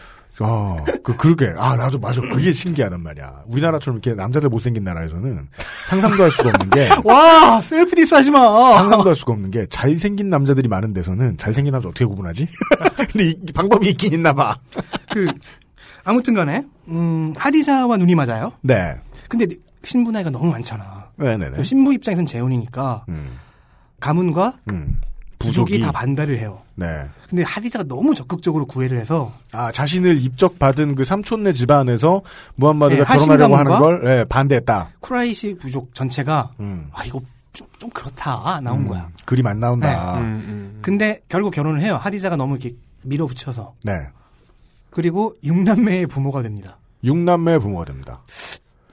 어, 0.40 0.84
그, 1.02 1.16
그러게. 1.16 1.52
아, 1.56 1.76
나도, 1.76 1.98
맞아. 1.98 2.20
그게 2.20 2.50
신기하단 2.52 3.02
말이야. 3.02 3.44
우리나라처럼 3.46 4.00
이렇게 4.02 4.16
남자들 4.16 4.48
못생긴 4.48 4.82
나라에서는 4.84 5.48
상상도 5.88 6.22
할 6.24 6.30
수가 6.30 6.48
없는 6.50 6.70
게, 6.70 6.88
와 7.04 7.60
self 7.60 7.94
diss 7.94 8.14
하지 8.14 8.30
마. 8.30 8.78
상상도 8.78 9.08
할 9.08 9.16
수가 9.16 9.32
없는 9.32 9.50
게, 9.50 9.66
잘생긴 9.66 10.30
남자들이 10.30 10.66
많은 10.68 10.92
데서는 10.92 11.36
잘생긴 11.36 11.72
남자 11.72 11.88
어떻게 11.88 12.04
구분하지? 12.04 12.48
근데 13.12 13.28
이, 13.28 13.36
방법이 13.54 13.88
있긴 13.90 14.12
있나 14.14 14.32
봐. 14.32 14.58
그 15.12 15.28
아무튼 16.04 16.34
간에 16.34 16.64
음, 16.88 17.32
하디자와 17.36 17.96
눈이 17.96 18.14
맞아요. 18.14 18.52
네. 18.62 18.96
근데 19.28 19.46
신부 19.84 20.10
나이가 20.10 20.30
너무 20.30 20.50
많잖아. 20.50 21.10
네네네. 21.16 21.62
신부 21.62 21.92
입장에선 21.94 22.26
재혼이니까 22.26 23.04
음, 23.08 23.38
가문과 24.00 24.54
음. 24.70 25.00
부족이 25.48 25.72
부족이. 25.74 25.80
다 25.80 25.92
반대를 25.92 26.38
해요. 26.38 26.60
네. 26.74 26.86
근데 27.28 27.42
하디자가 27.42 27.84
너무 27.84 28.14
적극적으로 28.14 28.66
구애를 28.66 28.98
해서 28.98 29.32
아, 29.52 29.70
자신을 29.72 30.22
입적 30.22 30.58
받은 30.58 30.94
그 30.94 31.04
삼촌네 31.04 31.52
집안에서 31.52 32.22
무함마드가 32.56 33.04
네, 33.04 33.18
결혼하려고 33.18 33.56
하는 33.56 33.78
걸, 33.78 34.02
예, 34.06 34.24
반대했다. 34.28 34.90
쿠라이시 35.00 35.56
부족 35.60 35.94
전체가 35.94 36.50
음. 36.60 36.88
아 36.92 37.04
이거 37.04 37.20
좀, 37.52 37.66
좀 37.78 37.88
그렇다 37.90 38.60
나온 38.62 38.80
음, 38.80 38.88
거야. 38.88 39.08
그림 39.24 39.46
안 39.46 39.60
나온다. 39.60 40.18
음, 40.18 40.78
근데 40.82 41.20
결국 41.28 41.52
결혼을 41.52 41.80
해요. 41.80 41.96
하디자가 42.00 42.36
너무 42.36 42.56
이렇게 42.56 42.74
밀어붙여서 43.02 43.74
네. 43.84 43.92
그리고 44.90 45.34
육남매의 45.44 46.06
부모가 46.06 46.42
됩니다. 46.42 46.78
육남매 47.04 47.58
부모가 47.58 47.84
됩니다. 47.84 48.22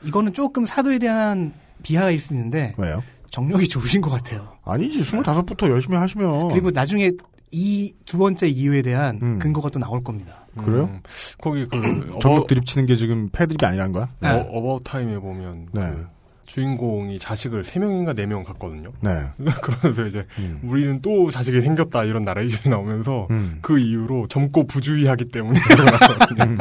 이거는 0.04 0.34
조금 0.34 0.66
사도에 0.66 1.00
대한 1.00 1.54
비하가 1.84 2.12
있을 2.12 2.28
수 2.28 2.34
있는데 2.34 2.74
왜요? 2.78 3.04
정력이 3.32 3.68
좋으신 3.68 4.02
것 4.02 4.12
같아요. 4.12 4.48
아니지, 4.64 5.04
스물다섯부터 5.04 5.70
열심히 5.70 5.98
하시면. 5.98 6.50
그리고 6.50 6.70
나중에 6.70 7.12
이 7.52 7.94
두 8.06 8.18
번째 8.18 8.48
이유에 8.48 8.82
대한 8.82 9.20
음. 9.22 9.40
근거가 9.40 9.70
또 9.70 9.80
나올 9.80 10.04
겁니다. 10.04 10.46
그래요? 10.58 10.84
음, 10.92 11.02
거기 11.42 11.66
그 11.66 12.18
전력 12.22 12.46
드립 12.48 12.66
치는 12.66 12.86
게 12.86 12.96
지금 12.96 13.30
패드립이 13.30 13.66
아니란 13.66 13.92
거야? 13.94 14.10
어, 14.22 14.28
About 14.52 14.84
Time에 14.84 15.18
보면 15.20 15.68
네. 15.72 15.82
그 15.82 16.08
주인공이 16.52 17.18
자식을 17.18 17.64
3명인가 17.64 18.14
4명 18.14 18.44
갖거든요. 18.44 18.92
네. 19.00 19.10
그러면서 19.62 20.06
이제 20.06 20.26
우리는 20.64 21.00
또 21.02 21.30
자식이 21.32 21.62
생겼다 21.62 22.04
이런 22.04 22.24
나레이션이 22.24 22.70
나오면서 22.70 23.28
음. 23.32 23.60
그 23.62 23.80
이후로 23.80 24.28
젊고 24.28 24.68
부주의하기 24.68 25.30
때문에 25.32 25.58
음. 26.46 26.58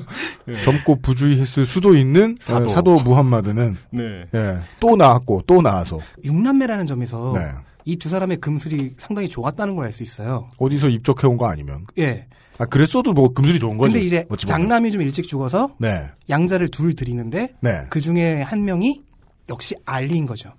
젊고 0.64 0.96
부주의했을 1.02 1.66
수도 1.66 1.94
있는 1.94 2.36
사도. 2.40 2.68
사도, 2.68 3.00
무함마드는 3.00 3.76
네. 3.90 4.02
예, 4.34 4.58
또 4.80 4.96
나왔고 4.96 5.42
또 5.46 5.60
나와서 5.60 5.98
육남매라는 6.24 6.86
점에서 6.86 7.34
네. 7.36 7.50
이두 7.84 8.08
사람의 8.08 8.38
금슬이 8.38 8.94
상당히 8.96 9.28
좋았다는 9.28 9.74
걸 9.76 9.84
알 9.84 9.92
수 9.92 10.02
있어요. 10.02 10.50
어디서 10.58 10.88
입적해 10.88 11.26
온 11.28 11.36
거 11.36 11.46
아니면 11.48 11.84
예. 11.98 12.26
아 12.56 12.64
그랬어도 12.64 13.12
뭐 13.12 13.28
금술이 13.34 13.58
좋은 13.58 13.76
거지. 13.76 13.92
근데 13.94 14.06
이제. 14.06 14.26
장남이 14.38 14.90
좀 14.92 15.02
일찍 15.02 15.26
죽어서 15.26 15.74
네. 15.78 16.08
양자를 16.30 16.68
둘 16.68 16.94
드리는데 16.94 17.52
네. 17.60 17.82
그 17.90 18.00
중에 18.00 18.40
한 18.40 18.64
명이 18.64 19.02
역시 19.48 19.74
알리인 19.84 20.26
거죠. 20.26 20.52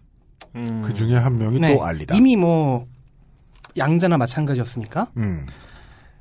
그 0.83 0.93
중에 0.93 1.15
한 1.15 1.37
명이 1.37 1.59
네. 1.59 1.75
또 1.75 1.83
알리다. 1.83 2.15
이미 2.15 2.35
뭐 2.35 2.87
양자나 3.77 4.17
마찬가지였으니까. 4.17 5.11
음. 5.17 5.45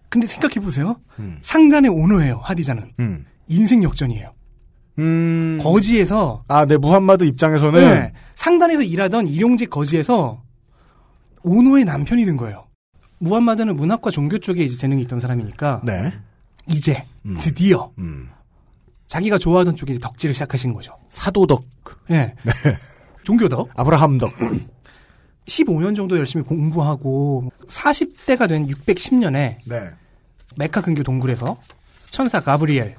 근데 0.09 0.27
생각해 0.27 0.55
보세요. 0.57 0.97
음. 1.19 1.39
상단의 1.43 1.91
오너예요. 1.91 2.41
하디자는 2.43 2.93
음. 2.99 3.27
인생 3.49 3.83
역전이에요. 3.83 4.33
음. 4.99 5.59
거지에서 5.61 6.45
아, 6.49 6.65
네 6.67 6.77
무함마드 6.77 7.25
입장에서는 7.25 7.81
네, 7.81 8.12
상단에서 8.37 8.83
일하던 8.83 9.27
일용직 9.27 9.71
거지에서 9.71 10.43
오너의 11.43 11.85
남편이 11.85 12.25
된 12.25 12.37
거예요. 12.37 12.67
무함마드는 13.19 13.77
문학과 13.77 14.11
종교 14.11 14.39
쪽에 14.39 14.62
이제 14.65 14.77
재능이 14.77 15.03
있던 15.03 15.21
사람이니까 15.21 15.83
네. 15.85 16.12
이제 16.69 17.05
드디어 17.41 17.93
음. 17.99 18.29
자기가 19.07 19.38
좋아하던 19.38 19.76
쪽에 19.76 19.92
이제 19.92 20.00
덕질을 20.00 20.34
시작하시는 20.34 20.74
거죠. 20.74 20.94
사도덕. 21.09 21.64
예. 22.11 22.14
네. 22.16 22.52
종교덕. 23.24 23.68
아브라함덕. 23.74 24.30
15년 25.46 25.94
정도 25.94 26.16
열심히 26.16 26.44
공부하고 26.44 27.50
40대가 27.68 28.48
된 28.48 28.66
610년에 28.66 29.57
네. 29.66 29.90
메카 30.57 30.80
근교 30.80 31.02
동굴에서 31.02 31.59
천사 32.11 32.40
가브리엘, 32.40 32.94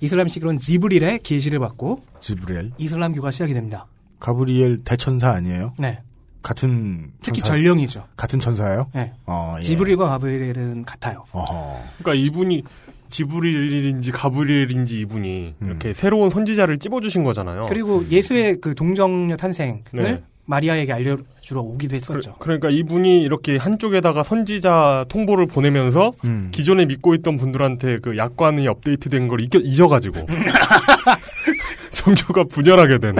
이슬람식으로는 0.00 0.58
지브릴의 0.58 1.20
계시를 1.22 1.58
받고 1.58 2.02
지브리엘. 2.20 2.72
이슬람교가 2.78 3.30
시작이 3.30 3.54
됩니다. 3.54 3.86
가브리엘 4.20 4.84
대천사 4.84 5.30
아니에요? 5.30 5.74
네. 5.78 6.00
같은 6.42 7.12
특히 7.22 7.40
천사- 7.40 7.56
전령이죠. 7.56 8.06
같은 8.16 8.38
천사예요? 8.38 8.90
네. 8.94 9.12
어, 9.26 9.56
예. 9.58 9.62
지브릴과 9.62 10.08
가브리엘은 10.08 10.84
같아요. 10.84 11.24
어허. 11.32 11.82
그러니까 11.98 12.14
이분이 12.26 12.62
지브릴인지 13.08 14.12
가브리엘인지 14.12 15.00
이분이 15.00 15.54
음. 15.60 15.66
이렇게 15.66 15.92
새로운 15.92 16.30
선지자를 16.30 16.78
찝어주신 16.78 17.24
거잖아요. 17.24 17.66
그리고 17.68 18.04
예수의 18.10 18.58
그 18.60 18.74
동정녀 18.74 19.36
탄생을 19.36 19.82
네. 19.92 20.22
마리아에게 20.48 20.92
알려주러 20.92 21.60
오기도 21.60 21.96
했었죠. 21.96 22.36
그 22.38 22.48
러니까 22.48 22.70
이분이 22.70 23.22
이렇게 23.22 23.58
한쪽에다가 23.58 24.22
선지자 24.22 25.04
통보를 25.10 25.46
보내면서 25.46 26.12
음. 26.24 26.48
기존에 26.52 26.86
믿고 26.86 27.14
있던 27.16 27.36
분들한테 27.36 27.98
그 27.98 28.16
약관이 28.16 28.66
업데이트된 28.66 29.28
걸 29.28 29.42
잊겨, 29.42 29.58
잊어가지고 29.58 30.26
종교가 31.92 32.44
분열하게 32.44 32.98
된 32.98 33.14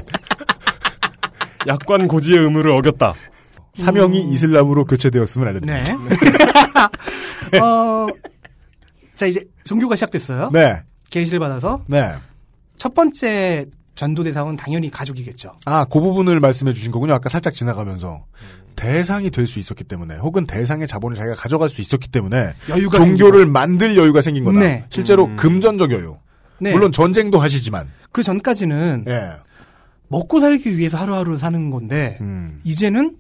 약관 1.68 2.09
고지의 2.09 2.39
의무를 2.39 2.70
어겼다. 2.72 3.14
사명이 3.74 4.30
이슬람으로 4.32 4.86
교체되었음을 4.86 5.49
알려드립니다. 5.49 5.99
네. 7.53 7.59
어, 7.61 8.07
자 9.19 9.27
이제 9.27 9.45
종교가 9.64 9.97
시작됐어요. 9.97 10.51
네. 10.53 10.81
계시를 11.11 11.39
받아서 11.41 11.85
네. 11.89 12.14
첫 12.79 12.95
번째 12.95 13.66
전도 13.97 14.23
대상은 14.23 14.57
당연히 14.57 14.91
가족이겠죠. 14.91 15.53
아, 15.66 15.85
그 15.85 16.01
부분을 16.01 16.39
말씀해 16.39 16.73
주신 16.73 16.93
거군요. 16.93 17.12
아까 17.14 17.29
살짝 17.29 17.53
지나가면서. 17.53 18.25
대상이 18.77 19.31
될 19.31 19.49
수 19.49 19.59
있었기 19.59 19.83
때문에, 19.83 20.14
혹은 20.19 20.47
대상의 20.47 20.87
자본을 20.87 21.16
자기가 21.16 21.35
가져갈 21.35 21.69
수 21.69 21.81
있었기 21.81 22.07
때문에, 22.11 22.53
여유가 22.69 22.99
종교를 22.99 23.47
만들 23.47 23.97
여유가 23.97 24.21
생긴 24.21 24.45
거다. 24.45 24.61
네. 24.61 24.85
실제로 24.89 25.25
음. 25.25 25.35
금전적 25.35 25.91
여유. 25.91 26.16
네. 26.61 26.71
물론 26.71 26.93
전쟁도 26.93 27.41
하시지만, 27.41 27.89
그 28.12 28.23
전까지는 28.23 29.07
예. 29.09 29.33
먹고 30.07 30.39
살기 30.39 30.79
위해서 30.79 30.97
하루하루 30.97 31.37
사는 31.39 31.71
건데 31.71 32.19
음. 32.21 32.61
이제는 32.62 33.16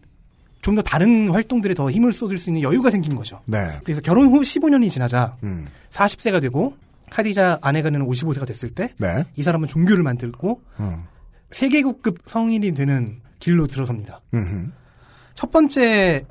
좀 0.62 0.74
더 0.74 0.82
다른 0.82 1.30
활동들에 1.30 1.74
더 1.74 1.90
힘을 1.90 2.12
쏟을 2.12 2.38
수 2.38 2.50
있는 2.50 2.62
여유가 2.62 2.90
생긴 2.90 3.14
거죠. 3.16 3.40
네. 3.46 3.58
그래서 3.84 4.00
결혼 4.00 4.28
후 4.28 4.40
15년이 4.42 4.90
지나자 4.90 5.36
음. 5.42 5.66
40세가 5.90 6.40
되고 6.40 6.76
하디자 7.10 7.58
아내가 7.62 7.90
는 7.90 8.06
55세가 8.06 8.46
됐을 8.46 8.70
때이 8.70 8.88
네. 8.98 9.42
사람은 9.42 9.68
종교를 9.68 10.02
만들고 10.02 10.60
음. 10.80 11.04
세계국급 11.50 12.18
성인이 12.26 12.74
되는 12.74 13.20
길로 13.38 13.66
들어섭니다. 13.66 14.20
음흠. 14.34 14.70
첫 15.34 15.50
번째 15.50 16.24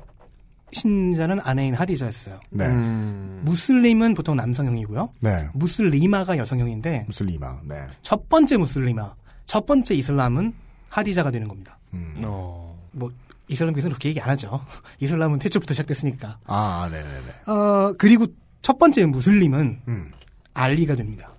신자는 0.70 1.40
아내인 1.42 1.74
하디자였어요. 1.74 2.40
네. 2.50 2.66
음. 2.66 3.40
무슬림은 3.44 4.14
보통 4.14 4.36
남성형이고요. 4.36 5.10
네. 5.20 5.48
무슬리마가 5.54 6.36
여성형인데 6.36 7.04
무슬리마. 7.06 7.60
네. 7.64 7.76
첫 8.02 8.28
번째 8.28 8.58
무슬리마, 8.58 9.14
첫 9.46 9.64
번째 9.66 9.94
이슬람은 9.94 10.52
하디자가 10.90 11.30
되는 11.30 11.48
겁니다. 11.48 11.78
음. 11.94 12.20
어. 12.24 12.78
뭐 12.92 13.10
이슬람교에서는 13.48 13.92
그렇게 13.94 14.10
얘기 14.10 14.20
안 14.20 14.28
하죠. 14.30 14.64
이슬람은 15.00 15.38
태초부터 15.38 15.74
시작됐으니까. 15.74 16.38
아, 16.46 16.88
네네네. 16.90 17.42
어, 17.46 17.94
그리고 17.98 18.26
첫 18.62 18.78
번째 18.78 19.06
무슬림은 19.06 19.82
음. 19.88 20.10
알리가 20.54 20.94
됩니다. 20.94 21.32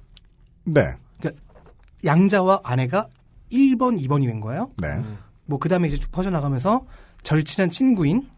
네. 0.64 0.94
그러니까 1.20 1.42
양자와 2.06 2.62
아내가 2.64 3.08
1번, 3.52 4.00
2번이 4.02 4.26
된 4.26 4.40
거예요. 4.40 4.72
네. 4.78 5.02
뭐 5.46 5.60
그 5.60 5.68
다음에 5.68 5.88
이제 5.88 5.98
쭉 5.98 6.12
퍼져나가면서 6.12 6.86
절친한 7.24 7.70
친구인 7.70 8.30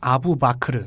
아부 0.00 0.36
마크르. 0.38 0.86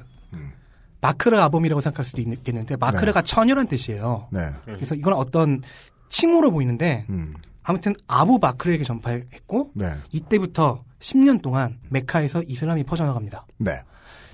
마크르 1.01 1.39
아범이라고 1.39 1.79
생각할 1.79 2.03
수도 2.03 2.21
있겠는데 2.21 2.75
마크르가 2.75 3.21
처녀란 3.21 3.67
뜻이에요. 3.67 4.27
네. 4.31 4.51
그래서 4.65 4.95
이건 4.95 5.13
어떤 5.13 5.61
칭호로 6.09 6.51
보이는데 6.51 7.05
음. 7.09 7.33
아무튼 7.63 7.95
아부 8.07 8.39
마크르에게 8.41 8.83
전파했고 8.83 9.71
네. 9.75 9.93
이때부터 10.11 10.83
10년 10.99 11.41
동안 11.41 11.79
메카에서 11.89 12.43
이슬람이 12.47 12.83
퍼져나갑니다. 12.83 13.45
네. 13.57 13.83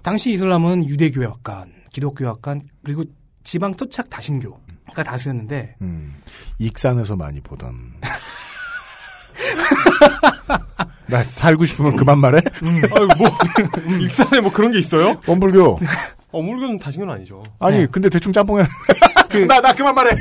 당시 0.03 0.31
이슬람은 0.31 0.87
유대교 0.87 1.23
약관, 1.23 1.73
기독교 1.91 2.25
약관 2.25 2.61
그리고 2.83 3.03
지방 3.43 3.73
토착 3.75 4.09
다신교가 4.09 5.03
다수였는데 5.03 5.75
음. 5.81 6.15
익산에서 6.59 7.15
많이 7.15 7.41
보던. 7.41 7.93
나 11.07 11.23
살고 11.23 11.65
싶으면 11.65 11.95
그만 11.95 12.17
말해? 12.19 12.39
아유, 12.61 13.07
뭐, 13.17 13.29
익산에 14.01 14.41
뭐 14.41 14.51
그런 14.51 14.71
게 14.71 14.79
있어요? 14.79 15.21
원불교. 15.27 15.79
어물교는 16.31 16.79
다신교는 16.79 17.13
아니죠. 17.13 17.43
아니, 17.59 17.85
근데 17.91 18.09
대충 18.09 18.33
짬뽕해. 18.33 18.65
나, 19.47 19.61
나 19.61 19.73
그만 19.73 19.93
말해. 19.93 20.11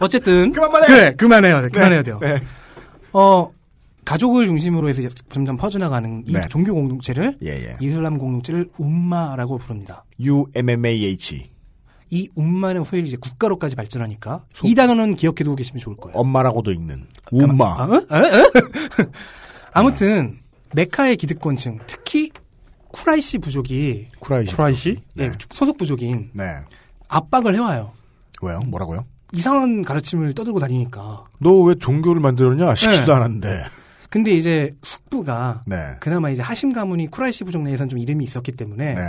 어쨌든 0.00 0.52
그만 0.52 0.72
말해. 0.72 0.86
그래 0.86 1.14
그만해요 1.16 1.62
돼, 1.62 1.68
그만해야 1.68 2.02
네, 2.02 2.02
돼요. 2.02 2.18
네. 2.20 2.40
어 3.12 3.50
가족을 4.04 4.46
중심으로 4.46 4.88
해서 4.88 5.02
점점 5.30 5.56
퍼져나가는 5.56 6.22
이 6.26 6.32
네. 6.32 6.46
종교 6.48 6.72
공동체를 6.74 7.38
예, 7.42 7.48
예. 7.48 7.76
이슬람 7.80 8.18
공동체를 8.18 8.70
um마라고 8.78 9.58
부릅니다. 9.58 10.04
UMMAH. 10.20 11.50
이 12.10 12.28
um마는 12.36 12.82
후에 12.82 13.00
이제 13.00 13.16
국가로까지 13.16 13.74
발전하니까 13.74 14.44
이 14.62 14.74
단어는 14.76 15.16
기억해두고 15.16 15.56
계시면 15.56 15.80
좋을 15.80 15.96
거예요. 15.96 16.16
엄마라고도 16.16 16.70
읽는. 16.70 17.06
um마. 17.32 17.64
아, 17.64 17.84
어? 17.84 17.94
어? 17.94 18.16
어? 18.16 19.06
아무튼 19.72 20.38
메카의 20.72 21.16
기득권층 21.16 21.80
특히 21.88 22.30
쿠라이시 22.92 23.38
부족이 23.38 24.06
쿠라이시. 24.20 24.54
쿠라이시? 24.54 24.96
네, 25.14 25.32
소속 25.52 25.78
부족인 25.78 26.30
네. 26.32 26.44
압박을 27.08 27.56
해와요. 27.56 27.92
왜요? 28.40 28.60
뭐라고요? 28.60 29.04
이상한 29.32 29.82
가르침을 29.82 30.34
떠들고 30.34 30.60
다니니까. 30.60 31.24
너 31.38 31.62
왜 31.64 31.74
종교를 31.74 32.20
만들었냐? 32.20 32.74
시키지도 32.74 33.06
네. 33.06 33.12
않았는데. 33.12 33.64
근데 34.08 34.30
이제 34.30 34.74
숙부가 34.82 35.62
네. 35.66 35.76
그나마 36.00 36.30
이제 36.30 36.40
하심 36.42 36.72
가문이 36.72 37.08
쿠라이시 37.10 37.44
부족 37.44 37.62
내에선 37.62 37.88
좀 37.88 37.98
이름이 37.98 38.24
있었기 38.24 38.52
때문에 38.52 38.94
네. 38.94 39.02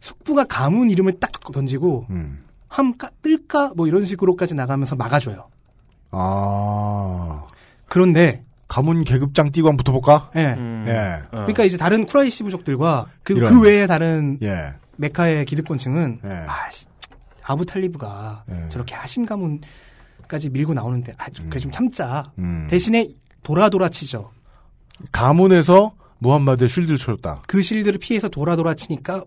숙부가 0.00 0.44
가문 0.44 0.88
이름을 0.90 1.20
딱 1.20 1.30
던지고 1.52 2.06
음. 2.10 2.44
함까 2.68 3.10
뜰까 3.22 3.72
뭐 3.76 3.86
이런 3.86 4.04
식으로까지 4.04 4.54
나가면서 4.54 4.96
막아줘요. 4.96 5.48
아. 6.10 7.46
그런데 7.88 8.44
가문 8.66 9.04
계급장 9.04 9.50
띄고 9.50 9.68
한번 9.68 9.78
붙어볼까? 9.78 10.30
예. 10.36 10.54
음. 10.58 10.84
예. 10.88 11.20
그러니까 11.30 11.64
이제 11.64 11.76
다른 11.76 12.04
쿠라이시 12.06 12.42
부족들과 12.42 13.06
그리고 13.22 13.40
이런. 13.46 13.54
그 13.54 13.60
외에 13.66 13.86
다른 13.86 14.38
예. 14.42 14.74
메카의 14.96 15.44
기득권층은 15.46 16.20
예. 16.24 16.28
아, 16.46 16.70
씨, 16.70 16.86
아부 17.48 17.64
탈리브가 17.64 18.44
예. 18.50 18.68
저렇게 18.68 18.94
하심 18.94 19.24
가문까지 19.24 20.50
밀고 20.50 20.74
나오는데 20.74 21.14
아, 21.16 21.30
좀, 21.30 21.48
그래 21.48 21.58
좀 21.58 21.72
참자. 21.72 22.30
음. 22.38 22.66
대신에 22.70 23.08
돌아 23.42 23.70
돌아 23.70 23.88
치죠. 23.88 24.30
가문에서 25.12 25.92
무함마드의 26.18 26.68
쉴드를 26.68 26.98
쳐줬다. 26.98 27.42
그 27.46 27.62
실드를 27.62 27.98
피해서 27.98 28.28
돌아 28.28 28.54
돌아 28.54 28.74
치니까 28.74 29.24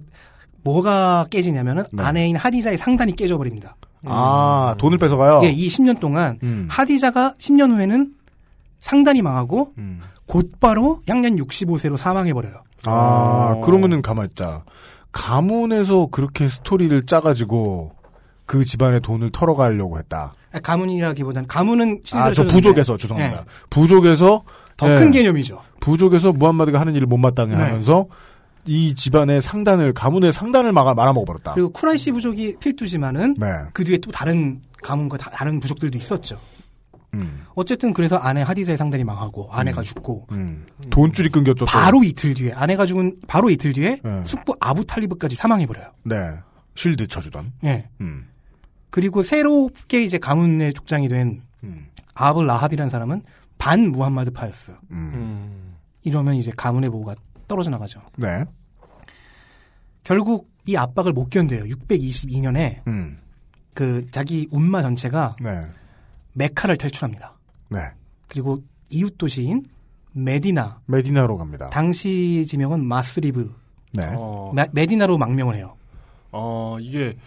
뭐가 0.63 1.26
깨지냐면은 1.32 1.84
네. 1.91 2.03
아내인 2.03 2.36
하디자의 2.36 2.78
상단이 2.78 3.15
깨져버립니다. 3.15 3.76
아, 4.05 4.76
돈을 4.78 4.99
뺏어가요? 4.99 5.41
예, 5.43 5.49
이 5.49 5.67
10년 5.67 5.99
동안 5.99 6.38
음. 6.43 6.67
하디자가 6.69 7.36
10년 7.39 7.72
후에는 7.72 8.13
상단이 8.82 9.24
망하고 9.24 9.74
음. 9.80 10.01
곧바로 10.28 11.01
양년 11.07 11.38
65세로 11.38 11.97
사망해버려요. 11.97 12.61
아, 12.86 13.59
그러면은 13.63 14.03
가만있다. 14.03 14.65
가문에서 15.11 16.07
그렇게 16.07 16.47
스토리를 16.47 17.05
짜가지고 17.05 18.01
그 18.52 18.66
집안의 18.66 18.99
돈을 18.99 19.30
털어가려고 19.30 19.97
했다. 19.97 20.34
가문이라기보다는 20.62 21.47
가문은 21.47 22.02
아, 22.12 22.34
저 22.34 22.45
부족에서, 22.45 22.97
죄송합니다. 22.97 23.43
예, 23.43 23.45
부족에서. 23.70 24.43
더 24.76 24.91
예, 24.91 24.99
큰 24.99 25.10
개념이죠. 25.10 25.62
부족에서 25.80 26.34
무함마드가 26.34 26.78
하는 26.78 26.93
일을 26.93 27.08
못마땅해 27.08 27.56
네. 27.56 27.62
하면서 27.62 28.08
이 28.66 28.93
집안의 28.93 29.41
상단을, 29.41 29.93
가문의 29.93 30.34
상단을 30.34 30.74
막아, 30.74 30.93
말아먹어 30.93 31.24
버렸다. 31.24 31.54
그리고 31.54 31.70
쿠라이시 31.70 32.12
부족이 32.12 32.58
필두지만은 32.60 33.36
네. 33.39 33.47
그 33.72 33.86
뒤에 33.86 33.99
또 33.99 34.12
다른 34.12 34.60
가문과 34.84 35.18
다, 35.18 35.30
다른 35.30 35.62
부족들도 35.62 35.97
있었죠. 35.97 36.38
음. 37.14 37.45
어쨌든 37.56 37.93
그래서 37.93 38.18
아내 38.18 38.41
하디자의 38.41 38.78
상단이 38.78 39.06
망하고 39.06 39.47
아내가 39.54 39.82
죽고 39.82 40.28
음. 40.34 40.66
돈줄이 40.89 41.30
끊겼죠. 41.30 41.60
또. 41.60 41.66
바로 41.68 42.04
이틀 42.04 42.34
뒤에 42.34 42.52
아내가 42.52 42.86
죽은 42.86 43.16
바로 43.28 43.49
이틀 43.49 43.72
뒤에 43.72 44.02
네. 44.04 44.24
숙부 44.26 44.58
아부 44.60 44.86
탈리브까지 44.86 45.38
사망해 45.38 45.66
버려요. 45.66 45.91
네. 46.04 46.18
쉴드 46.76 47.08
쳐주던. 47.08 47.54
예. 47.64 47.88
음. 48.02 48.26
그리고 48.92 49.24
새롭게 49.24 50.04
이제 50.04 50.18
가문의 50.20 50.74
족장이 50.74 51.08
된 51.08 51.42
음. 51.64 51.88
아브 52.14 52.42
라합이라는 52.42 52.89
사람은 52.89 53.24
반 53.58 53.89
무함마드파였어요. 53.92 54.78
음. 54.92 55.76
이러면 56.04 56.36
이제 56.36 56.52
가문의 56.56 56.89
보호가 56.89 57.16
떨어져 57.48 57.70
나가죠. 57.72 58.02
네. 58.18 58.44
결국 60.04 60.50
이 60.68 60.76
압박을 60.76 61.14
못 61.14 61.30
견뎌요. 61.30 61.64
622년에 61.66 62.86
음. 62.88 63.20
그 63.74 64.06
자기 64.12 64.48
움마 64.51 64.82
전체가 64.82 65.36
네. 65.42 65.62
메카를 66.34 66.78
탈출합니다. 66.78 67.34
네. 67.70 67.80
그리고 68.28 68.62
이웃 68.89 69.18
도시인 69.18 69.66
메디나 70.14 70.82
메디나로 70.86 71.38
갑니다. 71.38 71.70
당시 71.70 72.46
지명은 72.48 72.84
야스리브 72.86 73.53
네. 73.94 74.14
어, 74.18 74.52
메- 74.54 74.68
메디나로 74.72 75.18
망명을 75.18 75.56
해요. 75.56 75.76
어, 76.32 76.78
이게, 76.80 77.18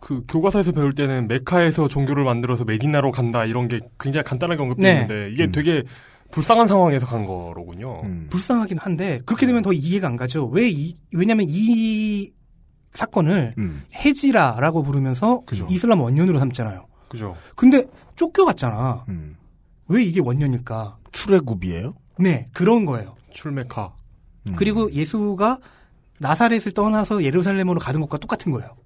그, 0.00 0.24
교과서에서 0.28 0.72
배울 0.72 0.94
때는 0.94 1.28
메카에서 1.28 1.88
종교를 1.88 2.24
만들어서 2.24 2.64
메디나로 2.64 3.10
간다, 3.12 3.44
이런 3.44 3.68
게 3.68 3.80
굉장히 3.98 4.24
간단하게 4.24 4.62
언급되는데, 4.62 5.14
네. 5.14 5.30
이게 5.32 5.44
음. 5.44 5.52
되게 5.52 5.82
불쌍한 6.30 6.68
상황에서 6.68 7.06
간 7.06 7.24
거로군요. 7.24 8.02
음. 8.04 8.26
불쌍하긴 8.30 8.78
한데 8.78 9.20
그렇게 9.24 9.46
되면 9.46 9.62
더 9.62 9.72
이해가 9.72 10.06
안 10.06 10.16
가죠. 10.16 10.46
왜 10.46 10.68
이, 10.68 10.94
왜냐면 11.14 11.46
이 11.48 12.30
사건을 12.92 13.54
음. 13.58 13.82
헤지라라고 13.94 14.82
부르면서 14.82 15.42
그죠. 15.46 15.66
이슬람 15.70 16.00
원년으로 16.00 16.38
삼잖아요. 16.38 16.86
그죠? 17.08 17.36
근데 17.56 17.86
쫓겨갔잖아. 18.16 19.04
음. 19.08 19.36
왜 19.88 20.02
이게 20.02 20.20
원년일까? 20.20 20.98
출애굽이에요? 21.12 21.94
네, 22.18 22.48
그런 22.52 22.84
거예요. 22.84 23.16
출메카. 23.30 23.94
음. 24.48 24.54
그리고 24.56 24.92
예수가 24.92 25.58
나사렛을 26.18 26.72
떠나서 26.72 27.24
예루살렘으로 27.24 27.78
가는 27.78 28.00
것과 28.00 28.18
똑같은 28.18 28.52
거예요. 28.52 28.76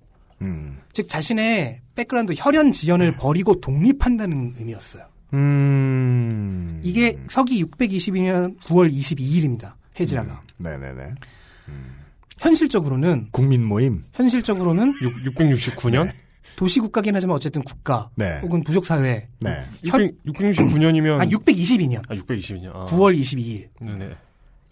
음. 0.42 0.78
즉 0.92 1.08
자신의 1.08 1.80
백그라운드 1.94 2.34
혈연 2.36 2.72
지연을 2.72 3.16
버리고 3.16 3.60
독립한다는 3.60 4.54
의미였어요. 4.58 5.04
음. 5.34 6.80
이게 6.82 7.18
서기 7.28 7.64
622년 7.64 8.58
9월 8.60 8.92
22일입니다. 8.92 9.74
헤지라가. 9.98 10.42
네네네. 10.58 11.14
현실적으로는 12.38 13.28
국민 13.30 13.64
모임. 13.64 14.04
현실적으로는 14.14 14.94
6, 15.00 15.36
669년? 15.36 16.10
도시 16.56 16.80
국가긴 16.80 17.14
하지만 17.14 17.36
어쨌든 17.36 17.62
국가 17.62 18.10
네. 18.14 18.40
혹은 18.42 18.62
부족 18.62 18.84
사회 18.84 19.28
네. 19.40 19.64
669년이면. 19.84 21.20
아 21.20 21.24
622년 21.26 22.02
아, 22.08 22.14
622년. 22.14 22.74
아. 22.74 22.84
9월 22.86 23.18
22일 23.18 23.68
네네. 23.80 24.14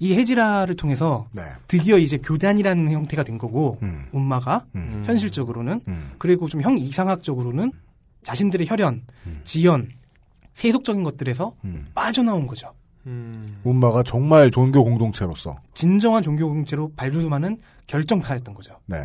이 0.02 0.14
헤지라를 0.14 0.74
통해서 0.76 1.28
네. 1.30 1.42
드디어 1.68 1.98
이제 1.98 2.16
교단이라는 2.18 2.90
형태가 2.90 3.22
된 3.22 3.36
거고 3.38 3.78
음. 3.82 4.06
엄마가 4.12 4.64
음. 4.74 5.02
현실적으로는 5.06 5.82
음. 5.86 6.10
그리고 6.18 6.48
좀 6.48 6.62
형 6.62 6.76
이상학적으로는 6.78 7.70
자신들의 8.22 8.66
혈연, 8.66 9.02
지연, 9.44 9.90
세속적인 10.54 11.04
것들에서 11.04 11.54
음. 11.64 11.86
빠져나온 11.94 12.46
거죠. 12.46 12.72
음. 13.06 13.60
um마가 13.64 14.02
정말 14.02 14.50
종교 14.50 14.82
공동체로서. 14.84 15.58
진정한 15.74 16.22
종교 16.22 16.46
공동체로 16.46 16.92
발돋움하는 16.96 17.58
결정파였던 17.86 18.54
거죠. 18.54 18.78
네. 18.86 18.96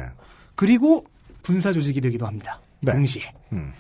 그리고 0.55 1.05
군사 1.43 1.71
조직이 1.73 2.01
되기도 2.01 2.25
합니다. 2.25 2.59
네. 2.81 2.93
동시에. 2.93 3.23
음. 3.53 3.71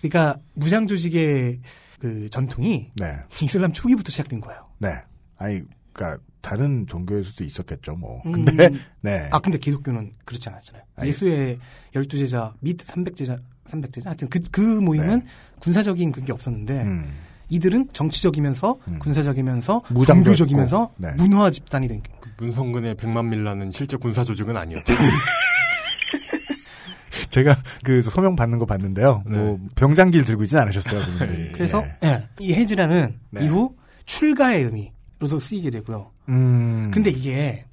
그러니까 0.00 0.38
무장 0.54 0.86
조직의 0.86 1.60
그 2.00 2.28
전통이 2.30 2.90
네. 2.96 3.16
이슬람 3.42 3.72
초기부터 3.72 4.10
시작된 4.10 4.40
거예요. 4.40 4.66
네. 4.78 4.90
아니, 5.38 5.60
그니까, 5.96 6.18
다른 6.42 6.86
종교일 6.86 7.24
수도 7.24 7.42
있었겠죠, 7.42 7.96
뭐. 7.96 8.22
음. 8.26 8.32
근데, 8.32 8.70
네. 9.00 9.28
아 9.32 9.40
근데 9.40 9.58
기독교는 9.58 10.12
그렇지 10.24 10.48
않았잖아요. 10.48 10.84
아니. 10.94 11.08
예수의 11.08 11.58
열두 11.94 12.18
제자 12.18 12.54
및 12.60 12.80
삼백 12.80 13.16
제자 13.16 13.38
삼백 13.66 13.92
제자 13.92 14.10
하여튼 14.10 14.28
그, 14.28 14.38
그 14.52 14.60
모임은 14.60 15.24
군사적인 15.58 16.12
그게 16.12 16.32
없었는데 16.32 16.82
음. 16.82 17.12
이들은 17.48 17.88
정치적이면서 17.92 18.78
군사적이면서 19.00 19.82
무장도 19.88 20.24
종교적이면서 20.24 20.82
했고, 20.82 20.94
네. 20.98 21.14
문화 21.16 21.50
집단이 21.50 21.88
된 21.88 22.02
문성근의 22.38 22.96
백만 22.96 23.28
밀라는 23.30 23.70
실제 23.70 23.96
군사 23.96 24.22
조직은 24.22 24.56
아니었죠. 24.56 24.92
제가 27.30 27.56
그 27.82 28.02
소명 28.02 28.36
받는 28.36 28.58
거 28.58 28.66
봤는데요. 28.66 29.22
뭐, 29.26 29.58
병장기를 29.74 30.24
들고 30.24 30.44
있진 30.44 30.58
않으셨어요, 30.58 31.04
그분들이. 31.06 31.52
그래서 31.52 31.84
예. 32.04 32.08
예, 32.08 32.28
이 32.38 32.54
해지라는 32.54 33.18
네. 33.30 33.44
이후 33.44 33.74
출가의 34.06 34.64
의미 34.64 34.92
로도 35.18 35.38
쓰이게 35.38 35.70
되고요. 35.70 36.10
음. 36.28 36.90
근데 36.92 37.10
이게 37.10 37.64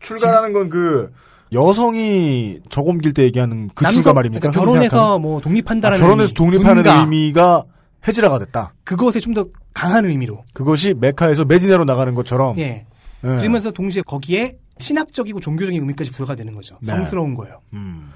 출가라는 0.00 0.52
건 0.52 0.68
그, 0.68 1.12
여성이 1.52 2.58
적 2.68 2.86
옮길 2.86 3.12
때 3.14 3.22
얘기하는 3.24 3.70
그 3.74 3.84
남성- 3.84 4.02
출가 4.02 4.12
말입니까? 4.14 4.40
그러니까 4.50 4.60
결혼해서? 4.60 5.18
뭐 5.18 5.40
독립한다라는 5.40 6.02
아, 6.02 6.04
결혼해서 6.04 6.32
의미, 6.38 6.52
독립하는 6.58 6.82
분가. 6.82 7.00
의미가 7.00 7.64
해지라가 8.06 8.38
됐다. 8.40 8.74
그것에 8.84 9.20
좀 9.20 9.34
더 9.34 9.46
강한 9.72 10.04
의미로. 10.04 10.44
그것이 10.52 10.94
메카에서 10.94 11.44
메디네로 11.46 11.84
나가는 11.84 12.14
것처럼. 12.14 12.56
예. 12.58 12.62
예. 12.62 12.86
그러면서 13.22 13.70
동시에 13.72 14.02
거기에 14.02 14.56
신학적이고 14.78 15.40
종교적인 15.40 15.80
의미까지 15.80 16.10
부여가 16.12 16.34
되는 16.36 16.54
거죠. 16.54 16.76
네. 16.80 16.88
성스러운 16.92 17.34
거예요. 17.34 17.60
음. 17.72 18.10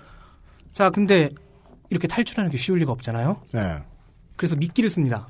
자, 0.73 0.91
근데 0.91 1.31
이렇게 1.91 2.07
탈출하는 2.07 2.51
게 2.51 2.57
쉬울 2.57 2.79
리가 2.81 2.93
없잖아요. 2.93 3.41
네. 3.53 3.77
그래서 4.37 4.55
미끼를 4.57 4.89
씁니다. 4.91 5.29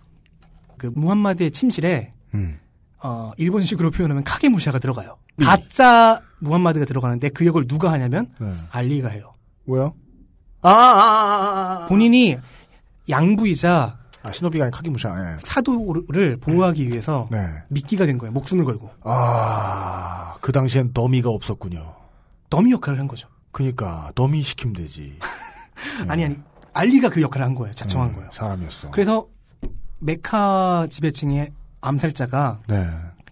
그 0.77 0.91
무함마드의 0.95 1.51
침실에 1.51 2.13
음. 2.35 2.59
어, 3.03 3.33
일본식으로 3.37 3.91
표현하면 3.91 4.25
카게무샤가 4.25 4.79
들어가요. 4.79 5.19
가짜 5.41 6.21
무함마드가 6.41 6.85
들어가는데 6.85 7.29
그 7.31 7.47
역을 7.47 7.67
누가 7.67 7.93
하냐면 7.93 8.33
네. 8.41 8.53
알리가 8.71 9.09
해요. 9.09 9.33
왜요? 9.67 9.95
아, 10.63 10.71
아, 10.71 10.73
아, 10.73 11.03
아, 11.81 11.85
아. 11.85 11.87
본인이 11.89 12.37
양부이자 13.09 13.99
아, 14.23 14.33
신호비가 14.33 14.65
아닌 14.65 14.73
카기무샤, 14.73 15.09
예. 15.11 15.39
사도를 15.45 16.39
보호하기 16.39 16.89
위해서 16.89 17.27
네. 17.31 17.39
미끼가 17.69 18.05
된 18.05 18.19
거예요. 18.19 18.33
목숨을 18.33 18.65
걸고. 18.65 18.91
아, 19.03 20.35
그 20.41 20.51
당시엔 20.51 20.93
더미가 20.93 21.31
없었군요. 21.31 21.95
더미 22.51 22.73
역할을 22.73 22.99
한 22.99 23.07
거죠. 23.07 23.29
그니까, 23.53 24.11
더미 24.15 24.43
시키면 24.43 24.75
되지. 24.75 25.19
아니 26.09 26.25
아니 26.25 26.37
알리가 26.73 27.11
그 27.11 27.23
역할을 27.23 27.47
한 27.47 27.55
거예요. 27.55 27.73
자청한 27.75 28.11
음, 28.11 28.15
거예요. 28.17 28.31
사람이었어. 28.33 28.91
그래서 28.91 29.27
메카 30.01 30.89
지배층의 30.91 31.53
암살자가 31.81 32.61
네. 32.69 32.87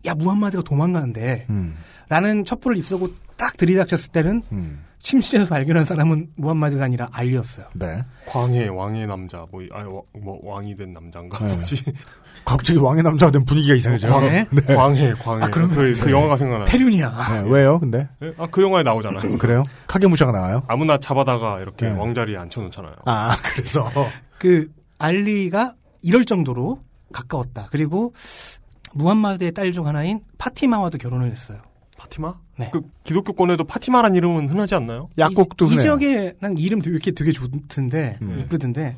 야 0.07 0.15
무함마드가 0.15 0.63
도망가는데 0.63 1.47
음. 1.51 1.77
라는 2.09 2.45
첩보를 2.45 2.77
입수하고 2.79 3.09
딱 3.37 3.57
들이닥쳤을 3.57 4.13
때는 4.13 4.43
음. 4.53 4.83
침실에서 5.01 5.47
발견한 5.47 5.85
사람은 5.85 6.31
무함마드가 6.37 6.85
아니라 6.85 7.09
알리였어요. 7.13 7.67
네. 7.75 8.03
광해 8.27 8.69
왕의 8.69 9.07
남자 9.07 9.45
뭐, 9.53 9.63
아, 9.73 9.79
와- 9.79 10.03
뭐 10.21 10.41
왕이 10.43 10.75
된 10.75 10.93
남자인가 10.93 11.39
네. 11.45 11.55
뭐지? 11.55 11.85
갑자기 12.45 12.79
왕의 12.79 13.03
남자가 13.03 13.31
된 13.33 13.45
분위기가 13.45 13.75
이상해져요. 13.75 14.13
광, 14.13 14.23
네. 14.25 14.47
광해 14.75 15.13
광해 15.15 15.45
아, 15.45 15.49
그러면 15.51 15.77
그, 15.77 15.93
네. 15.93 16.01
그 16.01 16.11
영화가 16.11 16.37
생각나요. 16.37 16.67
페륜이야. 16.69 17.43
네, 17.43 17.49
왜요, 17.51 17.79
근데? 17.79 18.09
네? 18.21 18.33
아, 18.39 18.47
그 18.51 18.63
영화에 18.63 18.83
나오잖아요. 18.83 19.39
그래요? 19.39 19.65
카게무샤가 19.87 20.33
나와요? 20.33 20.63
아무나 20.69 20.99
잡아다가 20.99 21.61
이렇게 21.61 21.87
네. 21.89 21.93
왕자리에 21.99 22.37
앉혀놓잖아요. 22.37 22.95
아, 23.05 23.37
그래서. 23.45 23.91
그 24.39 24.69
알리가 24.99 25.75
이럴 26.03 26.25
정도로 26.25 26.81
가까웠다. 27.13 27.69
그리고 27.71 28.13
무함마드의 28.95 29.53
딸 29.53 29.73
중 29.73 29.87
하나인 29.87 30.21
파티마와도 30.39 30.99
결혼을 30.99 31.31
했어요. 31.31 31.59
파티마? 31.99 32.35
네. 32.59 32.71
그 32.73 32.83
기독교권에도 33.05 33.65
파티마란 33.65 34.15
이름은 34.15 34.49
흔하지 34.49 34.75
않나요? 34.75 35.09
약국도 35.19 35.67
이, 35.67 35.69
이 35.69 35.71
흔해요. 35.73 35.83
지역에 35.83 36.35
난 36.41 36.57
이름 36.59 36.81
되게 36.81 36.93
이렇게 36.93 37.11
되게 37.13 37.33
좋던데 37.33 38.19
음. 38.23 38.37
이쁘던데 38.39 38.97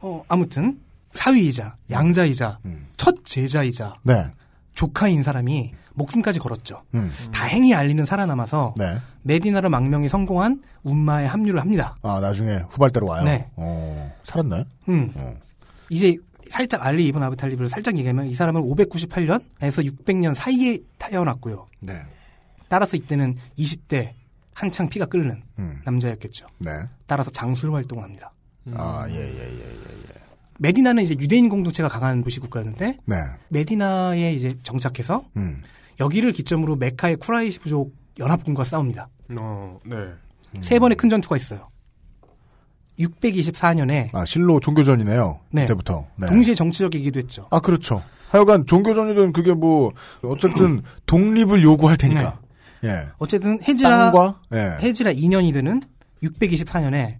어 0.00 0.24
아무튼 0.28 0.78
사위이자 1.14 1.76
양자이자 1.90 2.58
첫 2.96 3.24
제자이자 3.24 3.94
네. 4.02 4.26
조카인 4.74 5.22
사람이 5.22 5.72
목숨까지 5.94 6.38
걸었죠. 6.38 6.82
음. 6.94 7.10
다행히 7.32 7.74
알리는 7.74 8.04
살아남아서 8.06 8.74
네. 8.76 8.98
메디나르 9.22 9.68
망명이 9.68 10.08
성공한 10.08 10.62
운마에 10.84 11.26
합류를 11.26 11.60
합니다. 11.60 11.96
아, 12.02 12.20
나중에 12.20 12.58
후발대로 12.68 13.06
와요? 13.08 13.24
네. 13.24 13.48
어, 13.56 14.14
살았네? 14.22 14.64
음. 14.90 15.12
어. 15.16 15.34
이제 15.90 16.16
살짝 16.50 16.84
알리 16.84 17.06
이븐 17.06 17.22
아브탈리브를 17.22 17.68
살짝 17.68 17.96
얘기하면 17.98 18.26
이 18.26 18.34
사람은 18.34 18.62
598년에서 18.62 19.84
600년 19.84 20.34
사이에 20.34 20.78
태어났고요. 20.98 21.66
네. 21.80 22.02
따라서 22.68 22.96
이때는 22.96 23.36
20대 23.58 24.12
한창 24.54 24.88
피가 24.88 25.06
끓는 25.06 25.42
음. 25.58 25.80
남자였겠죠. 25.84 26.46
네. 26.58 26.70
따라서 27.06 27.30
장수로 27.30 27.74
활동을 27.74 28.02
합니다. 28.04 28.32
아, 28.74 29.06
예, 29.08 29.14
예, 29.14 29.38
예, 29.38 29.60
예. 29.60 30.18
메디나는 30.58 31.04
이제 31.04 31.14
유대인 31.18 31.48
공동체가 31.48 31.88
강한 31.88 32.22
도시 32.22 32.40
국가였는데 32.40 32.98
네. 33.04 33.16
메디나에 33.48 34.32
이제 34.34 34.58
정착해서 34.62 35.24
음. 35.36 35.62
여기를 36.00 36.32
기점으로 36.32 36.76
메카의 36.76 37.16
쿠라이시 37.16 37.60
부족 37.60 37.94
연합군과 38.18 38.64
싸웁니다. 38.64 39.08
어, 39.38 39.78
네. 39.86 39.96
세 40.60 40.78
번의 40.78 40.96
큰 40.96 41.08
전투가 41.08 41.36
있어요. 41.36 41.68
624년에 42.98 44.08
아, 44.12 44.24
실로 44.24 44.60
종교전이네요. 44.60 45.40
네. 45.50 45.62
그때부터. 45.62 46.06
네. 46.16 46.26
동시에 46.28 46.54
정치적이기도 46.54 47.18
했죠. 47.20 47.46
아, 47.50 47.60
그렇죠. 47.60 48.02
하여간 48.30 48.66
종교전이든 48.66 49.32
그게 49.32 49.54
뭐, 49.54 49.92
어쨌든 50.22 50.82
독립을 51.06 51.62
요구할 51.62 51.96
테니까. 51.96 52.38
예. 52.84 53.06
어쨌든 53.18 53.58
헤지라 53.66 54.10
땅과, 54.12 54.40
예. 54.54 54.76
헤지라 54.80 55.12
2년이 55.12 55.52
되는 55.52 55.80
624년에 56.22 57.16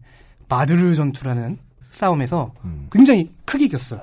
마드르 0.48 0.94
전투라는 0.94 1.58
싸움에서 1.90 2.52
음. 2.64 2.86
굉장히 2.92 3.30
크게 3.44 3.64
이겼어요. 3.66 4.02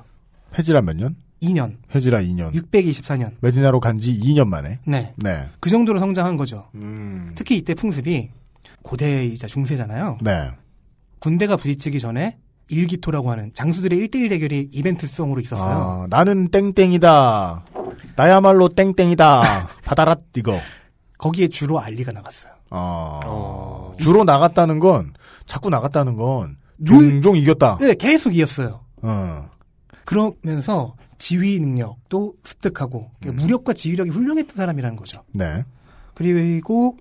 해지라 0.58 0.82
몇 0.82 0.96
년? 0.96 1.16
2년. 1.42 1.76
해지라 1.94 2.20
2년. 2.22 2.52
624년. 2.54 3.32
메디나로 3.42 3.80
간 3.80 4.00
지 4.00 4.18
2년 4.20 4.48
만에. 4.48 4.80
네. 4.86 5.14
네. 5.18 5.48
그 5.60 5.70
정도로 5.70 6.00
성장한 6.00 6.38
거죠. 6.38 6.68
음. 6.76 7.32
특히 7.36 7.58
이때 7.58 7.74
풍습이 7.76 8.30
고대이자 8.82 9.48
중세잖아요. 9.48 10.18
네. 10.22 10.50
군대가 11.26 11.58
부딪히기 11.58 12.00
전에 12.00 12.38
일기토라고 12.70 13.32
하는 13.32 13.52
장수들의 13.56 13.98
1대1 13.98 14.30
대결이 14.30 14.70
이벤트성으로 14.72 15.42
있었어요. 15.42 16.04
아, 16.04 16.08
나는 16.08 16.50
땡땡이다. 16.50 17.66
나야말로 18.16 18.70
땡땡이다. 18.70 19.68
받아라, 19.84 20.18
이거. 20.36 20.60
거기에 21.18 21.48
주로 21.48 21.80
알리가 21.80 22.12
나갔어요. 22.12 22.54
어. 22.70 23.96
주로 23.98 24.24
나갔다는 24.24 24.78
건, 24.78 25.14
자꾸 25.48 25.72
나갔다는 25.72 26.16
건, 26.16 26.58
종종 26.86 27.36
이겼다. 27.36 27.80
네, 27.80 27.96
계속 27.96 28.36
이겼어요. 28.36 28.82
어. 29.02 29.50
그러면서 30.06 30.96
지휘 31.18 31.60
능력도 31.60 32.36
습득하고 32.44 33.10
그러니까 33.20 33.42
무력과 33.42 33.74
지휘력이 33.74 34.12
훌륭했던 34.12 34.58
사람이라는 34.58 34.96
거죠. 34.96 35.24
네. 35.32 35.64
그리고 36.14 36.98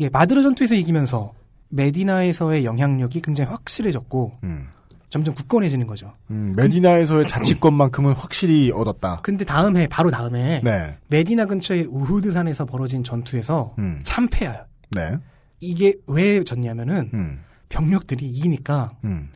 예, 0.00 0.08
마드르 0.08 0.42
전투에서 0.42 0.74
이기면서 0.74 1.34
메디나에서의 1.70 2.64
영향력이 2.64 3.22
굉장히 3.22 3.50
확실해졌고 3.50 4.38
음. 4.44 4.68
점점 5.08 5.34
굳건해지는 5.34 5.88
거죠. 5.88 6.12
음, 6.30 6.54
메디나에서의 6.56 7.26
자치권만큼은 7.26 8.12
확실히 8.12 8.70
얻었다. 8.70 9.20
근데 9.22 9.44
다음 9.44 9.76
해 9.76 9.88
바로 9.88 10.10
다음 10.10 10.36
해 10.36 10.60
네. 10.62 10.96
메디나 11.08 11.46
근처의 11.46 11.86
우후드산에서 11.90 12.64
벌어진 12.64 13.02
전투에서 13.02 13.74
음. 13.78 14.00
참패해요. 14.04 14.66
네. 14.92 15.18
이게 15.60 15.94
왜 16.06 16.42
졌냐면은 16.44 17.10
음. 17.12 17.40
병력들이 17.68 18.24
이기니까 18.28 18.92
음. 19.04 19.30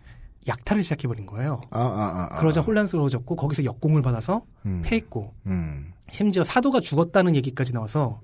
약탈을 0.46 0.84
시작해 0.84 1.08
버린 1.08 1.26
거예요. 1.26 1.60
아, 1.70 1.80
아, 1.80 1.84
아, 1.84 2.28
아. 2.30 2.36
그러자 2.36 2.60
혼란스러워졌고 2.60 3.34
거기서 3.34 3.64
역공을 3.64 4.02
받아서 4.02 4.42
음. 4.66 4.82
패했고 4.84 5.34
음. 5.46 5.92
심지어 6.10 6.44
사도가 6.44 6.80
죽었다는 6.80 7.34
얘기까지 7.36 7.72
나와서 7.72 8.20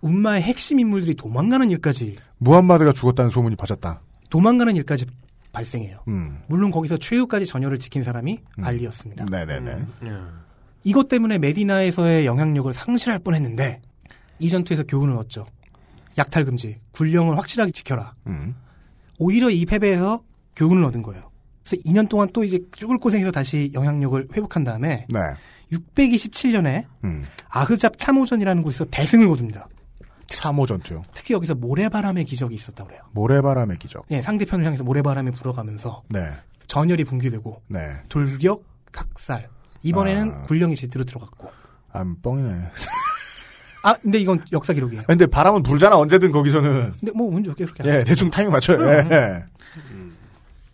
운마의 0.00 0.42
핵심 0.42 0.80
인물들이 0.80 1.14
도망가는 1.14 1.70
일까지 1.70 2.16
무함마드가 2.38 2.92
죽었다는 2.92 3.30
소문이 3.30 3.56
퍼졌다. 3.56 4.00
도망가는 4.30 4.76
일까지 4.76 5.06
발생해요. 5.52 6.00
음. 6.08 6.40
물론 6.48 6.70
거기서 6.70 6.96
최후까지 6.98 7.46
전열을 7.46 7.78
지킨 7.78 8.02
사람이 8.02 8.40
알리였습니다. 8.60 9.26
네네네. 9.30 9.78
이것 10.84 11.08
때문에 11.08 11.38
메디나에서의 11.38 12.26
영향력을 12.26 12.72
상실할 12.72 13.20
뻔했는데 13.20 13.80
이 14.38 14.48
전투에서 14.48 14.82
교훈을 14.84 15.16
얻죠. 15.16 15.46
약탈 16.18 16.44
금지, 16.44 16.78
군령을 16.92 17.38
확실하게 17.38 17.72
지켜라. 17.72 18.14
음. 18.26 18.54
오히려 19.18 19.48
이 19.50 19.64
패배에서 19.64 20.22
교훈을 20.56 20.84
얻은 20.84 21.02
거예요. 21.02 21.30
그래서 21.64 21.82
2년 21.86 22.08
동안 22.08 22.28
또 22.32 22.44
이제 22.44 22.60
죽을 22.72 22.98
고생해서 22.98 23.30
다시 23.30 23.70
영향력을 23.72 24.28
회복한 24.34 24.64
다음에 24.64 25.06
네. 25.08 25.20
627년에 25.72 26.84
음. 27.04 27.24
아흐잡 27.48 27.98
참호전이라는 27.98 28.62
곳에서 28.62 28.84
대승을 28.86 29.26
거둡니다. 29.28 29.66
참호 30.26 30.66
전투요. 30.66 31.02
특히 31.14 31.34
여기서 31.34 31.54
모래바람의 31.54 32.24
기적이 32.24 32.54
있었다고 32.54 32.88
그래요. 32.88 33.02
모래바람의 33.12 33.78
기적. 33.78 34.04
예, 34.10 34.20
상대편을 34.22 34.64
향해서 34.64 34.84
모래바람이 34.84 35.32
불어가면서 35.32 36.02
네. 36.08 36.20
전열이 36.66 37.04
붕괴되고 37.04 37.62
네. 37.68 37.94
돌격, 38.08 38.64
각살. 38.92 39.48
이번에는 39.82 40.32
아. 40.34 40.42
군령이 40.44 40.74
제대로 40.76 41.04
들어갔고 41.04 41.50
안 41.92 42.20
뻥이네. 42.22 42.70
아, 43.82 43.94
근데 44.00 44.18
이건 44.18 44.42
역사 44.52 44.72
기록이에요. 44.72 45.02
근데 45.06 45.26
바람은 45.26 45.62
불잖아 45.62 45.96
언제든 45.96 46.32
거기서는. 46.32 46.94
근데 46.98 47.12
뭐 47.14 47.28
운 47.28 47.44
좋게 47.44 47.66
그렇게. 47.66 47.84
예, 47.84 48.02
대충 48.04 48.30
타이밍 48.30 48.50
맞춰요. 48.52 48.78
음. 48.78 49.12
예. 49.12 49.44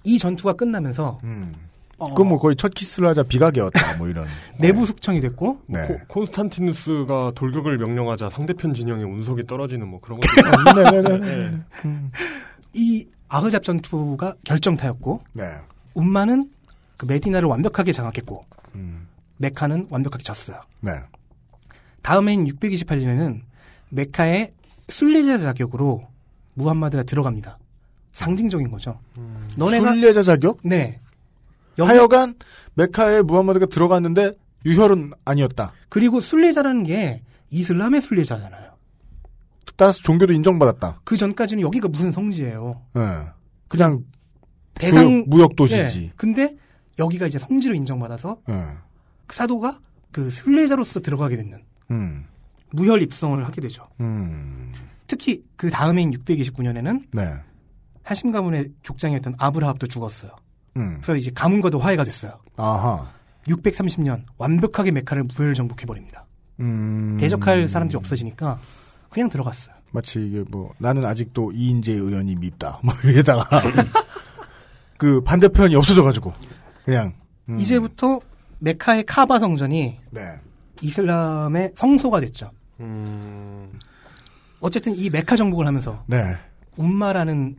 이 0.04 0.18
전투가 0.18 0.52
끝나면서 0.54 1.18
어, 1.22 1.52
그건 2.08 2.28
뭐 2.28 2.38
거의 2.38 2.56
첫 2.56 2.72
키스를 2.74 3.08
하자 3.08 3.22
비가 3.24 3.50
개었다 3.50 3.96
뭐 3.98 4.08
이런. 4.08 4.26
내부 4.58 4.86
숙청이 4.86 5.20
됐고 5.20 5.60
네. 5.66 5.86
코- 5.86 5.98
콘스탄티누스가 6.24 7.32
돌격을 7.34 7.78
명령하자 7.78 8.30
상대편 8.30 8.74
진영의 8.74 9.04
운석이 9.04 9.46
떨어지는 9.46 9.86
뭐 9.88 10.00
그런 10.00 10.18
것도 10.20 10.82
네네네. 10.82 11.58
이 12.74 13.06
아흐잡 13.28 13.62
전투가 13.62 14.34
결정타였고 14.44 15.20
네. 15.34 15.44
운마는 15.94 16.50
그 16.96 17.06
메디나를 17.06 17.48
완벽하게 17.48 17.92
장악했고 17.92 18.44
메카는 19.38 19.86
완벽하게 19.90 20.22
졌어요. 20.22 20.60
네. 20.80 20.92
다음해인 22.02 22.46
628년에는 22.46 23.40
메카의 23.90 24.52
순례자 24.88 25.38
자격으로 25.38 26.06
무함마드가 26.54 27.02
들어갑니다. 27.04 27.58
상징적인 28.12 28.70
거죠. 28.70 28.98
너네가 29.56 29.92
순례자 29.92 30.22
자격? 30.22 30.58
네. 30.62 30.99
하여간 31.84 32.34
메카에 32.74 33.22
무함마드가 33.22 33.66
들어갔는데 33.66 34.32
유혈은 34.66 35.12
아니었다. 35.24 35.72
그리고 35.88 36.20
순례자라는 36.20 36.84
게 36.84 37.22
이슬람의 37.50 38.00
순례자잖아요. 38.00 38.70
따라서 39.76 40.00
종교도 40.02 40.32
인정받았다. 40.32 41.00
그 41.04 41.16
전까지는 41.16 41.62
여기가 41.62 41.88
무슨 41.88 42.12
성지예요. 42.12 42.82
예. 42.96 43.00
그냥 43.68 44.04
대상 44.74 45.06
무역, 45.06 45.28
무역 45.28 45.56
도시지. 45.56 46.04
예. 46.04 46.12
근데 46.16 46.56
여기가 46.98 47.26
이제 47.26 47.38
성지로 47.38 47.74
인정받아서 47.74 48.38
예. 48.50 48.66
그 49.26 49.36
사도가 49.36 49.80
그 50.10 50.28
순례자로서 50.28 51.00
들어가게 51.00 51.36
되는 51.36 51.62
음. 51.90 52.26
무혈 52.72 53.02
입성을 53.02 53.42
하게 53.44 53.60
되죠. 53.60 53.88
음. 54.00 54.72
특히 55.06 55.42
그 55.56 55.70
다음해인 55.70 56.10
629년에는 56.12 57.02
네. 57.12 57.32
하심 58.02 58.32
가문의 58.32 58.70
족장이었던 58.82 59.34
아브라합도 59.38 59.86
죽었어요. 59.86 60.32
음. 60.76 60.94
그래서 61.02 61.16
이제 61.16 61.30
가문과도 61.34 61.78
화해가 61.78 62.04
됐어요. 62.04 62.38
아하. 62.56 63.10
630년 63.46 64.24
완벽하게 64.38 64.90
메카를 64.92 65.24
무혈 65.36 65.54
정복해 65.54 65.86
버립니다. 65.86 66.26
음. 66.60 67.16
대적할 67.18 67.68
사람들이 67.68 67.96
없어지니까 67.96 68.58
그냥 69.08 69.28
들어갔어요. 69.28 69.74
마치 69.92 70.24
이게 70.24 70.44
뭐 70.48 70.72
나는 70.78 71.04
아직도 71.04 71.52
이인재 71.52 71.92
의원이 71.92 72.36
밉다. 72.36 72.80
뭐 72.84 72.94
이러다가 73.04 73.62
그 74.96 75.20
반대편이 75.22 75.74
없어져 75.74 76.02
가지고 76.02 76.32
그냥 76.84 77.12
음. 77.48 77.58
이제부터 77.58 78.20
메카의 78.58 79.04
카바 79.04 79.38
성전이 79.38 79.98
네. 80.10 80.20
이슬람의 80.82 81.72
성소가 81.74 82.20
됐죠. 82.20 82.50
음. 82.80 83.78
어쨌든 84.60 84.94
이 84.94 85.10
메카 85.10 85.36
정복을 85.36 85.66
하면서 85.66 86.04
네. 86.06 86.36
움마라는 86.76 87.56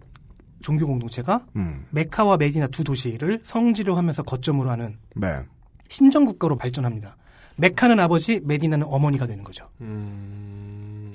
종교 0.62 0.88
공동체가 0.88 1.45
음. 1.55 1.86
메카와 1.91 2.38
메디나 2.38 2.68
두 2.68 2.84
도시를 2.84 3.41
성지로 3.43 3.95
하면서 3.95 4.24
거점으로 4.24 4.70
하는 4.70 4.97
네. 5.16 5.43
신정 5.89 6.26
국가로 6.26 6.57
발전합니다. 6.57 7.18
메카는 7.57 7.99
아버지, 7.99 8.39
메디나는 8.43 8.88
어머니가 8.88 9.28
되는 9.28 9.43
거죠. 9.43 9.68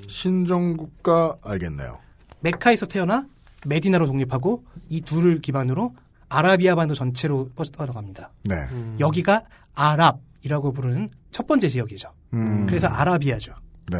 신정 0.06 0.76
국가 0.76 1.36
알겠네요. 1.42 1.98
메카에서 2.40 2.86
태어나 2.86 3.26
메디나로 3.66 4.06
독립하고 4.06 4.64
이 4.88 5.00
둘을 5.00 5.40
기반으로 5.40 5.94
아라비아 6.28 6.74
반도 6.74 6.94
전체로 6.94 7.50
뻗어나갑니다. 7.54 8.30
네. 8.44 8.56
여기가 9.00 9.42
아랍이라고 9.74 10.72
부르는 10.72 11.10
첫 11.30 11.46
번째 11.46 11.68
지역이죠. 11.68 12.12
음. 12.34 12.66
그래서 12.66 12.86
아라비아죠. 12.86 13.54
네. 13.90 13.98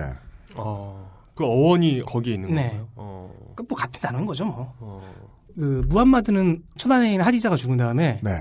어, 0.56 1.15
그 1.36 1.44
어원이 1.44 2.02
거기에 2.06 2.34
있는 2.34 2.54
네. 2.54 2.62
건가요? 2.68 2.88
어. 2.96 3.32
그뭐 3.54 3.76
같은 3.76 4.00
단어인 4.00 4.26
거죠, 4.26 4.44
뭐. 4.46 5.02
그 5.54 5.82
무함마드는 5.86 6.62
첫 6.76 6.90
아내인 6.90 7.20
하디자가 7.20 7.56
죽은 7.56 7.76
다음에 7.76 8.18
네. 8.22 8.32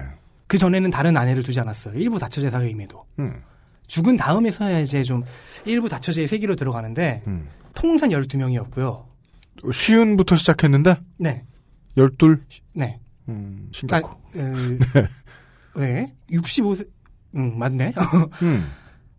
그 0.47 0.57
전에는 0.57 0.89
다른 0.89 1.15
아내를 1.15 1.43
두지 1.43 1.59
않았어요. 1.59 1.95
일부 1.99 2.17
다처제 2.17 2.49
사회임에도. 2.49 3.05
음. 3.19 3.41
죽은 3.87 4.15
다음에서야 4.17 4.79
이제 4.79 5.03
좀 5.03 5.23
일부 5.65 5.89
다처제의 5.89 6.27
세계로 6.27 6.55
들어가는데 6.55 7.21
음. 7.27 7.47
통산 7.73 8.09
12명이었고요. 8.09 9.03
쉬운부터 9.71 10.35
시작했는데 10.35 10.97
네. 11.17 11.43
열둘. 11.97 12.43
네. 12.73 12.99
음, 13.27 13.69
신기하고. 13.71 14.09
아, 14.09 14.39
어, 15.75 15.79
네. 15.79 16.13
65세, 16.31 16.87
음, 17.35 17.57
맞네. 17.57 17.93
음. 18.41 18.71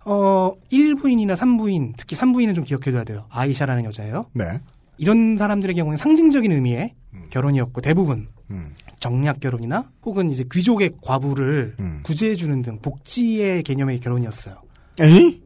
어, 0.07 0.53
1부인이나 0.73 1.37
3부인, 1.37 1.95
특히 1.97 2.17
3부인은 2.17 2.55
좀 2.55 2.65
기억해둬야 2.65 3.03
돼요. 3.03 3.27
아이샤라는 3.29 3.85
여자예요. 3.87 4.27
네. 4.33 4.61
이런 4.99 5.37
사람들의 5.37 5.75
경우는 5.75 5.99
상징적인 5.99 6.53
의미의 6.53 6.95
결혼이었고, 7.31 7.81
대부분 7.81 8.29
음. 8.51 8.75
정략 9.01 9.41
결혼이나 9.41 9.91
혹은 10.05 10.31
이제 10.31 10.45
귀족의 10.51 10.93
과부를 11.03 11.75
음. 11.81 12.01
구제해주는 12.05 12.63
등 12.63 12.79
복지의 12.81 13.65
개념의 13.65 13.99
결혼이었어요. 13.99 14.63
에이? 15.01 15.43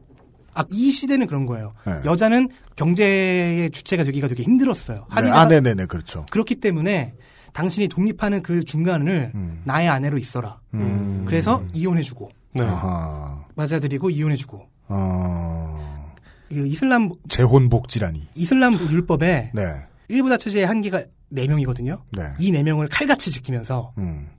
아, 0.53 0.63
이 0.69 0.91
시대는 0.91 1.25
그런 1.25 1.47
거예요. 1.47 1.73
네. 1.85 2.01
여자는 2.05 2.49
경제의 2.75 3.71
주체가 3.71 4.03
되기가 4.03 4.27
되게 4.27 4.43
힘들었어요. 4.43 5.07
네. 5.21 5.31
아, 5.31 5.45
네네네, 5.45 5.87
그렇죠. 5.87 6.25
그렇기 6.29 6.55
때문에 6.55 7.15
당신이 7.53 7.87
독립하는 7.87 8.43
그 8.43 8.63
중간을 8.63 9.31
나의 9.63 9.89
아내로 9.89 10.19
있어라. 10.19 10.59
음. 10.75 11.23
그래서 11.25 11.63
이혼해주고 11.73 12.29
네. 12.53 12.63
아하. 12.65 13.45
맞아들이고 13.55 14.09
이혼해주고 14.09 14.67
어. 14.89 16.11
그 16.49 16.67
이슬람 16.67 17.09
재혼 17.29 17.69
복지라니. 17.69 18.27
이슬람 18.35 18.73
율법에 18.73 19.51
네. 19.53 19.75
일부 20.09 20.29
다처제의 20.29 20.65
한계가 20.65 21.03
4명이거든요. 21.33 22.01
네. 22.11 22.23
이 22.39 22.51
4명을 22.51 22.87
칼같이 22.91 23.31
지키면서 23.31 23.93
음. 23.97 24.29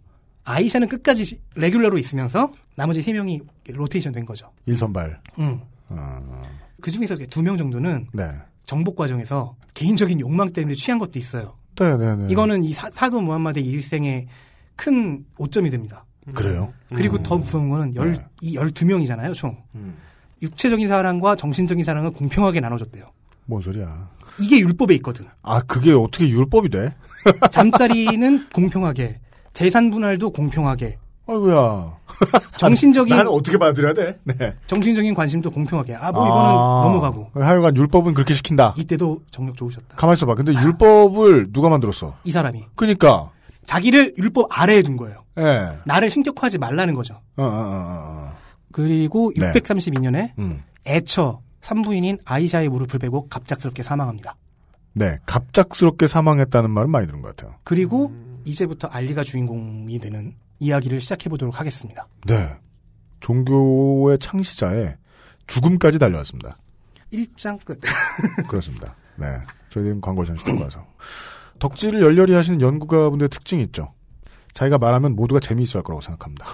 아이샤는 0.44 0.88
끝까지 0.88 1.24
시- 1.24 1.40
레귤러로 1.54 1.96
있으면서 1.98 2.52
나머지 2.76 3.00
3명이 3.02 3.40
로테이션 3.68 4.12
된 4.12 4.26
거죠. 4.26 4.50
일선발. 4.66 5.20
음. 5.38 5.60
어. 5.88 6.42
그 6.80 6.90
중에서 6.90 7.14
2명 7.14 7.56
정도는 7.56 8.08
네. 8.12 8.30
정복 8.64 8.96
과정에서 8.96 9.56
개인적인 9.74 10.20
욕망 10.20 10.52
때문에 10.52 10.74
취한 10.74 10.98
것도 10.98 11.18
있어요. 11.18 11.54
네네네. 11.78 12.30
이거는 12.30 12.62
이 12.64 12.74
사, 12.74 12.90
도 12.90 13.20
무함마드의 13.20 13.64
일생에 13.64 14.26
큰 14.76 15.24
오점이 15.38 15.70
됩니다. 15.70 16.04
그래요? 16.34 16.72
그리고 16.94 17.16
음. 17.16 17.22
더 17.22 17.38
무서운 17.38 17.68
거는 17.70 17.94
열, 17.96 18.12
네. 18.12 18.24
이 18.40 18.56
12명이잖아요, 18.56 19.34
총. 19.34 19.56
음. 19.74 19.96
육체적인 20.40 20.88
사랑과 20.88 21.36
정신적인 21.36 21.84
사랑을 21.84 22.12
공평하게 22.12 22.60
나눠줬대요. 22.60 23.06
뭔 23.46 23.62
소리야. 23.62 24.08
이게 24.40 24.58
율법에 24.60 24.94
있거든. 24.96 25.26
아, 25.42 25.60
그게 25.62 25.92
어떻게 25.92 26.28
율법이 26.28 26.68
돼? 26.68 26.94
잠자리는 27.50 28.48
공평하게, 28.52 29.20
재산 29.52 29.90
분할도 29.90 30.30
공평하게, 30.30 30.98
아이고야. 31.26 31.98
정신적인 32.58 33.16
난 33.16 33.26
어떻게 33.28 33.56
받아들여야 33.56 33.94
돼? 33.94 34.18
네. 34.24 34.54
정신적인 34.66 35.14
관심도 35.14 35.50
공평하게. 35.50 35.94
아, 35.94 36.10
뭐 36.10 36.26
이거는 36.26 36.50
아. 36.50 36.80
넘어가고. 36.84 37.30
하여간 37.34 37.76
율법은 37.76 38.14
그렇게 38.14 38.34
시킨다. 38.34 38.74
이때도 38.76 39.22
정력 39.30 39.56
좋으셨다. 39.56 39.96
가만 39.96 40.14
있어 40.14 40.26
봐. 40.26 40.34
근데 40.34 40.52
율법을 40.52 41.52
누가 41.52 41.68
만들었어? 41.68 42.16
이 42.24 42.32
사람이 42.32 42.64
그니까. 42.74 43.30
자기를 43.66 44.14
율법 44.18 44.48
아래에 44.50 44.82
둔 44.82 44.96
거예요. 44.96 45.24
예. 45.38 45.78
나를 45.84 46.10
신격화하지 46.10 46.58
말라는 46.58 46.94
거죠. 46.94 47.20
어, 47.36 47.42
어, 47.42 47.46
어, 47.46 47.48
어. 47.48 48.36
그리고 48.72 49.32
네. 49.36 49.52
632년에 49.52 50.32
음. 50.38 50.62
애처 50.86 51.40
산부인인 51.60 52.18
아이샤의 52.24 52.68
무릎을 52.68 52.98
베고 52.98 53.28
갑작스럽게 53.28 53.82
사망합니다. 53.82 54.36
네. 54.94 55.16
갑작스럽게 55.26 56.06
사망했다는 56.06 56.70
말은 56.70 56.90
많이 56.90 57.06
들은 57.06 57.22
것 57.22 57.34
같아요. 57.36 57.56
그리고 57.64 58.12
이제부터 58.44 58.88
알리가 58.88 59.22
주인공이 59.22 59.98
되는 60.00 60.34
이야기를 60.58 61.00
시작해 61.00 61.28
보도록 61.30 61.58
하겠습니다. 61.60 62.06
네. 62.26 62.54
종교의 63.20 64.18
창시자의 64.18 64.96
죽음까지 65.46 65.98
달려왔습니다. 65.98 66.56
1장 67.12 67.64
끝. 67.64 67.80
그렇습니다. 68.48 68.96
네. 69.16 69.26
저희들은 69.68 70.00
광고 70.00 70.24
잠시 70.24 70.44
듣고 70.44 70.62
와서. 70.62 70.84
덕질을 71.62 72.02
열렬히 72.02 72.34
하시는 72.34 72.60
연구가분들의 72.60 73.28
특징이 73.28 73.62
있죠. 73.62 73.94
자기가 74.52 74.78
말하면 74.78 75.14
모두가 75.14 75.38
재미있어 75.38 75.78
할 75.78 75.84
거라고 75.84 76.00
생각합니다. 76.00 76.44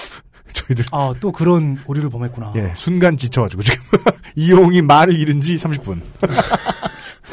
저희들. 0.54 0.86
아, 0.92 1.12
또 1.20 1.30
그런 1.30 1.78
오류를 1.86 2.08
범했구나. 2.08 2.54
예, 2.56 2.72
순간 2.74 3.18
지쳐가지고 3.18 3.62
지금. 3.62 3.84
이용이 4.34 4.80
말을 4.80 5.14
잃은 5.14 5.42
지 5.42 5.56
30분. 5.56 6.00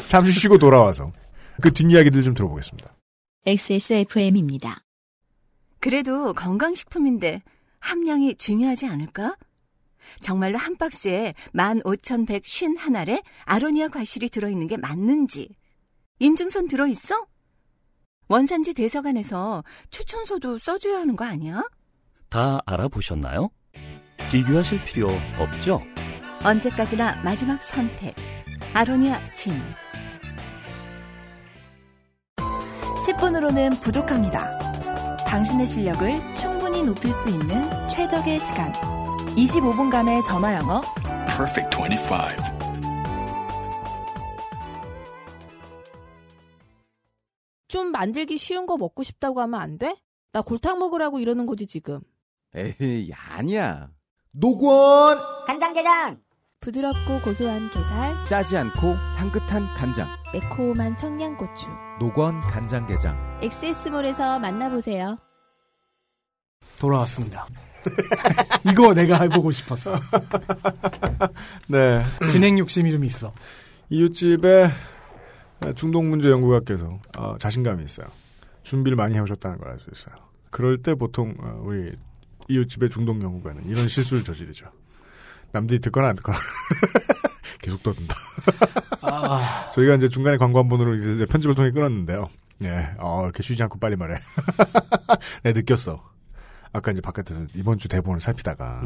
잠시 0.06 0.38
쉬고 0.38 0.58
돌아와서. 0.58 1.12
그 1.62 1.72
뒷이야기들 1.72 2.22
좀 2.22 2.34
들어보겠습니다. 2.34 2.94
XSFM입니다. 3.46 4.82
그래도 5.80 6.34
건강식품인데 6.34 7.42
함량이 7.78 8.34
중요하지 8.36 8.86
않을까? 8.86 9.36
정말로 10.20 10.58
한 10.58 10.76
박스에 10.76 11.32
15,151알에 11.54 13.22
아로니아 13.44 13.88
과실이 13.88 14.28
들어있는 14.28 14.66
게 14.68 14.76
맞는지 14.76 15.48
인증선 16.24 16.68
들어있어? 16.68 17.26
원산지 18.28 18.72
대서관에서 18.74 19.64
추천서도 19.90 20.58
써줘야 20.58 21.00
하는 21.00 21.16
거 21.16 21.24
아니야? 21.24 21.62
다 22.30 22.60
알아보셨나요? 22.66 23.50
비교하실 24.30 24.84
필요 24.84 25.08
없죠? 25.38 25.82
언제까지나 26.44 27.16
마지막 27.22 27.62
선택. 27.62 28.14
아로니아 28.72 29.32
침 29.32 29.52
10분으로는 33.06 33.80
부족합니다. 33.82 34.58
당신의 35.26 35.66
실력을 35.66 36.34
충분히 36.34 36.82
높일 36.82 37.12
수 37.12 37.28
있는 37.28 37.88
최적의 37.88 38.38
시간. 38.38 38.72
25분간의 39.36 40.24
전화 40.26 40.54
영어. 40.54 40.80
Perfect 41.26 41.76
25. 41.76 42.53
좀 47.74 47.90
만들기 47.90 48.38
쉬운 48.38 48.66
거 48.66 48.76
먹고 48.76 49.02
싶다고 49.02 49.40
하면 49.40 49.60
안 49.60 49.78
돼? 49.78 49.96
나 50.30 50.42
골탕 50.42 50.78
먹으라고 50.78 51.18
이러는 51.18 51.44
거지 51.44 51.66
지금. 51.66 51.98
에이, 52.54 53.10
아니야. 53.32 53.90
노건! 54.30 55.18
간장게장! 55.44 56.20
부드럽고 56.60 57.20
고소한 57.22 57.68
게살, 57.70 58.24
짜지 58.26 58.56
않고 58.58 58.92
향긋한 59.16 59.74
간장. 59.74 60.08
매콤한 60.32 60.96
청양고추. 60.98 61.68
노건 61.98 62.38
간장게장. 62.42 63.40
엑세스몰에서 63.42 64.38
만나보세요. 64.38 65.18
돌아왔습니다. 66.78 67.44
이거 68.70 68.94
내가 68.94 69.20
해보고 69.22 69.50
싶었어. 69.50 69.98
네. 71.68 72.04
진행 72.30 72.56
욕심이 72.56 72.92
좀 72.92 73.04
있어. 73.04 73.32
이웃집에 73.90 74.70
중동 75.72 76.10
문제 76.10 76.30
연구가께서 76.30 77.00
어, 77.16 77.38
자신감이 77.38 77.84
있어요. 77.84 78.06
준비를 78.62 78.96
많이 78.96 79.14
해오셨다는 79.14 79.58
걸 79.58 79.68
알 79.70 79.78
수 79.80 79.88
있어요. 79.92 80.14
그럴 80.50 80.76
때 80.78 80.94
보통 80.94 81.34
어, 81.38 81.62
우리 81.64 81.92
이웃집의 82.48 82.90
중동 82.90 83.22
연구가는 83.22 83.66
이런 83.66 83.88
실수를 83.88 84.22
저지르죠. 84.24 84.66
남들이 85.52 85.80
듣거나 85.80 86.08
안 86.08 86.16
듣거나 86.16 86.38
계속 87.62 87.82
떠든다. 87.82 88.14
아. 89.02 89.70
저희가 89.74 89.94
이제 89.94 90.08
중간에 90.08 90.36
광고 90.36 90.58
한 90.58 90.68
번으로 90.68 90.94
이제 90.96 91.24
편집을 91.26 91.54
통해 91.54 91.70
끊었는데요. 91.70 92.28
예, 92.64 92.94
어, 92.98 93.22
이렇게 93.24 93.42
쉬지 93.42 93.62
않고 93.62 93.78
빨리 93.78 93.96
말해. 93.96 94.18
내 95.42 95.52
느꼈어. 95.54 96.02
아까 96.72 96.90
이제 96.92 97.00
바깥에서 97.00 97.46
이번 97.54 97.78
주 97.78 97.88
대본을 97.88 98.20
살피다가 98.20 98.82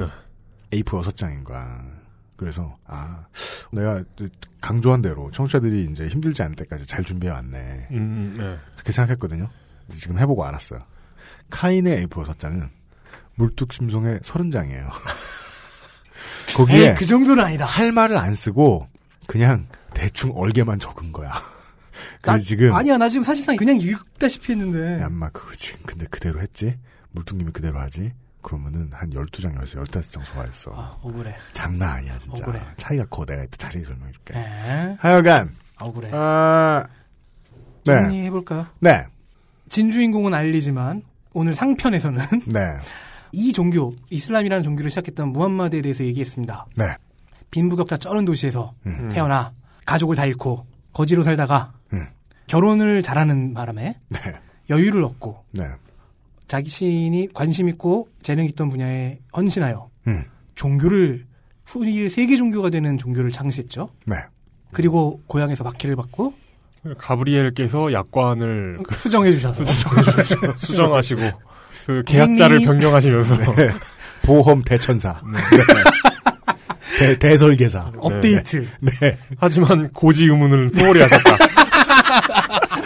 A4 0.73 0.99
여섯 0.99 1.17
장인 1.17 1.43
거야. 1.45 1.83
그래서 2.39 2.77
아 2.87 3.27
내가 3.73 4.03
강조한 4.63 5.03
대로 5.03 5.31
청취자들이 5.33 5.89
이제 5.91 6.07
힘들지 6.09 6.41
않을 6.43 6.55
때까지 6.57 6.87
잘 6.87 7.05
준비해 7.05 7.33
왔네. 7.33 7.89
음, 7.91 8.37
네. 8.39 8.57
그렇게 8.75 8.93
생각했거든요. 8.93 9.49
지금 9.91 10.19
해보고 10.19 10.45
알았어요. 10.45 10.81
카인의 11.51 12.07
A4 12.07 12.21
여섯 12.23 12.39
장은 12.39 12.71
물뚝심송의 13.35 14.21
서른 14.23 14.51
장이에요. 14.51 14.89
거기에 16.57 16.91
에이, 16.91 16.95
그 16.97 17.05
정도는 17.07 17.45
아니다. 17.45 17.65
할 17.67 17.93
말을 17.93 18.17
안 18.17 18.35
쓰고 18.35 18.89
그냥 19.27 19.67
대충 19.95 20.33
얼개만 20.35 20.79
적은 20.79 21.13
거야. 21.13 21.33
나- 22.23 22.39
지금 22.39 22.73
아니야, 22.73 22.97
나 22.99 23.09
지금 23.09 23.25
사실상 23.25 23.57
그냥 23.57 23.77
읽다시피 23.81 24.53
했는데. 24.53 25.03
얌마 25.03 25.31
그거 25.31 25.55
지금 25.57 25.81
근데 25.87 26.07
그대로 26.07 26.41
했지? 26.41 26.79
물뚱님이 27.11 27.53
그대로 27.53 27.81
하지? 27.81 28.13
그러면은 28.43 28.89
한 28.93 29.11
12장에서 29.11 29.65
15장 29.85 30.25
소화했어. 30.25 30.99
억울해. 31.03 31.35
장난 31.53 31.97
아니야, 31.99 32.19
진짜. 32.19 32.45
억울해. 32.45 32.61
차이가 32.77 33.05
커. 33.07 33.25
내가 33.25 33.43
이따 33.45 33.57
자세히 33.57 33.85
설명해 33.85 34.13
줄게. 34.13 34.39
에? 34.39 34.97
하여간. 34.99 35.55
억울해. 35.81 36.11
아, 36.13 36.87
네. 37.85 37.95
정리해볼까요? 37.95 38.67
네. 38.81 39.07
진주인공은 39.69 40.35
알리지만 40.35 41.03
오늘 41.33 41.55
상편에서는 41.55 42.25
네. 42.47 42.77
이 43.33 43.53
종교, 43.53 43.95
이슬람이라는 44.11 44.65
종교를 44.65 44.91
시작했던 44.91 45.29
무함마드에 45.31 45.83
대해서 45.83 46.05
얘기했습니다. 46.05 46.67
네. 46.77 46.97
빈부격차 47.51 47.97
쩌는 47.97 48.25
도시에서 48.25 48.75
음. 48.87 49.09
태어나 49.13 49.53
가족을 49.85 50.17
다 50.17 50.25
잃고 50.27 50.67
거지로 50.93 51.23
살다가 51.23 51.73
음. 51.93 52.07
결혼을 52.47 53.03
잘하는 53.03 53.55
바람에 53.55 53.99
네. 54.09 54.19
여유를 54.71 55.03
얻고 55.05 55.45
네. 55.53 55.65
자신이 56.49 57.29
관심 57.35 57.69
있고 57.69 58.09
재능 58.23 58.45
있던 58.47 58.71
분야에 58.71 59.19
헌신하여 59.37 59.89
음. 60.09 60.25
종교를 60.55 61.25
후일 61.67 62.09
세계 62.11 62.37
종교가 62.37 62.71
되는 62.71 62.97
종교를 62.99 63.31
창시했죠. 63.31 63.89
네. 64.07 64.17
그리고 64.73 65.21
고향에서 65.27 65.63
박해를 65.65 65.95
받고 65.97 66.33
가브리엘께서 66.97 67.93
약관을 67.93 68.79
그- 68.87 68.95
수정해 68.97 69.33
주셔서 69.33 69.63
수정하시고 70.57 71.21
그 71.87 72.03
계약자를 72.05 72.61
변경하시면서 72.61 73.37
네. 73.55 73.71
보험 74.23 74.63
대천사. 74.63 75.21
대, 76.99 77.17
대설계사. 77.19 77.93
업데이트. 77.99 78.67
네. 78.81 79.17
하지만 79.39 79.91
고지 79.93 80.25
의문을 80.25 80.71
소홀히 80.71 81.01
하셨다. 81.03 81.37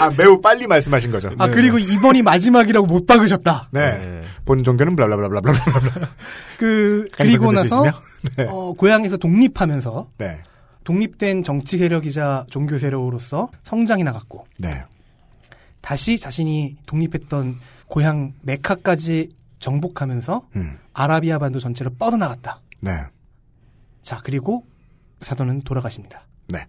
아, 0.02 0.10
매우 0.16 0.40
빨리 0.40 0.66
말씀하신 0.66 1.10
거죠. 1.10 1.30
아 1.38 1.48
그리고 1.48 1.78
이번이 1.78 2.22
마지막이라고 2.22 2.86
못 2.86 3.06
박으셨다. 3.06 3.68
네. 3.70 4.20
본 4.44 4.64
종교는 4.64 4.96
블라블라블라블라블라. 4.96 6.08
그 6.58 7.08
그리고 7.12 7.52
나서? 7.52 7.84
네. 8.36 8.46
어, 8.48 8.72
고향에서 8.76 9.16
독립하면서 9.16 10.10
네. 10.18 10.42
독립된 10.84 11.44
정치 11.44 11.78
세력이자 11.78 12.46
종교 12.50 12.78
세력으로서 12.78 13.50
성장이 13.62 14.04
나갔고 14.04 14.46
네. 14.58 14.84
다시 15.80 16.18
자신이 16.18 16.76
독립했던 16.86 17.58
고향 17.86 18.32
메카까지 18.42 19.30
정복하면서 19.58 20.48
음. 20.56 20.78
아라비아 20.92 21.38
반도 21.38 21.58
전체로 21.58 21.90
뻗어나갔다. 21.98 22.60
네. 22.80 22.90
자 24.02 24.20
그리고 24.24 24.66
사도는 25.20 25.62
돌아가십니다. 25.62 26.26
네. 26.48 26.66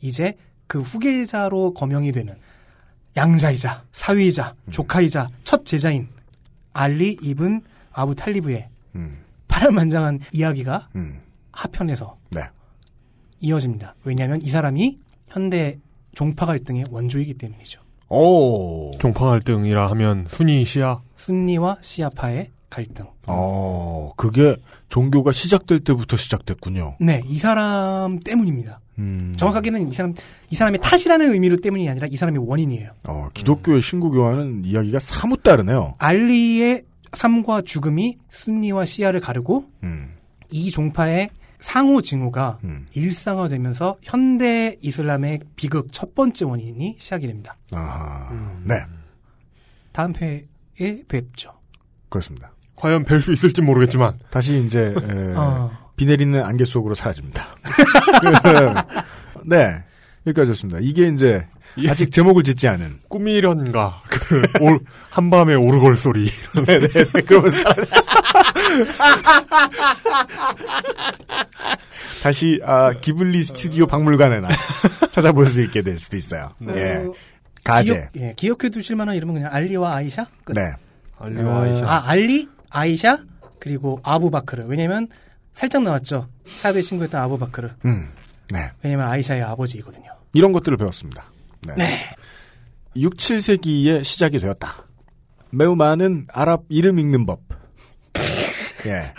이제 0.00 0.34
그 0.66 0.80
후계자로 0.80 1.74
거명이 1.74 2.12
되는 2.12 2.34
양자이자 3.16 3.84
사위이자 3.92 4.54
음. 4.66 4.70
조카이자 4.70 5.28
첫 5.44 5.64
제자인 5.64 6.08
알리 6.72 7.16
이븐 7.22 7.62
아부 7.92 8.14
탈리브의 8.14 8.68
음. 8.96 9.18
파란만장한 9.48 10.20
이야기가 10.32 10.88
음. 10.96 11.20
하편에서 11.52 12.16
네. 12.30 12.42
이어집니다. 13.40 13.94
왜냐하면 14.04 14.42
이 14.42 14.48
사람이 14.50 14.98
현대 15.28 15.78
종파 16.14 16.46
갈등의 16.46 16.86
원조이기 16.90 17.34
때문이죠. 17.34 17.80
오. 18.08 18.96
종파 18.98 19.26
갈등이라 19.26 19.88
하면 19.90 20.26
순위 20.28 20.64
시야 20.64 21.00
순니와 21.16 21.78
시아파의 21.80 22.50
갈등. 22.74 23.06
어, 23.26 24.12
그게 24.16 24.56
종교가 24.88 25.30
시작될 25.30 25.80
때부터 25.80 26.16
시작됐군요. 26.16 26.96
네, 26.98 27.22
이 27.26 27.38
사람 27.38 28.18
때문입니다. 28.18 28.80
음. 28.98 29.34
정확하게는 29.36 29.90
이 29.90 29.94
사람 29.94 30.14
이 30.50 30.56
사람의 30.56 30.80
탓이라는 30.80 31.32
의미로 31.32 31.56
때문이 31.56 31.88
아니라 31.88 32.08
이 32.10 32.16
사람의 32.16 32.48
원인이에요. 32.48 32.90
어, 33.06 33.28
기독교의 33.32 33.80
신구교와는 33.80 34.64
이야기가 34.64 34.98
사뭇 34.98 35.44
다르네요. 35.44 35.94
알리의 35.98 36.82
삶과 37.12 37.62
죽음이 37.62 38.16
순니와 38.28 38.84
시아를 38.84 39.20
가르고 39.20 39.66
음. 39.84 40.14
이 40.50 40.70
종파의 40.70 41.30
상호 41.60 42.02
징후가 42.02 42.58
음. 42.64 42.86
일상화되면서 42.92 43.98
현대 44.02 44.76
이슬람의 44.82 45.40
비극 45.54 45.92
첫 45.92 46.14
번째 46.16 46.44
원인이 46.44 46.96
시작이 46.98 47.28
됩니다. 47.28 47.56
아하. 47.72 48.58
네. 48.64 48.74
다음 49.92 50.12
회에 50.20 51.04
뵙죠. 51.06 51.52
그렇습니다. 52.08 52.53
과연 52.76 53.04
뵐 53.04 53.20
수 53.22 53.32
있을지 53.32 53.62
모르겠지만 53.62 54.18
다시 54.30 54.62
이제 54.66 54.94
에, 54.96 55.32
어. 55.36 55.70
비 55.96 56.06
내리는 56.06 56.42
안개 56.44 56.64
속으로 56.64 56.94
사라집니다. 56.94 57.46
그, 57.62 59.40
네. 59.46 59.82
여기까지였습니다. 60.26 60.80
이게 60.82 61.06
이제 61.08 61.46
아직 61.88 62.10
제목을 62.10 62.42
짓지 62.44 62.66
않은 62.68 62.98
꿈이련가 63.08 64.02
그 64.08 64.42
올- 64.60 64.80
한밤의 65.10 65.56
오르골 65.56 65.96
소리 65.96 66.30
네네 66.66 66.88
그러면 67.26 67.50
사라져. 67.50 67.82
다시 72.22 72.60
아, 72.64 72.92
기블리 73.00 73.42
스튜디오 73.44 73.86
박물관에 73.86 74.40
나 74.40 74.48
찾아볼 75.10 75.46
수 75.48 75.62
있게 75.62 75.82
될 75.82 75.98
수도 75.98 76.16
있어요. 76.16 76.50
예. 76.68 77.04
가제. 77.62 78.08
기억, 78.12 78.16
예, 78.16 78.32
기억해 78.36 78.68
두실 78.70 78.96
만한 78.96 79.14
이름은 79.16 79.34
그냥 79.34 79.52
알리와 79.52 79.94
아이샤? 79.96 80.26
끝. 80.44 80.52
네. 80.54 80.72
알리와 81.18 81.62
아이샤. 81.62 81.86
아, 81.86 82.02
알리, 82.08 82.48
아이샤, 82.74 83.18
그리고 83.60 84.00
아부바크르. 84.02 84.64
왜냐면 84.66 85.08
살짝 85.54 85.82
나왔죠. 85.82 86.28
사도의 86.46 86.82
친구였던 86.82 87.20
아부바크르. 87.20 87.70
음. 87.86 88.08
네. 88.50 88.70
왜냐면 88.82 89.06
아이샤의 89.06 89.42
아버지이거든요. 89.42 90.10
이런 90.32 90.52
것들을 90.52 90.76
배웠습니다. 90.76 91.24
네. 91.62 91.74
네. 91.76 92.16
6, 92.96 93.16
7세기에 93.16 94.04
시작이 94.04 94.38
되었다. 94.38 94.84
매우 95.50 95.76
많은 95.76 96.26
아랍 96.32 96.64
이름 96.68 96.98
읽는 96.98 97.26
법. 97.26 97.40
예. 98.86 99.14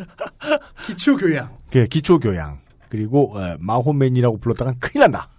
기초 0.86 1.16
교양. 1.16 1.58
그 1.72 1.86
기초 1.88 2.20
교양. 2.20 2.60
그리고 2.90 3.38
어, 3.38 3.56
마호맨이라고 3.60 4.38
불렀다간 4.38 4.76
큰일 4.80 5.04
난다. 5.04 5.30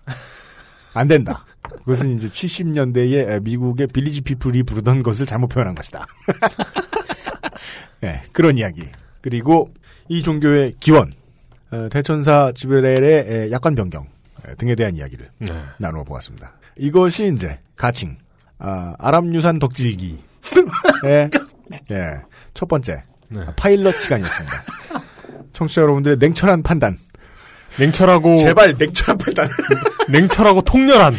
안 0.94 1.06
된다. 1.06 1.44
그것은 1.80 2.16
이제 2.16 2.28
70년대에 2.28 3.42
미국의 3.42 3.88
빌리지 3.88 4.22
피플이 4.22 4.62
부르던 4.62 5.02
것을 5.02 5.26
잘못 5.26 5.48
표현한 5.48 5.74
것이다. 5.74 6.06
예, 8.06 8.22
그런 8.32 8.56
이야기. 8.58 8.82
그리고 9.20 9.72
이 10.08 10.22
종교의 10.22 10.74
기원, 10.80 11.12
어, 11.70 11.88
대천사 11.90 12.52
지브렐의 12.54 13.24
에, 13.28 13.50
약관 13.50 13.74
변경, 13.74 14.06
등에 14.58 14.74
대한 14.74 14.94
이야기를 14.94 15.28
네. 15.38 15.62
나누어 15.78 16.04
보았습니다. 16.04 16.52
이것이 16.76 17.32
이제 17.34 17.58
가칭 17.74 18.16
아, 18.58 18.94
아랍 18.98 19.24
유산 19.34 19.58
덕질기 19.58 20.18
의 21.04 21.30
예, 21.90 22.20
첫 22.54 22.68
번째 22.68 23.02
네. 23.28 23.40
파일럿 23.56 23.96
시간이었습니다. 23.96 24.62
청취자 25.52 25.82
여러분들의 25.82 26.18
냉철한 26.18 26.62
판단. 26.62 26.98
냉철하고 27.78 28.36
제발 28.36 28.76
냉철한 28.78 29.18
판단. 29.18 29.48
냉철하고 30.08 30.62
통렬한. 30.62 31.14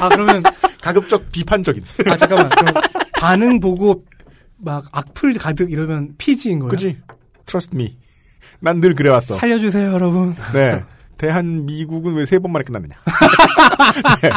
아 0.00 0.08
그러면 0.08 0.42
가급적 0.80 1.30
비판적인. 1.30 1.84
아 2.06 2.16
잠깐만 2.16 2.48
그럼 2.48 2.82
반응 3.14 3.60
보고 3.60 4.04
막 4.62 4.84
악플 4.92 5.32
가득 5.34 5.70
이러면 5.72 6.14
피지인 6.18 6.58
거예요. 6.60 6.68
그지? 6.70 6.98
Trust 7.46 7.74
me. 7.76 7.96
난 8.60 8.80
늘 8.80 8.94
그래왔어. 8.94 9.34
살려주세요 9.36 9.92
여러분. 9.92 10.34
네. 10.52 10.84
대한 11.16 11.66
미국은 11.66 12.14
왜 12.14 12.24
세 12.24 12.38
번 12.38 12.52
만에 12.52 12.64
끝났느냐. 12.64 12.94
네. 14.22 14.30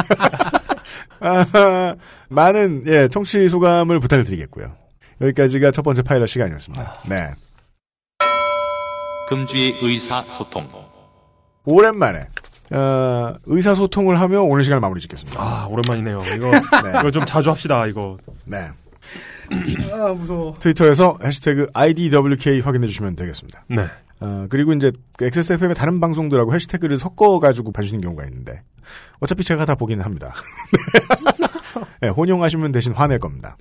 아, 1.20 1.96
많은 2.30 2.84
예 2.88 3.08
청취 3.08 3.48
소감을 3.50 4.00
부탁을 4.00 4.24
드리겠고요. 4.26 4.76
여기까지가 5.22 5.72
첫 5.72 5.82
번째 5.84 6.02
파일럿 6.02 6.28
시간이었습니다. 6.28 6.94
네. 7.10 7.32
금주의 9.30 9.74
의사소통. 9.82 10.68
오랜만에 11.66 12.28
어, 12.72 13.36
의사소통을 13.46 14.20
하며 14.20 14.42
오늘 14.42 14.64
시간을 14.64 14.82
마무리 14.82 15.00
짓겠습니다. 15.02 15.40
아 15.42 15.68
오랜만이네요. 15.70 16.20
이거 16.36 16.52
네. 16.84 17.00
이거 17.00 17.12
좀 17.12 17.26
자주 17.26 17.50
합시다. 17.50 17.86
이거. 17.88 18.18
네. 18.46 18.68
아 19.92 20.14
무서워. 20.14 20.58
트위터에서 20.60 21.18
해시태그 21.24 21.68
IDWK 21.74 22.62
확인해 22.62 22.88
주시면 22.88 23.16
되겠습니다. 23.16 23.66
네. 23.70 23.86
어, 24.20 24.48
그리고 24.50 24.74
이제 24.74 24.92
XSFM의 25.22 25.76
다른 25.76 26.00
방송들하고 26.00 26.54
해시태그를 26.54 26.98
섞어가지고 26.98 27.72
봐주시는 27.72 28.02
경우가 28.02 28.24
있는데 28.26 28.64
어차피 29.20 29.44
제가 29.44 29.66
다 29.66 29.76
보기는 29.76 30.04
합니다. 30.04 30.34
네, 32.02 32.10
혼용하시면 32.10 32.72
대신 32.72 32.94
화낼 32.94 33.20
겁니다. 33.20 33.58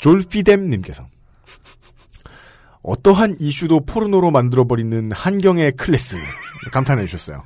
졸피뎀님께서 0.00 1.06
어떠한 2.82 3.36
이슈도 3.40 3.80
포르노로 3.86 4.30
만들어버리는 4.30 5.12
한경의 5.12 5.72
클래스 5.72 6.16
감탄해 6.72 7.06
주셨어요. 7.06 7.44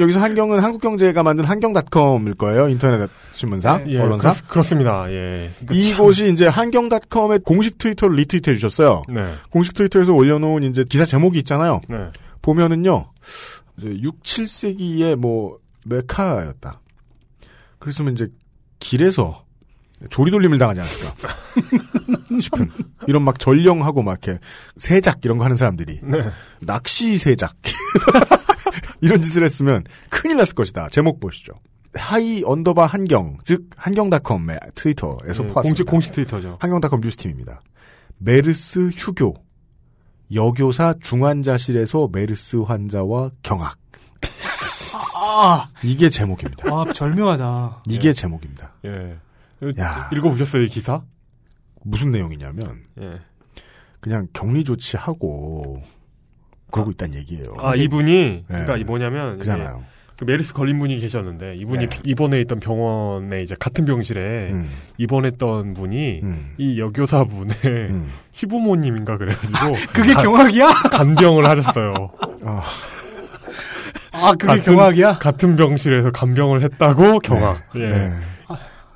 여기서 0.00 0.18
한경은 0.20 0.58
한국경제가 0.58 1.22
만든 1.22 1.44
한경닷컴일 1.44 2.34
거예요. 2.34 2.68
인터넷 2.68 3.08
신문사, 3.32 3.84
예, 3.86 4.00
언론사. 4.00 4.34
그 4.48 4.56
렇, 4.58 4.62
습니다 4.64 5.06
예. 5.12 5.52
이거 5.62 5.72
참- 5.74 5.82
이곳이 5.82 6.32
이제 6.32 6.48
한경닷컴의 6.48 7.40
공식 7.44 7.78
트위터를 7.78 8.16
리트윗해 8.16 8.56
주셨어요. 8.56 9.02
네. 9.08 9.34
공식 9.50 9.74
트위터에서 9.74 10.12
올려놓은 10.14 10.64
이제 10.64 10.84
기사 10.88 11.04
제목이 11.04 11.38
있잖아요. 11.40 11.80
네. 11.88 11.96
보면은요, 12.42 13.12
이제 13.78 13.96
6, 14.02 14.20
7세기의 14.24 15.14
뭐 15.14 15.58
메카였다. 15.86 16.80
그랬으면 17.78 18.14
이제 18.14 18.26
길에서 18.80 19.44
조리돌림을 20.10 20.58
당하지 20.58 20.80
않았을까 20.80 21.14
싶은 22.40 22.70
이런 23.06 23.22
막 23.22 23.38
전령하고 23.38 24.02
막 24.02 24.18
이렇게 24.22 24.40
세작 24.76 25.24
이런 25.24 25.38
거 25.38 25.44
하는 25.44 25.56
사람들이 25.56 26.00
네. 26.02 26.30
낚시 26.60 27.18
세작 27.18 27.56
이런 29.00 29.20
짓을 29.22 29.44
했으면 29.44 29.84
큰일 30.10 30.36
났을 30.36 30.54
것이다. 30.54 30.88
제목 30.90 31.20
보시죠. 31.20 31.52
Hi 31.94 32.42
underbar 32.44 32.86
한경 32.86 33.38
즉 33.44 33.68
한경닷컴의 33.76 34.58
트위터에서 34.74 35.44
예, 35.44 35.46
포함 35.48 35.62
공식 35.64 35.84
공식 35.86 36.12
트위터죠. 36.12 36.56
한경닷컴 36.60 37.00
뉴스팀입니다. 37.00 37.60
메르스 38.18 38.88
휴교 38.94 39.34
여교사 40.34 40.94
중환자실에서 41.02 42.08
메르스 42.12 42.56
환자와 42.56 43.30
경악 43.42 43.76
아, 45.24 45.68
이게 45.82 46.08
제목입니다. 46.10 46.68
아 46.68 46.92
절묘하다. 46.92 47.82
이게 47.88 48.12
제목입니다. 48.12 48.72
예. 48.84 49.16
야. 49.78 50.10
읽어보셨어요 50.12 50.62
이 50.62 50.68
기사? 50.68 51.02
무슨 51.84 52.10
내용이냐면 52.12 52.80
예. 53.00 53.14
그냥 54.00 54.26
격리 54.32 54.64
조치하고 54.64 55.82
그러고 56.70 56.90
있다는 56.90 57.16
얘기예요. 57.18 57.54
아 57.58 57.74
이분이 57.74 58.12
네. 58.12 58.42
그러니까 58.46 58.76
이 58.76 58.84
뭐냐면 58.84 59.38
그잖아요. 59.38 59.84
그 60.18 60.24
메르스 60.24 60.52
걸린 60.54 60.78
분이 60.78 60.98
계셨는데 61.00 61.56
이분이 61.56 61.88
네. 61.88 62.00
입원해 62.04 62.40
있던 62.42 62.60
병원에 62.60 63.42
이제 63.42 63.56
같은 63.58 63.84
병실에 63.84 64.20
음. 64.52 64.70
입원했던 64.98 65.74
분이 65.74 66.20
음. 66.22 66.54
이 66.58 66.78
여교사 66.78 67.24
분의 67.24 67.54
시부모님인가 68.32 69.18
그래가지고 69.18 69.58
그게 69.92 70.14
간- 70.14 70.24
경악이야? 70.24 70.68
간병을 70.92 71.44
하셨어요. 71.46 71.92
아 74.12 74.32
그게 74.32 74.46
같은- 74.60 74.64
경악이야? 74.64 75.18
같은 75.18 75.56
병실에서 75.56 76.10
간병을 76.12 76.62
했다고 76.62 77.18
경악. 77.20 77.62
예. 77.76 77.86
네. 77.88 78.10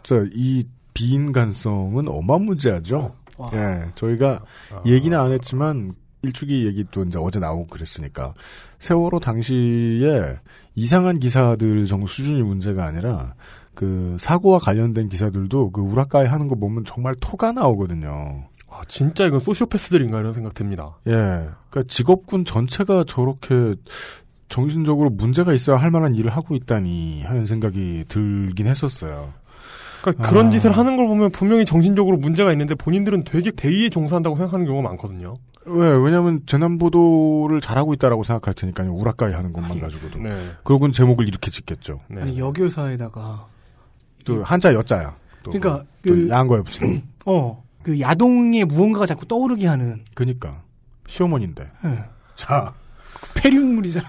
저이 0.03 0.64
비인간성은 0.97 2.09
어마무지하죠. 2.09 3.12
예, 3.53 3.90
저희가 3.94 4.42
얘기는 4.86 5.18
안 5.18 5.30
했지만 5.30 5.92
일축이 6.22 6.66
얘기도 6.66 7.05
이제 7.05 7.18
어제 7.20 7.38
나오고 7.38 7.66
그랬으니까 7.66 8.32
세월호 8.78 9.20
당시에 9.20 10.38
이상한 10.74 11.20
기사들 11.20 11.84
정도 11.84 12.07
수준이 12.07 12.42
문제가 12.42 12.86
아니라 12.86 13.34
그 13.74 14.16
사고와 14.18 14.59
관련된 14.59 15.11
기사들도 15.11 15.70
그 15.70 15.82
우라카이 15.82 16.26
하는 16.26 16.49
거 16.49 16.55
보면 16.55 16.84
정말 16.86 17.14
토가 17.20 17.53
나오거든요. 17.53 18.44
아, 18.68 18.80
진짜 18.88 19.26
이건 19.26 19.40
소시오패스들인가 19.40 20.18
이런 20.18 20.32
생각 20.32 20.55
듭니다. 20.55 20.97
예, 21.07 21.12
그러니까 21.12 21.82
직업군 21.86 22.47
전체가 22.47 23.05
저렇게 23.07 23.74
정신적으로 24.49 25.11
문제가 25.11 25.53
있어야 25.53 25.76
할 25.76 25.90
만한 25.90 26.14
일을 26.14 26.30
하고 26.30 26.55
있다니 26.55 27.22
하는 27.22 27.44
생각이 27.44 28.05
들긴 28.09 28.66
했었어요. 28.66 29.32
그러니까 30.12 30.28
그런 30.30 30.46
아. 30.46 30.50
짓을 30.50 30.70
하는 30.72 30.96
걸 30.96 31.07
보면 31.07 31.30
분명히 31.30 31.64
정신적으로 31.64 32.16
문제가 32.16 32.52
있는데 32.52 32.74
본인들은 32.74 33.24
되게 33.24 33.50
대의에 33.50 33.88
종사한다고 33.88 34.36
생각하는 34.36 34.66
경우가 34.66 34.88
많거든요. 34.88 35.36
왜? 35.64 35.88
왜냐면 35.90 36.42
재난 36.46 36.78
보도를 36.78 37.61
잘하고 37.61 37.92
있다라고 37.94 38.22
생각할 38.22 38.54
테니까요. 38.54 38.92
우라카이 38.94 39.32
하는 39.32 39.52
것만 39.52 39.80
가지고도. 39.80 40.20
네. 40.20 40.28
그러군 40.62 40.92
제목을 40.92 41.26
이렇게 41.26 41.50
짓겠죠. 41.50 42.00
아니 42.16 42.38
여교사에다가 42.38 43.46
또 44.24 44.42
한자 44.44 44.72
여자야. 44.74 45.16
또 45.42 45.50
그러니까 45.50 45.84
또 46.07 46.12
그- 46.14 46.28
야한 46.30 46.46
거에 46.46 46.62
붙이는. 46.62 47.02
어 47.26 47.62
그 47.82 48.00
야동에 48.00 48.64
무언가가 48.64 49.07
자꾸 49.07 49.26
떠오르게 49.26 49.68
하는 49.68 50.02
그니까 50.14 50.61
시어머니인데. 51.07 51.70
예. 51.84 52.04
자 52.34 52.72
폐륜물이잖아. 53.36 54.09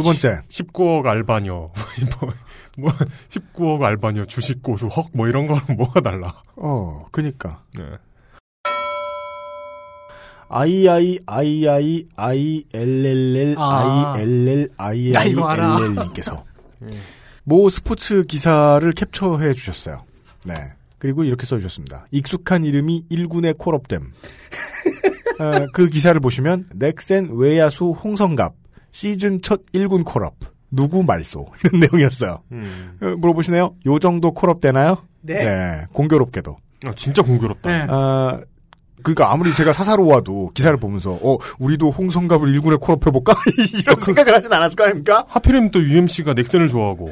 두 0.00 0.04
번째 0.04 0.40
19억 0.48 1.04
알바녀 1.04 1.70
뭐, 2.20 2.32
뭐 2.78 2.92
19억 3.28 3.82
알바녀 3.82 4.24
주식 4.24 4.62
고수 4.62 4.86
헉 4.86 5.10
뭐 5.12 5.28
이런 5.28 5.46
거랑 5.46 5.76
뭐가 5.76 6.00
달라. 6.00 6.42
어, 6.56 7.04
그니까. 7.10 7.62
네. 7.76 7.84
아이아이 10.48 11.18
아이아이 11.26 12.06
아이엘엘엘 12.16 13.56
아. 13.58 14.12
아이엘엘 14.14 14.68
나 15.12 15.24
이거 15.24 15.46
알아. 15.46 15.76
아이엘엘님께서 15.76 16.44
모 17.44 17.68
스포츠 17.68 18.24
기사를 18.24 18.90
캡처해 18.92 19.52
주셨어요. 19.52 20.04
네. 20.46 20.72
그리고 20.98 21.24
이렇게 21.24 21.44
써 21.44 21.58
주셨습니다. 21.58 22.06
익숙한 22.10 22.64
이름이 22.64 23.04
1군의 23.10 23.58
콜업됨. 23.58 24.12
어, 25.40 25.66
그 25.74 25.90
기사를 25.90 26.18
보시면 26.20 26.70
넥센 26.74 27.30
외야수 27.32 27.90
홍성갑 27.90 28.59
시즌 28.92 29.40
첫 29.42 29.62
1군 29.72 30.04
콜업 30.04 30.34
누구 30.70 31.02
말소 31.02 31.46
이런 31.64 31.80
내용이었어요. 31.80 32.42
음. 32.52 32.98
어, 33.02 33.06
물어보시네요. 33.16 33.74
요 33.86 33.98
정도 33.98 34.32
콜업 34.32 34.60
되나요? 34.60 34.98
네. 35.22 35.84
공교롭게도. 35.92 36.56
아, 36.86 36.92
진짜 36.96 37.22
공교롭다. 37.22 37.70
네. 37.70 37.86
아, 37.88 38.40
그러니까 39.02 39.32
아무리 39.32 39.54
제가 39.54 39.72
사사로워도 39.72 40.50
기사를 40.54 40.76
보면서 40.78 41.12
어 41.22 41.38
우리도 41.58 41.90
홍성갑을 41.90 42.48
1군에 42.60 42.78
콜업해 42.80 43.10
볼까 43.10 43.34
이런 43.80 43.98
생각을 44.02 44.34
하진 44.34 44.52
않았을 44.52 44.76
거 44.76 44.84
아닙니까? 44.84 45.24
하필이면 45.28 45.70
또 45.70 45.82
UMC가 45.82 46.34
넥센을 46.34 46.68
좋아하고 46.68 47.10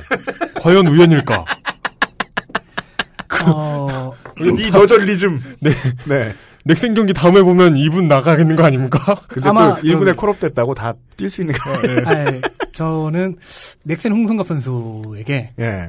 과연 0.60 0.86
우연일까? 0.86 1.44
어, 3.46 4.12
이 4.58 4.70
너절리즘. 4.70 5.40
네. 5.60 5.70
네. 6.06 6.34
넥센 6.68 6.94
경기 6.94 7.12
다음에 7.12 7.42
보면 7.42 7.76
이분 7.76 8.06
나가겠는 8.08 8.54
거 8.56 8.64
아닙니까? 8.64 9.20
근데 9.28 9.48
아마 9.48 9.74
또 9.76 9.82
1군에 9.82 9.98
그럼- 10.00 10.16
콜업 10.16 10.38
됐다고 10.38 10.74
다 10.74 10.94
뛸 11.16 11.28
수 11.30 11.40
있는 11.40 11.54
거 11.54 11.70
아, 11.70 11.78
예. 12.26 12.40
저는 12.72 13.36
넥센 13.84 14.12
홍성갑 14.12 14.46
선수에게 14.46 15.52
예. 15.58 15.88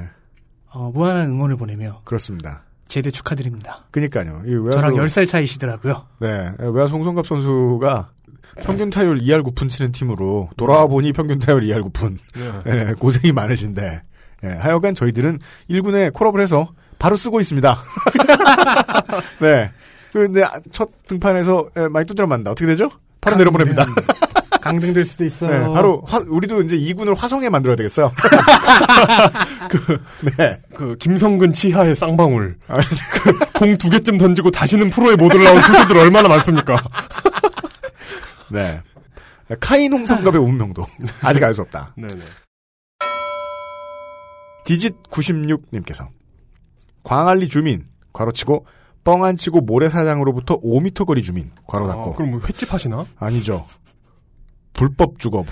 어, 0.72 0.92
무한한 0.94 1.28
응원을 1.28 1.58
보내며 1.58 2.02
그렇습니다. 2.06 2.64
제대 2.88 3.12
축하드립니다. 3.12 3.86
그니까요. 3.92 4.42
이 4.48 4.54
외야수, 4.56 4.80
저랑 4.80 4.94
10살 4.96 5.28
차이시더라고요. 5.28 6.06
네. 6.20 6.52
외야수 6.60 6.96
홍성갑 6.96 7.28
선수가 7.28 8.10
평균 8.64 8.90
타율 8.90 9.20
2할 9.22 9.44
9푼 9.44 9.70
치는 9.70 9.92
팀으로 9.92 10.50
돌아와 10.58 10.88
보니 10.88 11.14
평균 11.14 11.38
타율 11.40 11.62
2할 11.62 11.84
9푼. 11.92 12.18
네. 12.66 12.88
예, 12.90 12.94
고생이 12.94 13.32
많으신데. 13.32 14.02
예, 14.44 14.48
하여간 14.48 14.96
저희들은 14.96 15.40
1군에 15.70 16.12
콜업을 16.14 16.42
해서 16.42 16.68
바로 16.98 17.16
쓰고 17.16 17.40
있습니다. 17.40 17.78
네. 19.40 19.72
근데 20.11 20.44
첫 20.72 20.90
등판에서 21.07 21.69
예, 21.77 21.88
많이 21.88 22.06
두드려 22.06 22.27
맞는다. 22.27 22.52
어떻게 22.52 22.68
되죠? 22.68 22.90
바로 23.22 23.38
내려보냅니다. 23.38 23.86
강등될 24.61 25.06
수도 25.06 25.23
있어요. 25.26 25.68
네, 25.68 25.73
바로 25.73 26.03
화- 26.06 26.22
우리도 26.27 26.61
이제 26.64 26.76
이군을 26.76 27.14
화성에 27.15 27.49
만들어야 27.49 27.76
되겠어요. 27.77 28.11
네. 30.38 30.60
그 30.76 30.95
김성근 30.99 31.53
치하의 31.53 31.95
쌍방울. 31.95 32.57
그 32.68 33.40
공두 33.60 33.90
개쯤 33.90 34.18
던지고 34.18 34.52
다시는 34.52 34.90
프로에 34.90 35.15
못 35.15 35.34
올라온 35.34 35.61
투수들 35.61 35.98
얼마나 35.98 36.27
많습니까? 36.30 36.81
네. 38.52 38.81
카인 39.60 39.94
홍성갑의 39.94 40.40
운명도 40.41 40.86
아직 41.22 41.44
알 41.44 41.53
수 41.53 41.61
없다. 41.61 41.94
네네. 41.98 42.22
디짓 44.65 44.95
96님께서 45.10 46.07
광안리 47.03 47.48
주민 47.48 47.88
괄호치고 48.14 48.65
뻥안 49.10 49.38
치고 49.38 49.61
모래사장으로부터 49.61 50.60
5m 50.61 51.06
거리 51.06 51.23
주민 51.23 51.49
괄호 51.68 51.88
닫고 51.88 52.11
아, 52.11 52.15
그럼 52.15 52.31
뭐 52.31 52.41
횟집 52.48 52.72
하시나? 52.73 53.06
아니죠. 53.19 53.65
불법 54.73 55.19
주거. 55.19 55.44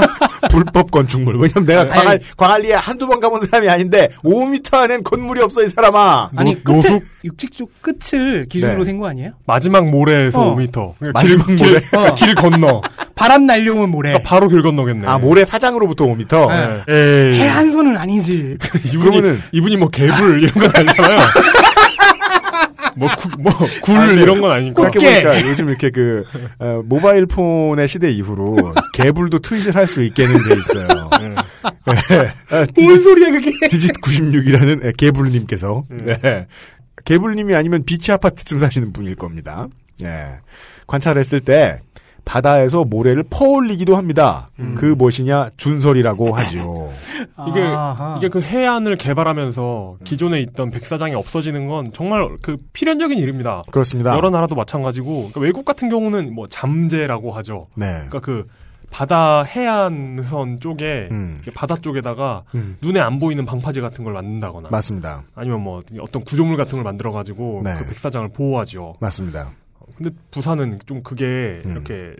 불법 0.50 0.90
건축물. 0.90 1.36
왜냐면 1.38 1.66
내가 1.66 1.82
아니. 1.82 1.90
광안, 1.90 2.18
광안리에 2.36 2.74
한두 2.74 3.06
번 3.06 3.20
가본 3.20 3.42
사람이 3.42 3.68
아닌데 3.68 4.08
5m 4.24 4.74
안엔 4.74 5.04
건물이 5.04 5.40
없어 5.42 5.62
이 5.62 5.68
사람아. 5.68 6.30
아니 6.34 6.64
끝에 6.64 7.00
육직 7.22 7.52
쪽 7.52 7.70
끝을 7.80 8.46
기준으로 8.48 8.78
네. 8.78 8.84
센거 8.86 9.06
아니에요? 9.06 9.32
마지막 9.46 9.88
모래에서 9.88 10.40
어. 10.40 10.56
5m. 10.56 10.94
그러니까 10.98 11.12
마지막 11.12 11.46
길, 11.46 11.56
모래? 11.58 11.80
길, 11.80 11.98
어. 11.98 12.14
길 12.16 12.34
건너. 12.34 12.82
바람 13.14 13.46
날려오면 13.46 13.90
모래. 13.90 14.14
아, 14.14 14.18
바로 14.24 14.48
길 14.48 14.62
건너겠네. 14.62 15.06
아 15.06 15.18
모래 15.18 15.44
사장으로부터 15.44 16.06
5m. 16.06 16.48
네. 16.48 16.92
에이. 17.32 17.38
해안선은 17.40 17.96
아니지. 17.96 18.56
이분이, 18.92 19.18
그러면은- 19.20 19.38
이분이 19.52 19.76
뭐 19.76 19.90
개불 19.90 20.42
이런 20.42 20.54
건 20.54 20.72
아니잖아요. 20.74 21.20
뭐, 22.96 23.08
구, 23.18 23.28
뭐, 23.38 23.52
굴 23.82 23.96
아, 23.96 24.06
네. 24.06 24.22
이런 24.22 24.40
건 24.40 24.52
아니고. 24.52 24.82
생각해보니까 24.82 25.48
요즘 25.48 25.68
이렇게 25.68 25.90
그 25.90 26.24
어, 26.58 26.82
모바일 26.84 27.26
폰의 27.26 27.88
시대 27.88 28.10
이후로 28.10 28.74
개불도 28.94 29.38
트윗을 29.40 29.74
할 29.74 29.86
수 29.88 30.02
있게는 30.02 30.34
돼 30.48 30.54
있어요. 30.60 30.88
네. 31.20 31.34
아, 32.50 32.66
뭔 32.76 33.02
소리야 33.02 33.30
그게? 33.30 33.52
디짓 33.68 33.92
96이라는 34.00 34.96
개불님께서 34.96 35.84
음. 35.90 36.06
네. 36.06 36.46
개불님이 37.04 37.54
아니면 37.54 37.84
비치 37.84 38.12
아파트쯤 38.12 38.58
사시는 38.58 38.92
분일 38.92 39.16
겁니다. 39.16 39.66
예. 40.02 40.38
관찰했을 40.86 41.40
때 41.40 41.80
바다에서 42.24 42.84
모래를 42.84 43.24
퍼올리기도 43.28 43.96
합니다. 43.96 44.50
음. 44.58 44.74
그 44.76 44.86
무엇이냐 44.86 45.50
준설이라고 45.56 46.34
하죠. 46.34 46.90
이게, 47.48 47.60
아하. 47.60 48.16
이게 48.18 48.28
그 48.28 48.40
해안을 48.40 48.96
개발하면서 48.96 49.98
기존에 50.04 50.40
있던 50.40 50.70
백사장이 50.70 51.14
없어지는 51.14 51.66
건 51.66 51.90
정말 51.92 52.28
그 52.40 52.56
필연적인 52.72 53.18
일입니다. 53.18 53.62
그렇습니다. 53.70 54.16
여러 54.16 54.30
나라도 54.30 54.54
마찬가지고, 54.54 55.14
그러니까 55.14 55.40
외국 55.40 55.64
같은 55.64 55.88
경우는 55.88 56.34
뭐 56.34 56.48
잠재라고 56.48 57.32
하죠. 57.32 57.66
네. 57.74 57.86
그러니까 57.86 58.20
그 58.20 58.46
바다 58.92 59.42
해안선 59.42 60.60
쪽에 60.60 61.08
음. 61.10 61.40
바다 61.54 61.74
쪽에다가 61.76 62.42
음. 62.54 62.76
눈에 62.82 63.00
안 63.00 63.18
보이는 63.18 63.44
방파제 63.44 63.80
같은 63.80 64.04
걸 64.04 64.12
만든다거나 64.12 64.68
맞습니다. 64.70 65.22
아니면 65.34 65.62
뭐 65.62 65.80
어떤 65.98 66.22
구조물 66.24 66.58
같은 66.58 66.72
걸 66.72 66.84
만들어 66.84 67.10
가지고 67.10 67.62
네. 67.64 67.74
그 67.78 67.86
백사장을 67.86 68.28
보호하죠. 68.28 68.96
맞습니다. 69.00 69.50
근데 69.96 70.10
부산은 70.30 70.80
좀 70.86 71.02
그게 71.02 71.62
음. 71.64 71.70
이렇게 71.70 72.14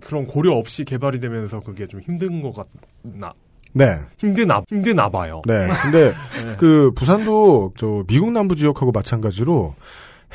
그런 0.00 0.26
고려 0.26 0.52
없이 0.52 0.84
개발이 0.84 1.20
되면서 1.20 1.60
그게 1.60 1.86
좀 1.86 2.00
힘든 2.00 2.42
것 2.42 2.54
같나 3.02 3.32
네. 3.72 3.98
힘드나 4.18 4.62
힘드나 4.68 5.08
봐요. 5.08 5.42
네. 5.46 5.68
근데 5.82 6.12
네. 6.44 6.56
그 6.58 6.92
부산도 6.94 7.72
저 7.76 8.04
미국 8.06 8.32
남부 8.32 8.54
지역하고 8.56 8.92
마찬가지로 8.92 9.74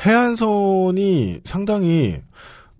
해안선이 0.04 1.40
상당히 1.44 2.20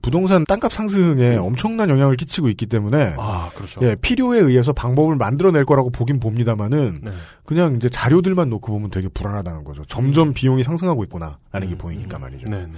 부동산 0.00 0.44
땅값 0.44 0.72
상승에 0.72 1.36
엄청난 1.36 1.90
영향을 1.90 2.16
끼치고 2.16 2.48
있기 2.50 2.66
때문에 2.66 3.14
아 3.18 3.50
그렇죠. 3.54 3.80
예, 3.82 3.96
필요에 3.96 4.38
의해서 4.38 4.72
방법을 4.72 5.16
만들어낼 5.16 5.64
거라고 5.64 5.90
보긴 5.90 6.20
봅니다만은 6.20 7.00
네. 7.02 7.10
그냥 7.44 7.76
이제 7.76 7.88
자료들만 7.88 8.48
놓고 8.48 8.72
보면 8.72 8.90
되게 8.90 9.08
불안하다는 9.08 9.64
거죠. 9.64 9.84
점점 9.86 10.32
비용이 10.32 10.62
상승하고 10.62 11.02
있구나라는 11.04 11.68
게 11.68 11.76
보이니까 11.76 12.18
말이죠. 12.18 12.48
네, 12.48 12.66
네. 12.66 12.72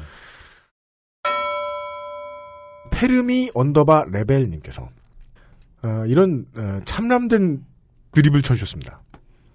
Fermi 3.01 3.51
underbar 3.55 4.05
level님께서 4.13 4.89
어, 5.83 6.05
이런 6.07 6.45
어, 6.55 6.81
참람된 6.85 7.65
드립을 8.13 8.43
쳐주셨습니다. 8.43 9.01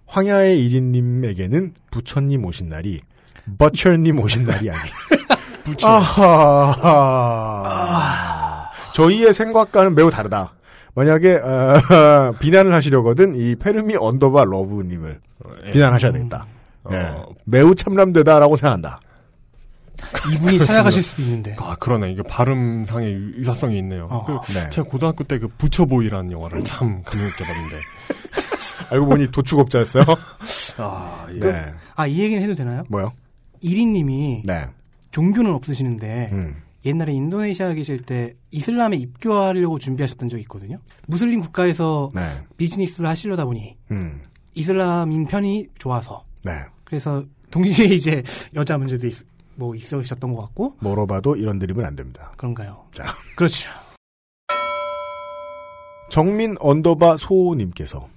황야의 0.08 0.68
1인님에게는 0.68 1.74
부처님 1.92 2.44
오신 2.44 2.70
날이 2.70 3.02
butcher님 3.60 4.20
오신 4.20 4.46
날이 4.46 4.72
아니. 4.72 4.90
부처. 5.64 5.88
아하. 5.88 7.12
저희의 8.96 9.32
생각과는 9.34 9.94
매우 9.94 10.10
다르다. 10.10 10.56
만약에 10.96 11.36
어, 11.36 12.34
비난을 12.42 12.74
하시려거든 12.74 13.36
이 13.36 13.56
Fermi 13.56 13.96
underbar 13.96 14.46
level님을 14.46 15.20
예. 15.66 15.72
비난하셔야 15.72 16.12
되겠다. 16.14 16.48
어. 16.86 16.90
예. 16.94 17.14
매우 17.44 17.76
참람되다라고 17.76 18.56
생각한다. 18.56 19.00
이분이 20.34 20.60
찾아가실 20.60 21.04
수도 21.04 21.22
있는데. 21.24 21.56
아 21.60 21.76
그러네 21.76 22.12
이게 22.12 22.22
발음상의 22.24 23.12
유- 23.14 23.40
유사성이 23.40 23.78
있네요. 23.80 24.08
어. 24.10 24.26
그 24.46 24.54
네. 24.54 24.70
제가 24.70 24.88
고등학교 24.90 25.24
때 25.24 25.40
그 25.40 25.48
부처보이라는 25.48 26.32
영화를 26.32 26.64
참 26.64 27.02
감명 27.04 27.28
깊게 27.30 27.44
봤는데 27.46 27.76
알고 28.92 29.06
보니 29.08 29.32
도축업자였어요. 29.32 30.04
아 30.78 31.28
예. 31.34 31.40
네. 31.40 31.66
아, 31.96 32.08
이 32.08 32.20
얘기는 32.20 32.42
해도 32.42 32.54
되나요? 32.56 32.84
뭐요? 32.90 33.12
1인님이 33.64 34.42
네. 34.46 34.68
종교는 35.12 35.54
없으시는데 35.54 36.30
음. 36.34 36.56
옛날에 36.86 37.14
인도네시아 37.14 37.74
계실 37.74 38.04
때 38.04 38.36
이슬람에 38.52 38.96
입교하려고 38.98 39.80
준비하셨던 39.80 40.30
적이 40.30 40.42
있거든요. 40.44 40.78
무슬림 41.08 41.42
국가에서 41.42 42.12
네. 42.14 42.22
비즈니스를 42.58 43.10
하시려다 43.10 43.46
보니 43.46 43.76
음. 43.92 44.22
이슬람인 44.54 45.26
편이 45.28 45.68
좋아서 45.80 46.24
네. 46.44 46.52
그래서 46.84 47.24
동시에 47.50 47.86
이제 47.88 48.22
여자 48.54 48.78
문제도 48.78 49.08
있, 49.08 49.16
뭐 49.56 49.76
있으셨던 49.76 50.34
것 50.34 50.42
같고 50.42 50.76
멀어봐도 50.80 51.36
이런 51.36 51.60
드립은 51.60 51.86
안 51.86 51.96
됩니다. 51.96 52.34
그런가요? 52.38 52.86
자. 52.92 53.06
그렇죠. 53.36 53.70
정민 56.10 56.56
underbar 56.60 57.18
소님께서 57.18 58.08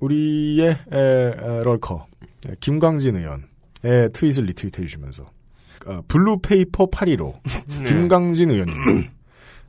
우리의 0.00 0.68
에, 0.92 0.98
에, 0.98 1.62
lurker 1.64 2.06
에, 2.48 2.54
김광진 2.60 3.16
의원의 3.16 4.12
tweet을 4.12 4.44
retweet해 4.44 4.86
주시면서 4.86 5.30
어, 5.86 6.02
bluepaper 6.08 6.86
815 6.90 7.40
김광진 7.88 8.50
의원님 8.50 8.74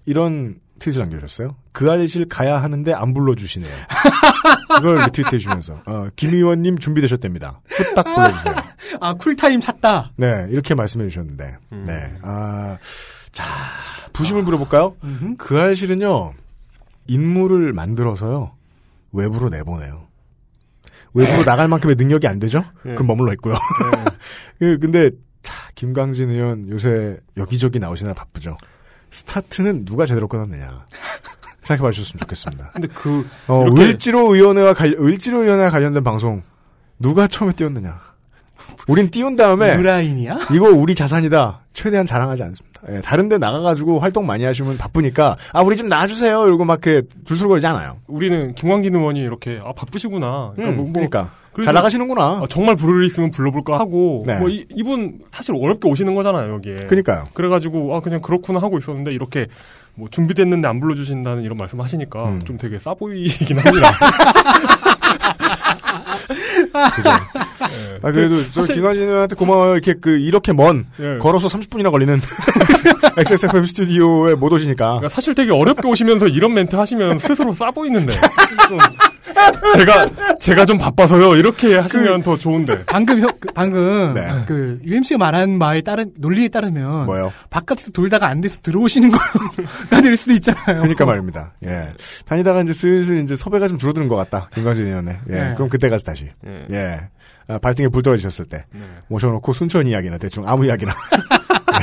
이런 0.06 0.60
tweet을 0.82 1.04
남겨주셨어요. 1.04 1.56
그 1.72 1.90
알싫 1.90 2.28
가야 2.28 2.62
하는데 2.62 2.92
안 2.94 3.14
불러주시네요. 3.14 3.72
이걸 4.80 4.98
리트윗 5.06 5.32
해 5.32 5.38
주면서 5.38 5.82
어, 5.86 6.08
김 6.16 6.34
의원님 6.34 6.80
준비되셨답니다. 6.80 7.62
후딱 7.70 8.04
불러주세요. 8.04 8.56
아 9.00 9.14
쿨타임 9.14 9.62
찾다. 9.62 10.12
네 10.18 10.48
이렇게 10.50 10.74
말씀해 10.74 11.08
주셨는데 11.08 11.58
네. 11.70 12.18
아, 12.24 12.78
자 13.32 13.46
부심을 14.14 14.44
부려볼까요? 14.44 14.96
음흠. 15.04 15.36
그 15.38 15.60
알실은요 15.60 16.34
인물을 17.08 17.74
만들어서요 17.74 18.54
외부로 19.12 19.50
내보내요. 19.50 20.08
외부로 21.14 21.44
나갈 21.44 21.68
만큼의 21.68 21.96
능력이 21.96 22.28
안 22.28 22.40
되죠? 22.40 22.64
예. 22.86 22.94
그럼 22.94 23.08
머물러 23.08 23.34
있고요. 23.34 23.56
그, 24.58 24.80
근데 24.80 25.12
자 25.44 25.54
김광진 25.76 26.30
의원 26.30 26.70
요새 26.70 27.20
여기저기 27.38 27.80
나오시느라 27.80 28.14
바쁘죠. 28.16 28.56
스타트는 29.12 29.86
누가 29.86 30.06
제대로 30.06 30.28
끊었느냐 30.28 30.86
생각해 31.64 31.88
봐 31.88 31.92
주셨으면 31.92 32.20
좋겠습니다. 32.22 32.72
근데 32.74 32.88
그 32.88 33.28
어, 33.48 33.66
을지로 33.78 34.34
의원회와 34.34 34.74
관 34.74 34.94
을지로 35.00 35.44
의원회와 35.44 35.70
관련된 35.70 36.04
방송 36.04 36.42
누가 37.00 37.28
처음에 37.28 37.54
띄웠느냐? 37.54 38.00
우린 38.88 39.12
띄운 39.12 39.36
다음에 39.36 39.76
유라인이야? 39.76 40.48
이거 40.54 40.70
우리 40.70 40.96
자산이다. 40.96 41.62
최대한 41.74 42.06
자랑하지 42.06 42.44
않습니다. 42.44 42.82
예, 42.90 43.02
다른 43.02 43.30
데 43.30 43.38
나가가지고 43.38 44.00
활동 44.00 44.26
많이 44.26 44.44
하시면 44.44 44.78
바쁘니까, 44.78 45.38
아, 45.54 45.62
우리 45.62 45.78
좀 45.78 45.88
놔주세요. 45.88 46.46
이러고 46.48 46.66
막 46.66 46.86
이렇게 46.86 47.08
줄술거리지 47.26 47.68
않아요. 47.68 47.98
우리는 48.08 48.56
김광진 48.56 48.96
의원이 48.96 49.20
이렇게 49.20 49.60
아 49.64 49.72
바쁘시구나. 49.74 50.54
음, 50.58 50.66
뭐- 50.66 50.86
뭐 50.86 50.94
그러니까. 50.94 51.32
잘 51.64 51.74
나가시는구나. 51.74 52.22
아, 52.22 52.44
정말 52.50 52.76
부를 52.76 53.04
일 53.04 53.08
있으면 53.08 53.32
불러볼까 53.32 53.78
하고 53.80 54.24
네. 54.26 54.38
뭐 54.40 54.48
이, 54.50 54.66
이분 54.76 55.20
사실 55.32 55.54
어렵게 55.56 55.88
오시는 55.90 56.16
거잖아요 56.16 56.54
여기에. 56.54 56.88
그러니까요. 56.88 57.28
그래가지고 57.34 57.96
아 57.96 58.00
그냥 58.02 58.22
그렇구나 58.22 58.60
하고 58.60 58.78
있었는데 58.78 59.12
이렇게 59.14 59.48
뭐 59.96 60.08
준비됐는데 60.10 60.68
안 60.68 60.80
불러주신다는 60.80 61.44
이런 61.44 61.58
말씀 61.58 61.82
하시니까 61.82 62.26
음. 62.30 62.42
좀 62.46 62.58
되게 62.58 62.80
싸 62.80 62.94
보이긴 62.94 63.58
합니다. 63.60 63.92
그죠. 66.96 67.10
예. 67.10 68.00
아, 68.08 68.12
그래도 68.12 68.36
그 68.36 68.52
저 68.54 68.62
사실- 68.62 68.76
김관진 68.76 69.04
의원한테 69.04 69.36
고마워요. 69.36 69.74
이렇게 69.74 69.94
그, 70.00 70.18
이렇게 70.18 70.54
먼, 70.54 70.86
예. 71.00 71.18
걸어서 71.18 71.48
30분이나 71.50 71.92
걸리는 71.92 72.20
XSFM 73.18 73.66
스튜디오에 73.66 74.36
못 74.36 74.52
오시니까. 74.54 74.86
그러니까 74.86 75.10
사실 75.10 75.36
되게 75.36 75.52
어렵게 75.52 75.88
오시면서 75.88 76.28
이런 76.28 76.54
멘트 76.54 76.76
하시면 76.76 77.20
스스로 77.20 77.54
싸 77.54 77.72
보이는데 77.72 78.14
좀 78.70 78.80
제가 79.78 80.38
제가 80.40 80.66
좀 80.66 80.78
바빠서요. 80.78 81.36
이렇게 81.36 81.76
하시면 81.78 82.24
더 82.24 82.38
좋은데. 82.38 82.84
방금 82.86 83.22
혀- 83.22 83.28
그, 83.40 83.48
방금 83.54 84.14
네. 84.16 84.44
그 84.48 84.80
UMC가 84.84 85.18
말한 85.20 85.58
말에 85.58 85.82
따른 85.82 86.12
논리에 86.18 86.48
따르면 86.50 87.06
뭐요? 87.06 87.32
바깥에서 87.50 87.92
돌다가 87.92 88.28
안 88.28 88.42
돼서 88.42 88.60
들어오시는 88.62 89.12
거가 89.12 89.24
될 90.02 90.18
수도 90.18 90.34
있잖아요. 90.34 90.80
그러니까 90.80 91.06
말입니다. 91.06 91.54
예. 91.66 91.94
다니다가 92.26 92.62
이제 92.64 92.74
슬슬 92.74 93.20
이제 93.20 93.36
섭외가 93.36 93.68
좀 93.68 93.78
줄어드는 93.78 94.08
것 94.08 94.16
같다. 94.16 94.50
김광진 94.54 94.86
의원의. 94.88 95.20
예. 95.30 95.34
네. 95.34 95.54
그럼 95.56 95.70
그때 95.70 95.90
가서 95.90 96.04
다시. 96.04 96.30
예. 96.46 96.66
예. 96.72 97.00
아, 97.48 97.58
발등에 97.60 97.90
불 97.90 98.02
떨어지셨을 98.04 98.46
때. 98.46 98.66
네. 98.74 98.82
모셔놓고 99.08 99.54
순천 99.54 99.88
이야기나 99.88 100.18
대충 100.18 100.48
아무 100.48 100.66
이야기나. 100.66 100.94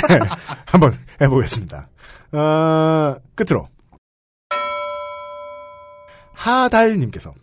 네. 0.08 0.18
한번 0.66 0.94
해보겠습니다. 1.20 1.88
어, 2.32 3.16
끝으로. 3.34 3.68
하달님께서. 6.38 7.34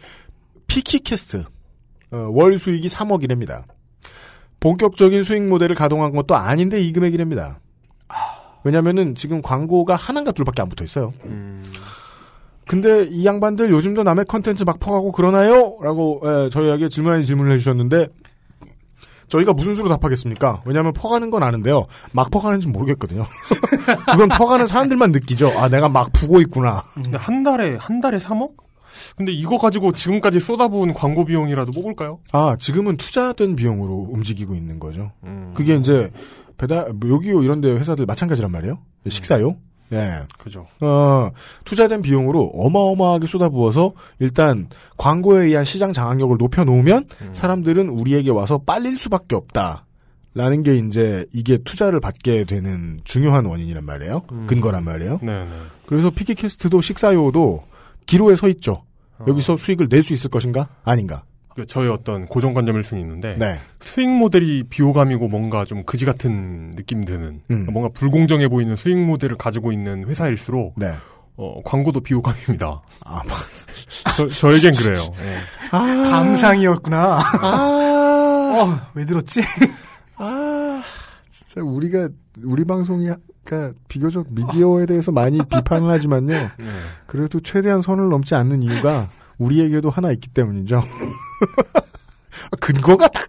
피키캐스트. 0.67 1.43
어, 2.11 2.29
월 2.31 2.57
수익이 2.57 2.87
3억이랍니다. 2.87 3.63
본격적인 4.59 5.23
수익 5.23 5.43
모델을 5.43 5.75
가동한 5.75 6.13
것도 6.13 6.35
아닌데 6.35 6.81
이 6.81 6.91
금액이랍니다. 6.91 7.59
왜냐면은 8.63 9.13
지금 9.13 9.41
광고가 9.41 9.95
하나인가 9.95 10.31
둘밖에 10.31 10.61
안 10.61 10.69
붙어 10.69 10.83
있어요. 10.83 11.13
근데 12.67 13.03
이 13.11 13.25
양반들 13.25 13.69
요즘도 13.69 14.01
남의 14.01 14.25
컨텐츠 14.25 14.63
막 14.63 14.79
퍼가고 14.79 15.11
그러나요? 15.11 15.77
라고 15.83 16.19
예, 16.25 16.49
저희에게 16.49 16.89
질문 16.89 17.13
아닌 17.13 17.25
질문을 17.25 17.51
해주셨는데 17.53 18.07
저희가 19.27 19.53
무슨 19.53 19.75
수로 19.75 19.87
답하겠습니까? 19.89 20.63
왜냐하면 20.65 20.93
퍼가는 20.93 21.29
건 21.29 21.43
아는데요. 21.43 21.85
막 22.11 22.31
퍼가는지 22.31 22.67
모르겠거든요. 22.67 23.25
그건 24.09 24.29
퍼가는 24.29 24.65
사람들만 24.65 25.11
느끼죠. 25.11 25.51
아 25.59 25.69
내가 25.69 25.89
막 25.89 26.11
푸고 26.11 26.41
있구나. 26.41 26.83
근데 26.95 27.19
한 27.19 27.43
달에 27.43 27.75
한 27.79 28.01
달에 28.01 28.17
3억? 28.17 28.64
근데 29.15 29.31
이거 29.31 29.57
가지고 29.57 29.91
지금까지 29.91 30.39
쏟아부은 30.39 30.93
광고 30.93 31.25
비용이라도 31.25 31.71
뽑을까요? 31.71 32.19
아 32.31 32.55
지금은 32.59 32.97
투자된 32.97 33.55
비용으로 33.55 34.07
움직이고 34.09 34.55
있는 34.55 34.79
거죠. 34.79 35.11
음. 35.23 35.53
그게 35.55 35.75
이제 35.75 36.11
배달 36.57 36.93
뭐 36.93 37.09
요기요 37.09 37.43
이런 37.43 37.61
데 37.61 37.71
회사들 37.71 38.05
마찬가지란 38.05 38.51
말이에요. 38.51 38.79
식사요. 39.07 39.57
예. 39.91 40.23
그죠. 40.39 40.65
어, 40.81 41.29
투자된 41.63 42.01
비용으로 42.01 42.51
어마어마하게 42.55 43.27
쏟아부어서 43.27 43.93
일단 44.19 44.67
광고에 44.97 45.45
의한 45.45 45.63
시장 45.63 45.93
장악력을 45.93 46.37
높여 46.37 46.63
놓으면 46.63 47.07
사람들은 47.33 47.89
우리에게 47.89 48.31
와서 48.31 48.57
빨릴 48.57 48.97
수밖에 48.97 49.35
없다. 49.35 49.85
라는 50.37 50.63
게 50.63 50.75
이제 50.75 51.25
이게 51.31 51.57
투자를 51.59 52.01
받게 52.01 52.43
되는 52.43 52.99
중요한 53.05 53.45
원인이란 53.45 53.85
말이에요. 53.85 54.23
음. 54.33 54.47
근거란 54.47 54.83
말이에요. 54.83 55.19
네네. 55.21 55.47
그래서 55.85 56.09
피키캐스트도 56.09 56.81
식사요도 56.81 57.63
기로에 58.05 58.35
서 58.35 58.47
있죠. 58.49 58.83
여기서 59.27 59.57
수익을 59.57 59.87
낼 59.89 60.03
수 60.03 60.13
있을 60.13 60.29
것인가? 60.29 60.67
아닌가? 60.83 61.23
그 61.55 61.65
저의 61.65 61.89
어떤 61.89 62.25
고정관념일 62.25 62.83
수는 62.83 63.01
있는데 63.01 63.37
네. 63.39 63.59
수익 63.79 64.09
모델이 64.09 64.63
비호감이고 64.69 65.29
뭔가 65.29 65.63
좀 65.63 65.83
그지 65.85 66.05
같은 66.05 66.75
느낌 66.75 67.05
드는 67.05 67.41
음. 67.49 67.67
뭔가 67.71 67.89
불공정해 67.93 68.49
보이는 68.49 68.75
수익 68.75 68.97
모델을 68.97 69.37
가지고 69.37 69.71
있는 69.71 70.05
회사일수록 70.05 70.73
네. 70.77 70.93
어, 71.37 71.61
광고도 71.63 72.01
비호감입니다. 72.01 72.81
아, 73.05 73.21
저, 74.17 74.27
저에겐 74.27 74.73
그래요. 74.73 75.05
예. 75.23 75.37
감상이었구나. 75.71 77.19
아, 77.41 78.59
어, 78.61 78.91
왜 78.93 79.05
들었지? 79.05 79.41
아, 80.17 80.81
진짜 81.29 81.61
우리가 81.61 82.09
우리 82.43 82.63
방송이 82.65 83.09
그러니까 83.45 83.77
비교적 83.87 84.27
미디어에 84.31 84.85
대해서 84.87 85.11
많이 85.11 85.37
비판을 85.47 85.89
하지만요. 85.89 86.27
네. 86.27 86.51
그래도 87.05 87.39
최대한 87.39 87.81
선을 87.81 88.09
넘지 88.09 88.35
않는 88.35 88.63
이유가 88.63 89.07
우리에게도 89.37 89.89
하나 89.89 90.11
있기 90.11 90.29
때문이죠. 90.29 90.83
근거가 92.59 93.07
딱 93.07 93.27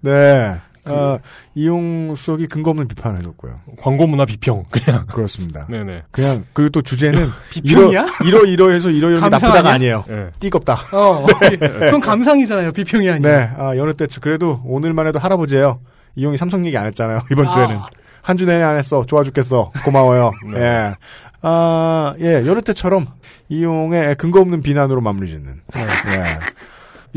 네. 0.00 0.58
아, 0.84 1.18
이용 1.54 2.12
수석이 2.16 2.48
근거 2.48 2.70
없는 2.70 2.88
비판을 2.88 3.18
해줬고요. 3.18 3.60
광고 3.80 4.08
문화 4.08 4.24
비평 4.24 4.64
그냥 4.68 5.06
그렇습니다. 5.06 5.64
네네. 5.68 6.02
그냥 6.10 6.44
그리고 6.52 6.70
또 6.70 6.82
주제는 6.82 7.30
비평이야? 7.52 8.06
이러 8.24 8.40
이러 8.40 8.46
이러해서 8.46 8.90
이러 8.90 9.10
이러 9.10 9.20
나쁘다가? 9.28 9.70
아니에요. 9.70 10.04
네. 10.08 10.30
띠껍다. 10.40 10.78
어, 10.92 11.24
그건 11.38 12.00
감상이잖아요. 12.00 12.72
비평이 12.72 13.08
아니라. 13.08 13.30
네, 13.30 13.50
아, 13.56 13.76
여느 13.76 13.94
때, 13.94 14.06
그래도 14.20 14.60
오늘만 14.64 15.06
해도 15.06 15.20
할아버지예요 15.20 15.78
이용이 16.16 16.36
삼성 16.36 16.66
얘기 16.66 16.76
안 16.76 16.86
했잖아요, 16.86 17.20
이번 17.30 17.46
아. 17.46 17.50
주에는. 17.52 17.76
한 18.22 18.36
주 18.36 18.46
내내 18.46 18.62
안 18.62 18.76
했어. 18.78 19.04
좋아 19.04 19.22
죽겠어. 19.24 19.72
고마워요. 19.84 20.32
네. 20.52 20.60
예. 20.60 20.94
아, 21.42 22.14
예, 22.20 22.44
여느 22.46 22.60
때처럼 22.62 23.06
이용의 23.48 24.14
근거 24.14 24.40
없는 24.40 24.62
비난으로 24.62 25.00
마무리 25.00 25.28
짓는. 25.28 25.60
예. 25.76 26.38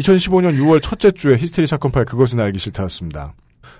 2015년 0.02 0.58
6월 0.60 0.82
첫째 0.82 1.12
주에 1.12 1.36
히스테리 1.38 1.68
사건 1.68 1.92
파일 1.92 2.06
그것은 2.06 2.40
알기 2.40 2.58
싫다였습니다. 2.60 3.34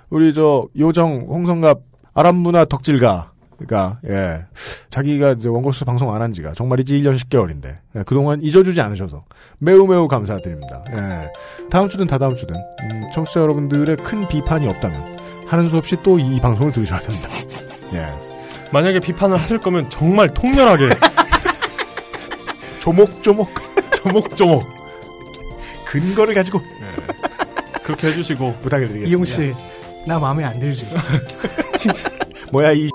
우리 0.08 0.32
저, 0.32 0.66
요정, 0.78 1.26
홍성갑, 1.28 1.80
아랍문화 2.14 2.64
덕질가, 2.66 3.32
그니까, 3.58 3.98
예. 4.08 4.46
자기가 4.90 5.32
이제 5.32 5.48
원고스 5.48 5.84
방송 5.84 6.14
안 6.14 6.22
한 6.22 6.32
지가 6.32 6.52
정말이지 6.52 7.00
1년 7.02 7.18
10개월인데, 7.18 7.78
예, 7.96 8.02
그동안 8.04 8.40
잊어주지 8.40 8.80
않으셔서 8.80 9.24
매우 9.58 9.86
매우 9.86 10.06
감사드립니다. 10.08 10.84
예. 10.94 11.32
다음 11.70 11.88
주든 11.88 12.06
다다음 12.06 12.36
주든, 12.36 12.54
음, 12.54 13.02
청취자 13.12 13.40
여러분들의 13.40 13.96
큰 13.96 14.28
비판이 14.28 14.68
없다면, 14.68 15.15
하는 15.46 15.68
수 15.68 15.76
없이 15.76 15.96
또 16.02 16.18
이 16.18 16.40
방송을 16.40 16.72
들으셔야 16.72 17.00
됩니다. 17.00 17.28
예. 17.94 18.04
만약에 18.72 19.00
비판을 19.00 19.36
하실 19.40 19.58
거면 19.58 19.88
정말 19.90 20.28
통렬하게 20.28 20.90
조목조목, 22.80 23.48
조목조목 23.94 24.64
근거를 25.86 26.34
가지고 26.34 26.60
그렇게 27.84 28.08
해주시고 28.08 28.56
부탁을 28.62 28.88
드리겠습니다. 28.88 29.08
이용 29.10 29.24
씨, 29.24 29.54
나 30.06 30.18
마음에 30.18 30.44
안 30.44 30.58
들지. 30.58 30.86
뭐야, 32.50 32.72
이 32.72 32.90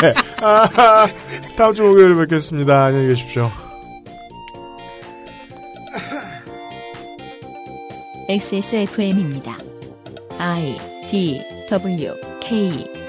네. 0.00 0.14
아, 0.42 1.08
다음 1.56 1.74
주 1.74 1.82
목요일에 1.82 2.14
뵙겠습니다. 2.16 2.84
안녕히 2.84 3.08
계십시오. 3.08 3.50
XSFM입니다. 8.28 9.56
I 10.38 10.95
D 11.10 11.42
W 11.68 12.16
K 12.40 13.05